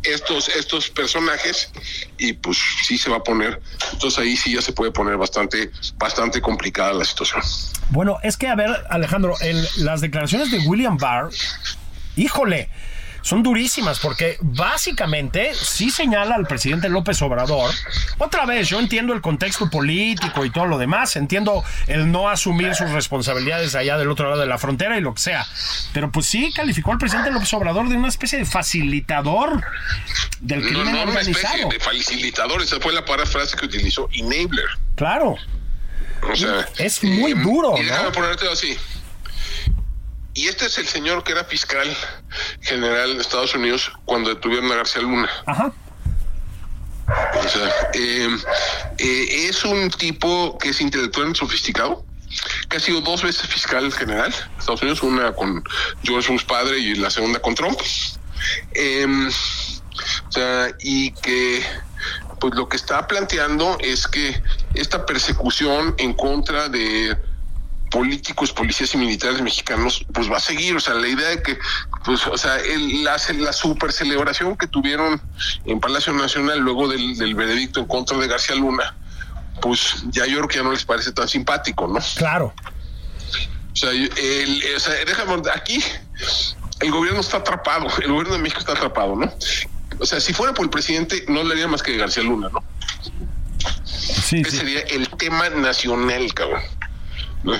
estos, 0.02 0.48
estos 0.48 0.90
personajes 0.90 1.70
y 2.18 2.32
pues 2.32 2.58
sí 2.86 2.98
se 2.98 3.10
va 3.10 3.16
a 3.18 3.22
poner. 3.22 3.60
Entonces 3.92 4.18
ahí 4.18 4.36
sí 4.36 4.54
ya 4.54 4.62
se 4.62 4.72
puede 4.72 4.90
poner 4.90 5.16
bastante, 5.16 5.70
bastante 5.96 6.40
complicada 6.40 6.92
la 6.92 7.04
situación. 7.04 7.40
Bueno, 7.90 8.18
es 8.22 8.36
que, 8.36 8.48
a 8.48 8.54
ver, 8.54 8.70
Alejandro, 8.90 9.34
el- 9.40 9.68
las 9.78 10.00
declaraciones 10.00 10.50
de 10.50 10.58
William 10.60 10.96
Barr, 10.96 11.30
híjole, 12.16 12.68
son 13.22 13.42
durísimas 13.42 13.98
porque 14.00 14.36
básicamente 14.40 15.52
sí 15.54 15.90
señala 15.90 16.34
al 16.34 16.46
presidente 16.46 16.88
López 16.88 17.20
Obrador. 17.22 17.72
Otra 18.18 18.44
vez, 18.46 18.68
yo 18.68 18.78
entiendo 18.78 19.12
el 19.14 19.20
contexto 19.20 19.70
político 19.70 20.44
y 20.44 20.50
todo 20.50 20.66
lo 20.66 20.78
demás, 20.78 21.16
entiendo 21.16 21.64
el 21.86 22.10
no 22.10 22.28
asumir 22.28 22.74
sus 22.74 22.90
responsabilidades 22.90 23.74
allá 23.74 23.96
del 23.96 24.10
otro 24.10 24.28
lado 24.28 24.40
de 24.40 24.46
la 24.46 24.58
frontera 24.58 24.98
y 24.98 25.00
lo 25.00 25.14
que 25.14 25.20
sea, 25.20 25.46
pero 25.92 26.10
pues 26.10 26.26
sí 26.26 26.52
calificó 26.54 26.92
al 26.92 26.98
presidente 26.98 27.30
López 27.30 27.52
Obrador 27.54 27.88
de 27.88 27.96
una 27.96 28.08
especie 28.08 28.38
de 28.38 28.44
facilitador 28.44 29.62
del 30.40 30.62
crimen 30.62 30.92
no 30.92 31.02
organizado. 31.02 31.68
de 31.68 31.80
facilitador, 31.80 32.62
esa 32.62 32.80
fue 32.80 32.92
la 32.92 33.04
para 33.04 33.24
frase 33.26 33.56
que 33.56 33.66
utilizó, 33.66 34.08
enabler. 34.12 34.66
Claro. 34.96 35.36
O 36.30 36.36
sea, 36.36 36.66
Es 36.78 37.02
muy 37.02 37.32
duro, 37.34 37.76
Y 37.76 37.82
déjame 37.84 38.04
¿no? 38.04 38.12
ponértelo 38.12 38.52
así. 38.52 38.76
Y 40.34 40.48
este 40.48 40.66
es 40.66 40.78
el 40.78 40.86
señor 40.86 41.24
que 41.24 41.32
era 41.32 41.44
fiscal 41.44 41.86
general 42.60 43.14
de 43.14 43.20
Estados 43.20 43.54
Unidos 43.54 43.92
cuando 44.04 44.30
detuvieron 44.30 44.70
a 44.72 44.76
García 44.76 45.02
Luna. 45.02 45.28
Ajá. 45.46 45.72
O 47.34 47.48
sea, 47.48 47.90
eh, 47.92 48.28
eh, 48.98 49.48
es 49.48 49.64
un 49.64 49.90
tipo 49.90 50.56
que 50.58 50.70
es 50.70 50.80
intelectualmente 50.80 51.40
sofisticado, 51.40 52.04
que 52.70 52.78
ha 52.78 52.80
sido 52.80 53.00
dos 53.02 53.22
veces 53.22 53.46
fiscal 53.46 53.92
general 53.92 54.30
de 54.30 54.58
Estados 54.58 54.80
Unidos, 54.80 55.02
una 55.02 55.32
con 55.32 55.62
George 56.02 56.32
Bush 56.32 56.44
padre 56.46 56.78
y 56.78 56.94
la 56.94 57.10
segunda 57.10 57.38
con 57.40 57.54
Trump. 57.54 57.78
Eh, 58.74 59.06
o 59.06 60.32
sea, 60.32 60.74
y 60.80 61.12
que 61.12 61.62
pues 62.40 62.54
lo 62.54 62.68
que 62.68 62.76
está 62.76 63.06
planteando 63.06 63.76
es 63.80 64.08
que 64.08 64.42
esta 64.74 65.04
persecución 65.04 65.94
en 65.98 66.14
contra 66.14 66.68
de 66.68 67.16
políticos, 67.92 68.52
policías 68.52 68.94
y 68.94 68.98
militares 68.98 69.40
mexicanos, 69.42 70.04
pues 70.12 70.30
va 70.30 70.38
a 70.38 70.40
seguir. 70.40 70.74
O 70.74 70.80
sea, 70.80 70.94
la 70.94 71.06
idea 71.06 71.28
de 71.28 71.42
que, 71.42 71.58
pues, 72.04 72.26
o 72.26 72.36
sea, 72.38 72.56
el- 72.56 73.04
la, 73.04 73.16
la 73.38 73.52
super 73.52 73.92
celebración 73.92 74.56
que 74.56 74.66
tuvieron 74.66 75.20
en 75.66 75.78
Palacio 75.78 76.12
Nacional 76.12 76.58
luego 76.58 76.88
del, 76.88 77.16
del 77.18 77.34
veredicto 77.34 77.80
en 77.80 77.86
contra 77.86 78.16
de 78.16 78.26
García 78.26 78.56
Luna, 78.56 78.96
pues 79.60 80.02
ya 80.10 80.26
yo 80.26 80.38
creo 80.38 80.48
que 80.48 80.56
ya 80.56 80.62
no 80.64 80.72
les 80.72 80.84
parece 80.84 81.12
tan 81.12 81.28
simpático, 81.28 81.86
¿no? 81.86 82.00
Claro. 82.16 82.52
O 83.72 83.76
sea, 83.76 83.90
el, 83.90 84.62
o 84.76 84.80
sea, 84.80 84.94
déjame, 85.06 85.42
aquí 85.54 85.78
el 86.80 86.90
gobierno 86.90 87.20
está 87.20 87.36
atrapado, 87.38 87.86
el 88.02 88.08
gobierno 88.10 88.32
de 88.34 88.38
México 88.40 88.58
está 88.60 88.72
atrapado, 88.72 89.14
¿no? 89.14 89.32
O 90.00 90.06
sea, 90.06 90.18
si 90.20 90.32
fuera 90.32 90.52
por 90.54 90.64
el 90.64 90.70
presidente, 90.70 91.24
no 91.28 91.44
le 91.44 91.52
haría 91.52 91.68
más 91.68 91.82
que 91.82 91.96
García 91.96 92.22
Luna, 92.24 92.48
¿no? 92.52 92.64
Sí, 93.84 94.40
Ese 94.40 94.50
sí. 94.50 94.56
sería 94.56 94.80
el 94.80 95.08
tema 95.10 95.48
nacional, 95.50 96.32
cabrón. 96.34 96.62
¿No? 97.42 97.54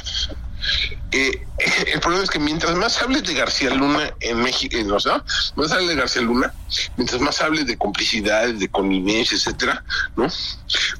Eh, 1.11 1.45
el 1.93 2.01
problema 2.01 2.24
es 2.24 2.30
que 2.30 2.39
mientras 2.39 2.74
más 2.76 3.03
hables 3.03 3.24
de 3.24 3.35
García 3.35 3.70
Luna 3.70 4.14
en 4.20 4.41
México, 4.41 4.76
eh, 4.76 4.91
o 4.91 5.01
sea, 5.01 5.24
más 5.57 5.72
hables 5.72 5.89
de 5.89 5.95
García 5.97 6.22
Luna, 6.22 6.55
mientras 6.97 7.20
más 7.20 7.41
hables 7.41 7.66
de 7.66 7.76
complicidades, 7.76 8.59
de 8.59 8.68
connivencia, 8.68 9.37
etcétera, 9.37 9.85
¿no? 10.16 10.28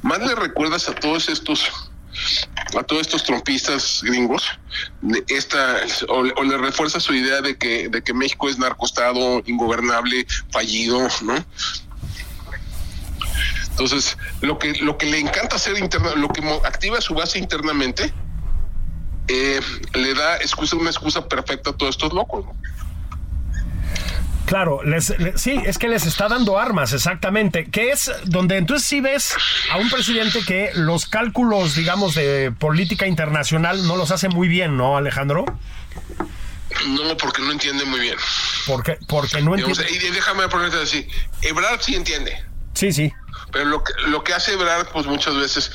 Más 0.03 0.18
le 0.18 0.35
recuerdas 0.35 0.89
a 0.89 0.95
todos 0.95 1.28
estos 1.28 1.70
a 2.76 2.83
todos 2.83 3.03
estos 3.03 3.24
trompistas 3.24 4.03
gringos 4.03 4.47
esta 5.28 5.78
o, 6.09 6.18
o 6.18 6.43
le 6.43 6.59
refuerza 6.59 7.01
su 7.01 7.14
idea 7.14 7.41
de 7.41 7.57
que 7.57 7.89
de 7.89 8.03
que 8.03 8.12
México 8.12 8.51
es 8.51 8.59
narcostado 8.59 9.43
ingobernable 9.47 10.26
fallido 10.51 11.09
no 11.22 11.45
entonces 13.70 14.18
lo 14.43 14.59
que 14.59 14.74
lo 14.83 14.99
que 14.99 15.07
le 15.07 15.20
encanta 15.20 15.57
hacer 15.57 15.78
interna 15.78 16.14
lo 16.14 16.28
que 16.28 16.43
activa 16.66 17.01
su 17.01 17.14
base 17.14 17.39
internamente 17.39 18.12
eh, 19.33 19.61
le 19.95 20.14
da 20.14 20.37
excusa 20.37 20.76
una 20.76 20.91
excusa 20.91 21.26
perfecta 21.28 21.70
a 21.70 21.72
todos 21.72 21.95
estos 21.97 22.12
locos 22.12 22.45
¿no? 22.45 22.57
Claro, 24.47 24.83
les, 24.83 25.18
le- 25.18 25.39
sí, 25.39 25.59
es 25.64 25.78
que 25.78 25.89
les 25.89 26.05
está 26.05 26.28
dando 26.28 26.59
armas, 26.59 26.93
exactamente. 26.93 27.64
Que 27.70 27.91
es 27.91 28.11
donde 28.24 28.59
entonces 28.59 28.87
sí 28.87 29.01
ves 29.01 29.35
a 29.72 29.78
un 29.78 29.89
presidente 29.89 30.41
que 30.45 30.70
los 30.74 31.07
cálculos, 31.07 31.74
digamos, 31.74 32.14
de 32.14 32.53
política 32.59 33.07
internacional 33.07 33.87
no 33.87 33.97
los 33.97 34.11
hace 34.11 34.28
muy 34.28 34.49
bien, 34.49 34.76
¿no, 34.76 34.97
Alejandro? 34.97 35.45
no 36.89 37.16
porque 37.18 37.43
no 37.43 37.53
entiende 37.53 37.85
muy 37.85 38.01
bien 38.01 38.16
Porque, 38.66 38.97
porque 39.07 39.43
no 39.43 39.55
Digamos, 39.55 39.78
entiende. 39.78 40.07
y 40.07 40.11
déjame 40.11 40.49
ponerte 40.49 40.78
así 40.80 41.07
Ebrard 41.43 41.80
sí 41.83 41.95
entiende 41.95 42.43
Sí, 42.72 42.91
sí. 42.93 43.12
Pero 43.53 43.66
lo 43.66 43.84
que, 43.84 43.92
lo 44.09 44.24
que 44.24 44.32
hace 44.32 44.55
Ebrard, 44.55 44.88
pues 44.88 45.07
muchas 45.07 45.36
veces, 45.36 45.70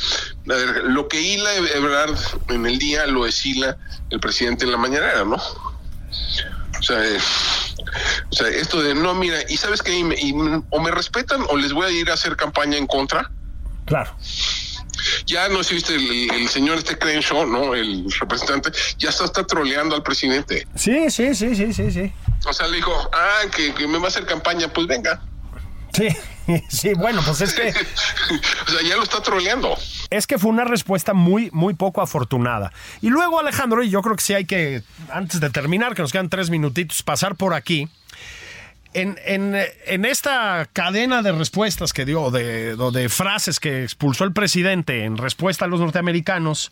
a 0.50 0.54
ver, 0.54 0.84
lo 0.86 1.08
que 1.08 1.22
hila 1.22 1.54
Ebrard 1.54 2.18
en 2.50 2.66
el 2.66 2.80
día 2.80 3.06
lo 3.06 3.26
deshila 3.26 3.78
el 4.10 4.20
presidente 4.20 4.66
en 4.66 4.72
la 4.72 4.78
mañanera, 4.78 5.24
¿no? 5.24 5.36
O 5.36 6.84
sea, 6.84 7.06
eh, 7.06 7.20
o 8.32 8.36
sea, 8.36 8.48
esto 8.48 8.82
de 8.82 8.96
no, 8.96 9.14
mira, 9.14 9.38
y 9.48 9.58
sabes 9.58 9.82
que 9.82 9.94
o 10.70 10.80
me 10.80 10.92
respetan 10.92 11.42
o 11.50 11.58
les 11.58 11.74
voy 11.74 11.86
a 11.86 11.90
ir 11.92 12.10
a 12.10 12.16
hacer 12.16 12.36
campaña 12.36 12.78
en 12.78 12.88
contra. 12.88 13.30
Claro. 13.86 14.16
Ya 15.26 15.48
no 15.48 15.60
viste 15.60 15.96
el, 15.96 16.32
el 16.34 16.50
señor 16.50 16.80
este 16.80 16.98
Crenshaw, 16.98 17.46
¿no? 17.46 17.76
El 17.76 18.12
representante, 18.20 18.72
ya 18.98 19.10
está, 19.10 19.26
está 19.26 19.46
troleando 19.46 19.96
al 19.96 20.04
presidente. 20.04 20.68
Sí, 20.76 21.10
sí, 21.10 21.34
sí, 21.36 21.56
sí, 21.56 21.74
sí, 21.74 21.92
sí. 21.92 22.12
O 22.46 22.54
sea, 22.54 22.68
le 22.68 22.78
dijo, 22.78 23.10
ah, 23.14 23.42
que, 23.56 23.74
que 23.74 23.88
me 23.88 24.00
va 24.00 24.06
a 24.06 24.08
hacer 24.08 24.26
campaña, 24.26 24.68
pues 24.68 24.88
venga. 24.88 25.22
Sí, 25.94 26.08
sí, 26.70 26.94
bueno, 26.94 27.22
pues 27.26 27.42
es 27.42 27.54
que 27.54 27.70
o 28.68 28.72
sea, 28.72 28.82
ya 28.88 28.96
lo 28.96 29.04
está 29.04 29.22
troleando. 29.22 29.76
es 30.10 30.28
que 30.28 30.38
fue 30.38 30.50
una 30.50 30.64
respuesta 30.64 31.14
muy, 31.14 31.50
muy 31.52 31.74
poco 31.74 32.02
afortunada. 32.02 32.72
Y 33.02 33.10
luego, 33.10 33.40
Alejandro, 33.40 33.84
y 33.84 33.90
yo 33.90 34.02
creo 34.02 34.16
que 34.16 34.24
sí 34.24 34.34
hay 34.34 34.46
que, 34.46 34.84
antes 35.12 35.40
de 35.40 35.50
terminar, 35.50 35.96
que 35.96 36.02
nos 36.02 36.12
quedan 36.12 36.30
tres 36.30 36.50
minutitos, 36.50 37.04
pasar 37.04 37.36
por 37.36 37.54
aquí. 37.54 37.90
En, 38.94 39.20
en, 39.26 39.56
en 39.86 40.06
esta 40.06 40.68
cadena 40.72 41.22
de 41.22 41.32
respuestas 41.32 41.94
que 41.94 42.06
dio, 42.06 42.32
de, 42.32 42.76
de 42.76 43.10
frases 43.10 43.60
que 43.60 43.84
expulsó 43.84 44.24
el 44.24 44.34
presidente 44.34 45.04
en 45.04 45.18
respuesta 45.18 45.66
a 45.66 45.68
los 45.68 45.80
norteamericanos, 45.80 46.72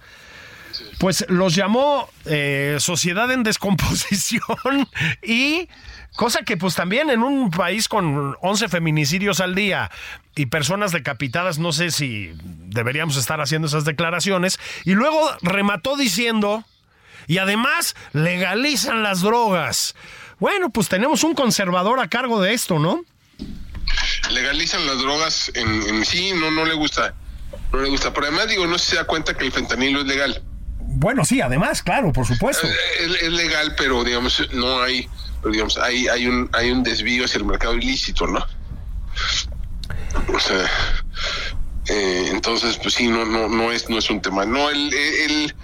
pues 0.99 1.25
los 1.29 1.55
llamó 1.55 2.09
eh, 2.25 2.77
sociedad 2.79 3.31
en 3.31 3.43
descomposición 3.43 4.87
y 5.23 5.69
cosa 6.15 6.43
que 6.43 6.57
pues 6.57 6.75
también 6.75 7.09
en 7.09 7.23
un 7.23 7.51
país 7.51 7.87
con 7.87 8.35
11 8.41 8.69
feminicidios 8.69 9.39
al 9.39 9.55
día 9.55 9.91
y 10.35 10.47
personas 10.47 10.91
decapitadas, 10.91 11.59
no 11.59 11.71
sé 11.71 11.91
si 11.91 12.31
deberíamos 12.41 13.17
estar 13.17 13.41
haciendo 13.41 13.67
esas 13.67 13.85
declaraciones. 13.85 14.59
Y 14.83 14.93
luego 14.93 15.19
remató 15.41 15.95
diciendo, 15.95 16.65
y 17.27 17.37
además 17.37 17.95
legalizan 18.13 19.03
las 19.03 19.21
drogas. 19.21 19.95
Bueno, 20.39 20.69
pues 20.69 20.89
tenemos 20.89 21.23
un 21.23 21.33
conservador 21.33 21.99
a 21.99 22.09
cargo 22.09 22.41
de 22.41 22.53
esto, 22.53 22.79
¿no? 22.79 23.05
legalizan 24.31 24.85
las 24.85 24.99
drogas 24.99 25.51
en, 25.55 25.67
en 25.83 26.05
sí, 26.05 26.33
no, 26.33 26.51
no 26.51 26.65
le 26.65 26.73
gusta. 26.73 27.13
No 27.71 27.81
le 27.81 27.89
gusta. 27.89 28.13
Pero 28.13 28.27
además, 28.27 28.49
digo, 28.49 28.67
no 28.67 28.77
se 28.77 28.95
da 28.95 29.05
cuenta 29.05 29.35
que 29.35 29.45
el 29.45 29.51
fentanilo 29.51 30.01
es 30.01 30.07
legal. 30.07 30.43
Bueno, 30.97 31.25
sí, 31.25 31.41
además, 31.41 31.81
claro, 31.83 32.11
por 32.11 32.25
supuesto. 32.25 32.67
Es, 32.67 33.21
es 33.21 33.31
legal, 33.31 33.75
pero 33.77 34.03
digamos, 34.03 34.41
no 34.53 34.81
hay, 34.81 35.07
digamos, 35.51 35.77
hay, 35.77 36.07
hay 36.07 36.27
un, 36.27 36.49
hay 36.53 36.71
un 36.71 36.83
desvío 36.83 37.25
hacia 37.25 37.37
el 37.39 37.45
mercado 37.45 37.75
ilícito, 37.75 38.27
¿no? 38.27 38.45
O 40.33 40.39
sea, 40.39 40.69
Eh, 41.87 42.29
entonces, 42.31 42.79
pues 42.81 42.95
sí, 42.95 43.07
no, 43.07 43.25
no, 43.25 43.47
no 43.47 43.71
es, 43.71 43.89
no 43.89 43.99
es 43.99 44.09
un 44.09 44.19
tema. 44.19 44.43
No, 44.45 44.69
el, 44.71 44.91
el, 44.91 45.55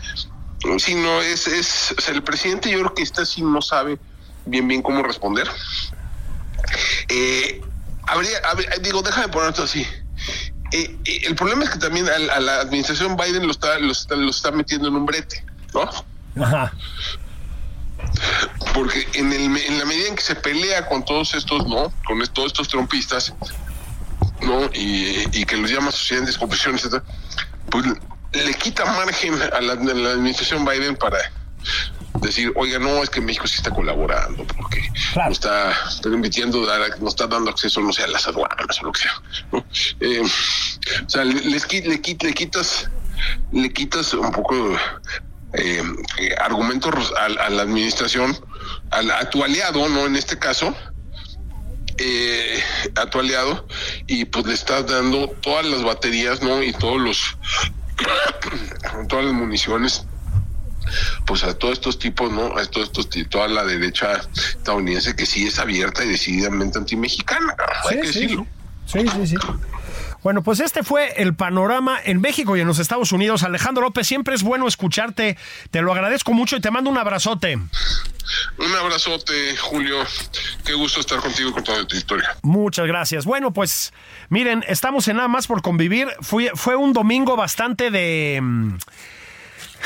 sí, 0.80 0.94
no 0.94 1.20
es, 1.22 1.48
es, 1.48 1.96
el 2.10 2.22
presidente 2.22 2.70
yo 2.70 2.80
creo 2.80 2.94
que 2.94 3.02
está 3.02 3.24
así 3.24 3.42
no 3.42 3.62
sabe 3.62 3.98
bien 4.46 4.68
bien 4.68 4.82
cómo 4.84 5.02
responder. 5.02 5.50
Eh, 7.10 7.62
habría, 8.06 8.40
digo, 8.82 9.02
déjame 9.02 9.30
ponerlo 9.30 9.64
así. 9.64 9.86
Eh, 10.72 10.98
eh, 11.06 11.22
el 11.26 11.36
problema 11.36 11.64
es 11.64 11.72
que 11.72 11.80
también 11.80 12.08
a, 12.10 12.40
la 12.40 12.62
administración 12.62 13.18
Biden 13.18 13.46
lo 13.46 13.52
está, 13.52 13.78
lo 13.80 13.92
está, 13.92 14.16
lo 14.16 14.30
está 14.30 14.52
metiendo 14.52 14.88
en 14.88 14.96
un 14.96 15.06
brete, 15.06 15.44
¿no? 15.74 16.44
Ajá. 16.44 16.74
Porque 18.74 19.08
en, 19.14 19.32
el, 19.34 19.58
en 19.58 19.80
la 19.80 19.86
medida 19.86 20.08
en 20.08 20.16
que 20.16 20.24
se 20.24 20.36
pelea 20.36 20.88
con 20.88 21.04
todos 21.04 21.34
estos, 21.36 21.68
¿no? 21.68 21.94
Con 22.06 22.22
todos 22.34 22.48
estos 22.48 22.68
trompistas, 22.68 23.34
¿no? 24.42 24.70
Y, 24.74 25.46
que 25.46 25.58
los 25.58 25.70
llama 25.70 25.92
sociedad 25.92 26.22
en 26.22 26.28
descompresión, 26.28 26.76
etcétera, 26.76 27.04
pues 27.70 27.86
le 28.32 28.54
quita 28.54 28.86
margen 28.86 29.34
a 29.42 29.60
la, 29.60 29.74
a 29.74 29.76
la 29.76 30.12
administración 30.12 30.64
Biden 30.64 30.96
para 30.96 31.18
decir, 32.20 32.52
oiga, 32.56 32.80
no, 32.80 33.02
es 33.04 33.10
que 33.10 33.22
México 33.22 33.48
sí 33.48 33.56
está 33.58 33.72
colaborando, 33.72 34.46
porque 34.46 34.92
nos 35.16 35.32
está 35.34 35.74
permitiendo 36.02 36.66
dar, 36.66 37.00
nos 37.00 37.14
está 37.14 37.28
dando 37.28 37.52
acceso, 37.52 37.82
no 37.82 37.94
sé, 37.94 38.04
a 38.04 38.08
las 38.08 38.28
aduanas 38.28 38.82
o 38.82 38.86
lo 38.86 38.92
que 38.92 39.02
sea. 39.02 39.22
Eh, 40.00 40.22
o 40.22 41.10
sea, 41.10 41.24
le, 41.24 41.42
le, 41.42 42.02
quitas, 42.02 42.90
le 43.52 43.74
quitas 43.74 44.14
un 44.14 44.32
poco 44.32 44.76
eh, 45.54 45.84
argumentos 46.40 47.14
a, 47.18 47.50
la 47.50 47.62
administración, 47.62 48.38
a, 48.92 49.30
tu 49.30 49.44
aliado, 49.44 49.88
¿no? 49.90 50.06
En 50.06 50.16
este 50.16 50.38
caso, 50.38 50.76
eh, 51.98 52.62
a 52.96 53.06
tu 53.10 53.20
aliado, 53.20 53.68
y 54.08 54.26
pues 54.26 54.46
le 54.46 54.54
estás 54.54 54.88
dando 54.88 55.28
todas 55.42 55.66
las 55.66 55.84
baterías, 55.84 56.42
¿no? 56.42 56.62
Y 56.62 56.74
todos 56.74 57.00
los, 57.00 57.38
todas 59.08 59.26
las 59.26 59.34
municiones 59.34 60.06
pues 61.26 61.44
a 61.44 61.58
todos 61.58 61.74
estos 61.74 62.00
tipos, 62.00 62.32
¿no? 62.32 62.58
A 62.58 62.66
todos 62.66 62.88
estos, 62.88 63.10
toda 63.30 63.48
la 63.48 63.66
derecha 63.66 64.22
estadounidense 64.58 65.16
que 65.16 65.26
sí 65.26 65.48
es 65.48 65.60
abierta 65.60 66.04
y 66.04 66.10
decididamente 66.10 66.78
antimexicana, 66.78 67.56
hay 67.90 68.02
que 68.02 68.08
decirlo. 68.08 68.48
Sí, 68.86 69.00
sí, 69.08 69.28
sí. 69.28 69.36
Bueno, 70.24 70.44
pues 70.44 70.60
este 70.60 70.84
fue 70.84 71.14
el 71.18 71.34
panorama 71.34 72.00
en 72.04 72.22
México 72.22 72.56
y 72.56 72.62
en 72.62 72.68
los 72.68 72.78
Estados 72.78 73.12
Unidos. 73.12 73.42
Alejandro 73.42 73.82
López, 73.84 74.06
siempre 74.06 74.36
es 74.36 74.44
bueno 74.44 74.68
escucharte. 74.68 75.36
Te 75.72 75.82
lo 75.82 75.92
agradezco 75.92 76.34
mucho 76.34 76.56
y 76.56 76.62
te 76.62 76.70
mando 76.70 76.92
un 76.92 76.98
abrazote. 76.98 77.56
Un 77.56 78.76
abrazote, 78.80 79.58
Julio. 79.58 79.98
Qué 80.64 80.74
gusto 80.74 81.00
estar 81.00 81.20
contigo 81.20 81.52
con 81.52 81.64
toda 81.64 81.88
tu 81.88 81.96
historia. 81.96 82.38
Muchas 82.44 82.86
gracias. 82.86 83.26
Bueno, 83.26 83.52
pues 83.52 83.94
miren, 84.30 84.64
estamos 84.68 85.08
en 85.08 85.18
nada 85.18 85.28
más 85.28 85.48
por 85.48 85.64
convivir. 85.64 86.08
Fue, 86.22 86.52
fue 86.54 86.76
un 86.76 86.94
domingo 86.94 87.36
bastante 87.36 87.90
de 87.90 88.40
mm, 88.42 88.78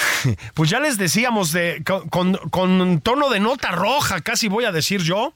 pues 0.54 0.70
ya 0.70 0.80
les 0.80 0.98
decíamos, 0.98 1.52
de, 1.52 1.84
con, 1.84 3.02
tono 3.02 3.30
de 3.30 3.40
nota 3.40 3.72
roja, 3.72 4.22
casi 4.22 4.48
voy 4.48 4.66
a 4.66 4.72
decir 4.72 5.02
yo, 5.02 5.34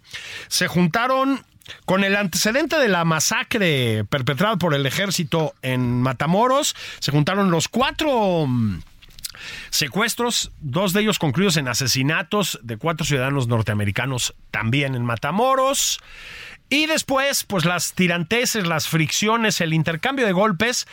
se 0.47 0.67
juntaron 0.67 1.43
con 1.85 2.03
el 2.03 2.15
antecedente 2.15 2.77
de 2.77 2.87
la 2.87 3.05
masacre 3.05 4.03
perpetrada 4.05 4.57
por 4.57 4.73
el 4.73 4.85
ejército 4.85 5.53
en 5.61 6.01
Matamoros, 6.01 6.75
se 6.99 7.11
juntaron 7.11 7.51
los 7.51 7.67
cuatro 7.67 8.47
mm, 8.47 8.79
secuestros, 9.69 10.51
dos 10.59 10.93
de 10.93 11.01
ellos 11.01 11.19
concluidos 11.19 11.57
en 11.57 11.67
asesinatos 11.67 12.59
de 12.63 12.77
cuatro 12.77 13.05
ciudadanos 13.05 13.47
norteamericanos 13.47 14.33
también 14.51 14.95
en 14.95 15.05
Matamoros. 15.05 15.99
Y 16.71 16.85
después, 16.85 17.45
pues 17.45 17.65
las 17.65 17.93
tiranteses, 17.93 18.67
las 18.67 18.87
fricciones, 18.87 19.59
el 19.59 19.73
intercambio 19.73 20.27
de 20.27 20.33
golpes 20.33 20.87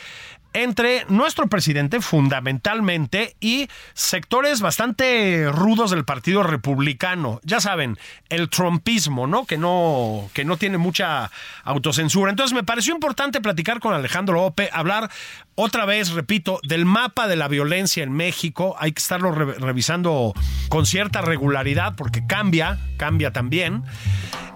entre 0.56 1.04
nuestro 1.10 1.48
presidente 1.48 2.00
fundamentalmente 2.00 3.36
y 3.40 3.68
sectores 3.92 4.62
bastante 4.62 5.50
rudos 5.52 5.90
del 5.90 6.06
Partido 6.06 6.42
Republicano. 6.42 7.40
Ya 7.44 7.60
saben, 7.60 7.98
el 8.30 8.48
trumpismo, 8.48 9.26
¿no? 9.26 9.44
Que 9.44 9.58
no 9.58 10.30
que 10.32 10.46
no 10.46 10.56
tiene 10.56 10.78
mucha 10.78 11.30
autocensura. 11.62 12.30
Entonces 12.30 12.54
me 12.54 12.64
pareció 12.64 12.94
importante 12.94 13.42
platicar 13.42 13.80
con 13.80 13.92
Alejandro 13.92 14.36
López, 14.36 14.70
hablar 14.72 15.10
otra 15.56 15.84
vez, 15.84 16.12
repito, 16.12 16.58
del 16.62 16.86
mapa 16.86 17.28
de 17.28 17.36
la 17.36 17.48
violencia 17.48 18.02
en 18.02 18.12
México. 18.12 18.76
Hay 18.78 18.92
que 18.92 19.00
estarlo 19.00 19.32
revisando 19.32 20.32
con 20.70 20.86
cierta 20.86 21.20
regularidad 21.20 21.96
porque 21.96 22.26
cambia, 22.26 22.78
cambia 22.96 23.30
también. 23.30 23.84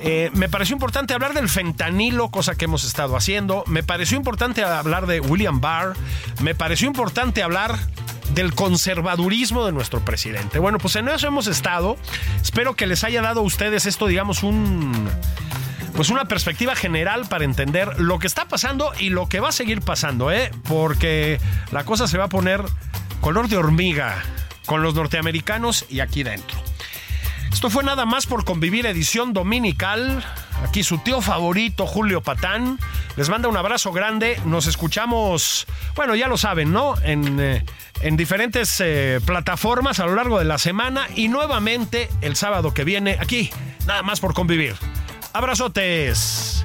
Eh, 0.03 0.30
me 0.32 0.48
pareció 0.48 0.74
importante 0.74 1.12
hablar 1.12 1.34
del 1.34 1.48
fentanilo, 1.48 2.30
cosa 2.30 2.55
que 2.55 2.64
hemos 2.64 2.84
estado 2.84 3.16
haciendo. 3.16 3.64
Me 3.66 3.82
pareció 3.82 4.16
importante 4.16 4.64
hablar 4.64 5.07
de 5.07 5.20
William 5.20 5.61
Barr. 5.61 5.94
Me 6.40 6.55
pareció 6.55 6.86
importante 6.86 7.42
hablar 7.42 7.78
del 8.34 8.55
conservadurismo 8.55 9.66
de 9.66 9.72
nuestro 9.72 10.01
presidente. 10.05 10.59
Bueno, 10.59 10.78
pues 10.78 10.96
en 10.96 11.09
eso 11.09 11.26
hemos 11.26 11.46
estado. 11.46 11.96
Espero 12.40 12.74
que 12.74 12.86
les 12.86 13.05
haya 13.05 13.20
dado 13.22 13.40
a 13.40 13.44
ustedes 13.44 13.86
esto, 13.86 14.07
digamos, 14.07 14.42
un 14.42 15.09
pues 15.94 16.09
una 16.09 16.24
perspectiva 16.26 16.74
general 16.76 17.26
para 17.28 17.44
entender 17.44 18.01
lo 18.01 18.18
que 18.18 18.26
está 18.26 18.46
pasando 18.46 18.92
y 18.98 19.11
lo 19.11 19.28
que 19.28 19.40
va 19.40 19.48
a 19.48 19.53
seguir 19.53 19.82
pasando, 19.82 20.30
¿eh? 20.30 20.51
Porque 20.68 21.40
la 21.72 21.84
cosa 21.84 22.07
se 22.07 22.16
va 22.16 22.24
a 22.24 22.28
poner 22.28 22.62
color 23.20 23.48
de 23.48 23.57
hormiga 23.57 24.22
con 24.64 24.82
los 24.82 24.94
norteamericanos 24.94 25.84
y 25.90 26.01
aquí 26.01 26.22
dentro. 26.22 26.69
Esto 27.53 27.68
fue 27.68 27.84
nada 27.84 28.07
más 28.07 28.26
por 28.26 28.44
convivir 28.44 28.86
edición 28.86 29.32
dominical. 29.32 30.24
Aquí 30.64 30.82
su 30.82 30.98
tío 30.98 31.20
favorito, 31.20 31.86
Julio 31.86 32.22
Patán. 32.22 32.78
Les 33.16 33.28
manda 33.28 33.48
un 33.48 33.57
abrazo 33.57 33.92
grande. 33.92 34.40
Nos 34.44 34.66
escuchamos, 34.66 35.66
bueno, 35.94 36.14
ya 36.14 36.28
lo 36.28 36.38
saben, 36.38 36.72
¿no? 36.72 36.94
En, 37.03 37.38
eh, 37.40 37.64
diferentes 38.12 38.80
eh, 38.80 39.20
plataformas 39.24 40.01
a 40.01 40.07
lo 40.07 40.14
largo 40.14 40.38
de 40.38 40.44
la 40.44 40.59
semana 40.59 41.07
y 41.14 41.28
nuevamente 41.28 42.09
el 42.22 42.36
sábado 42.36 42.72
que 42.72 42.84
viene 42.84 43.18
aquí, 43.20 43.51
nada 43.86 44.03
más 44.03 44.20
por 44.20 44.32
convivir. 44.32 44.74
Abrazotes. 45.32 46.64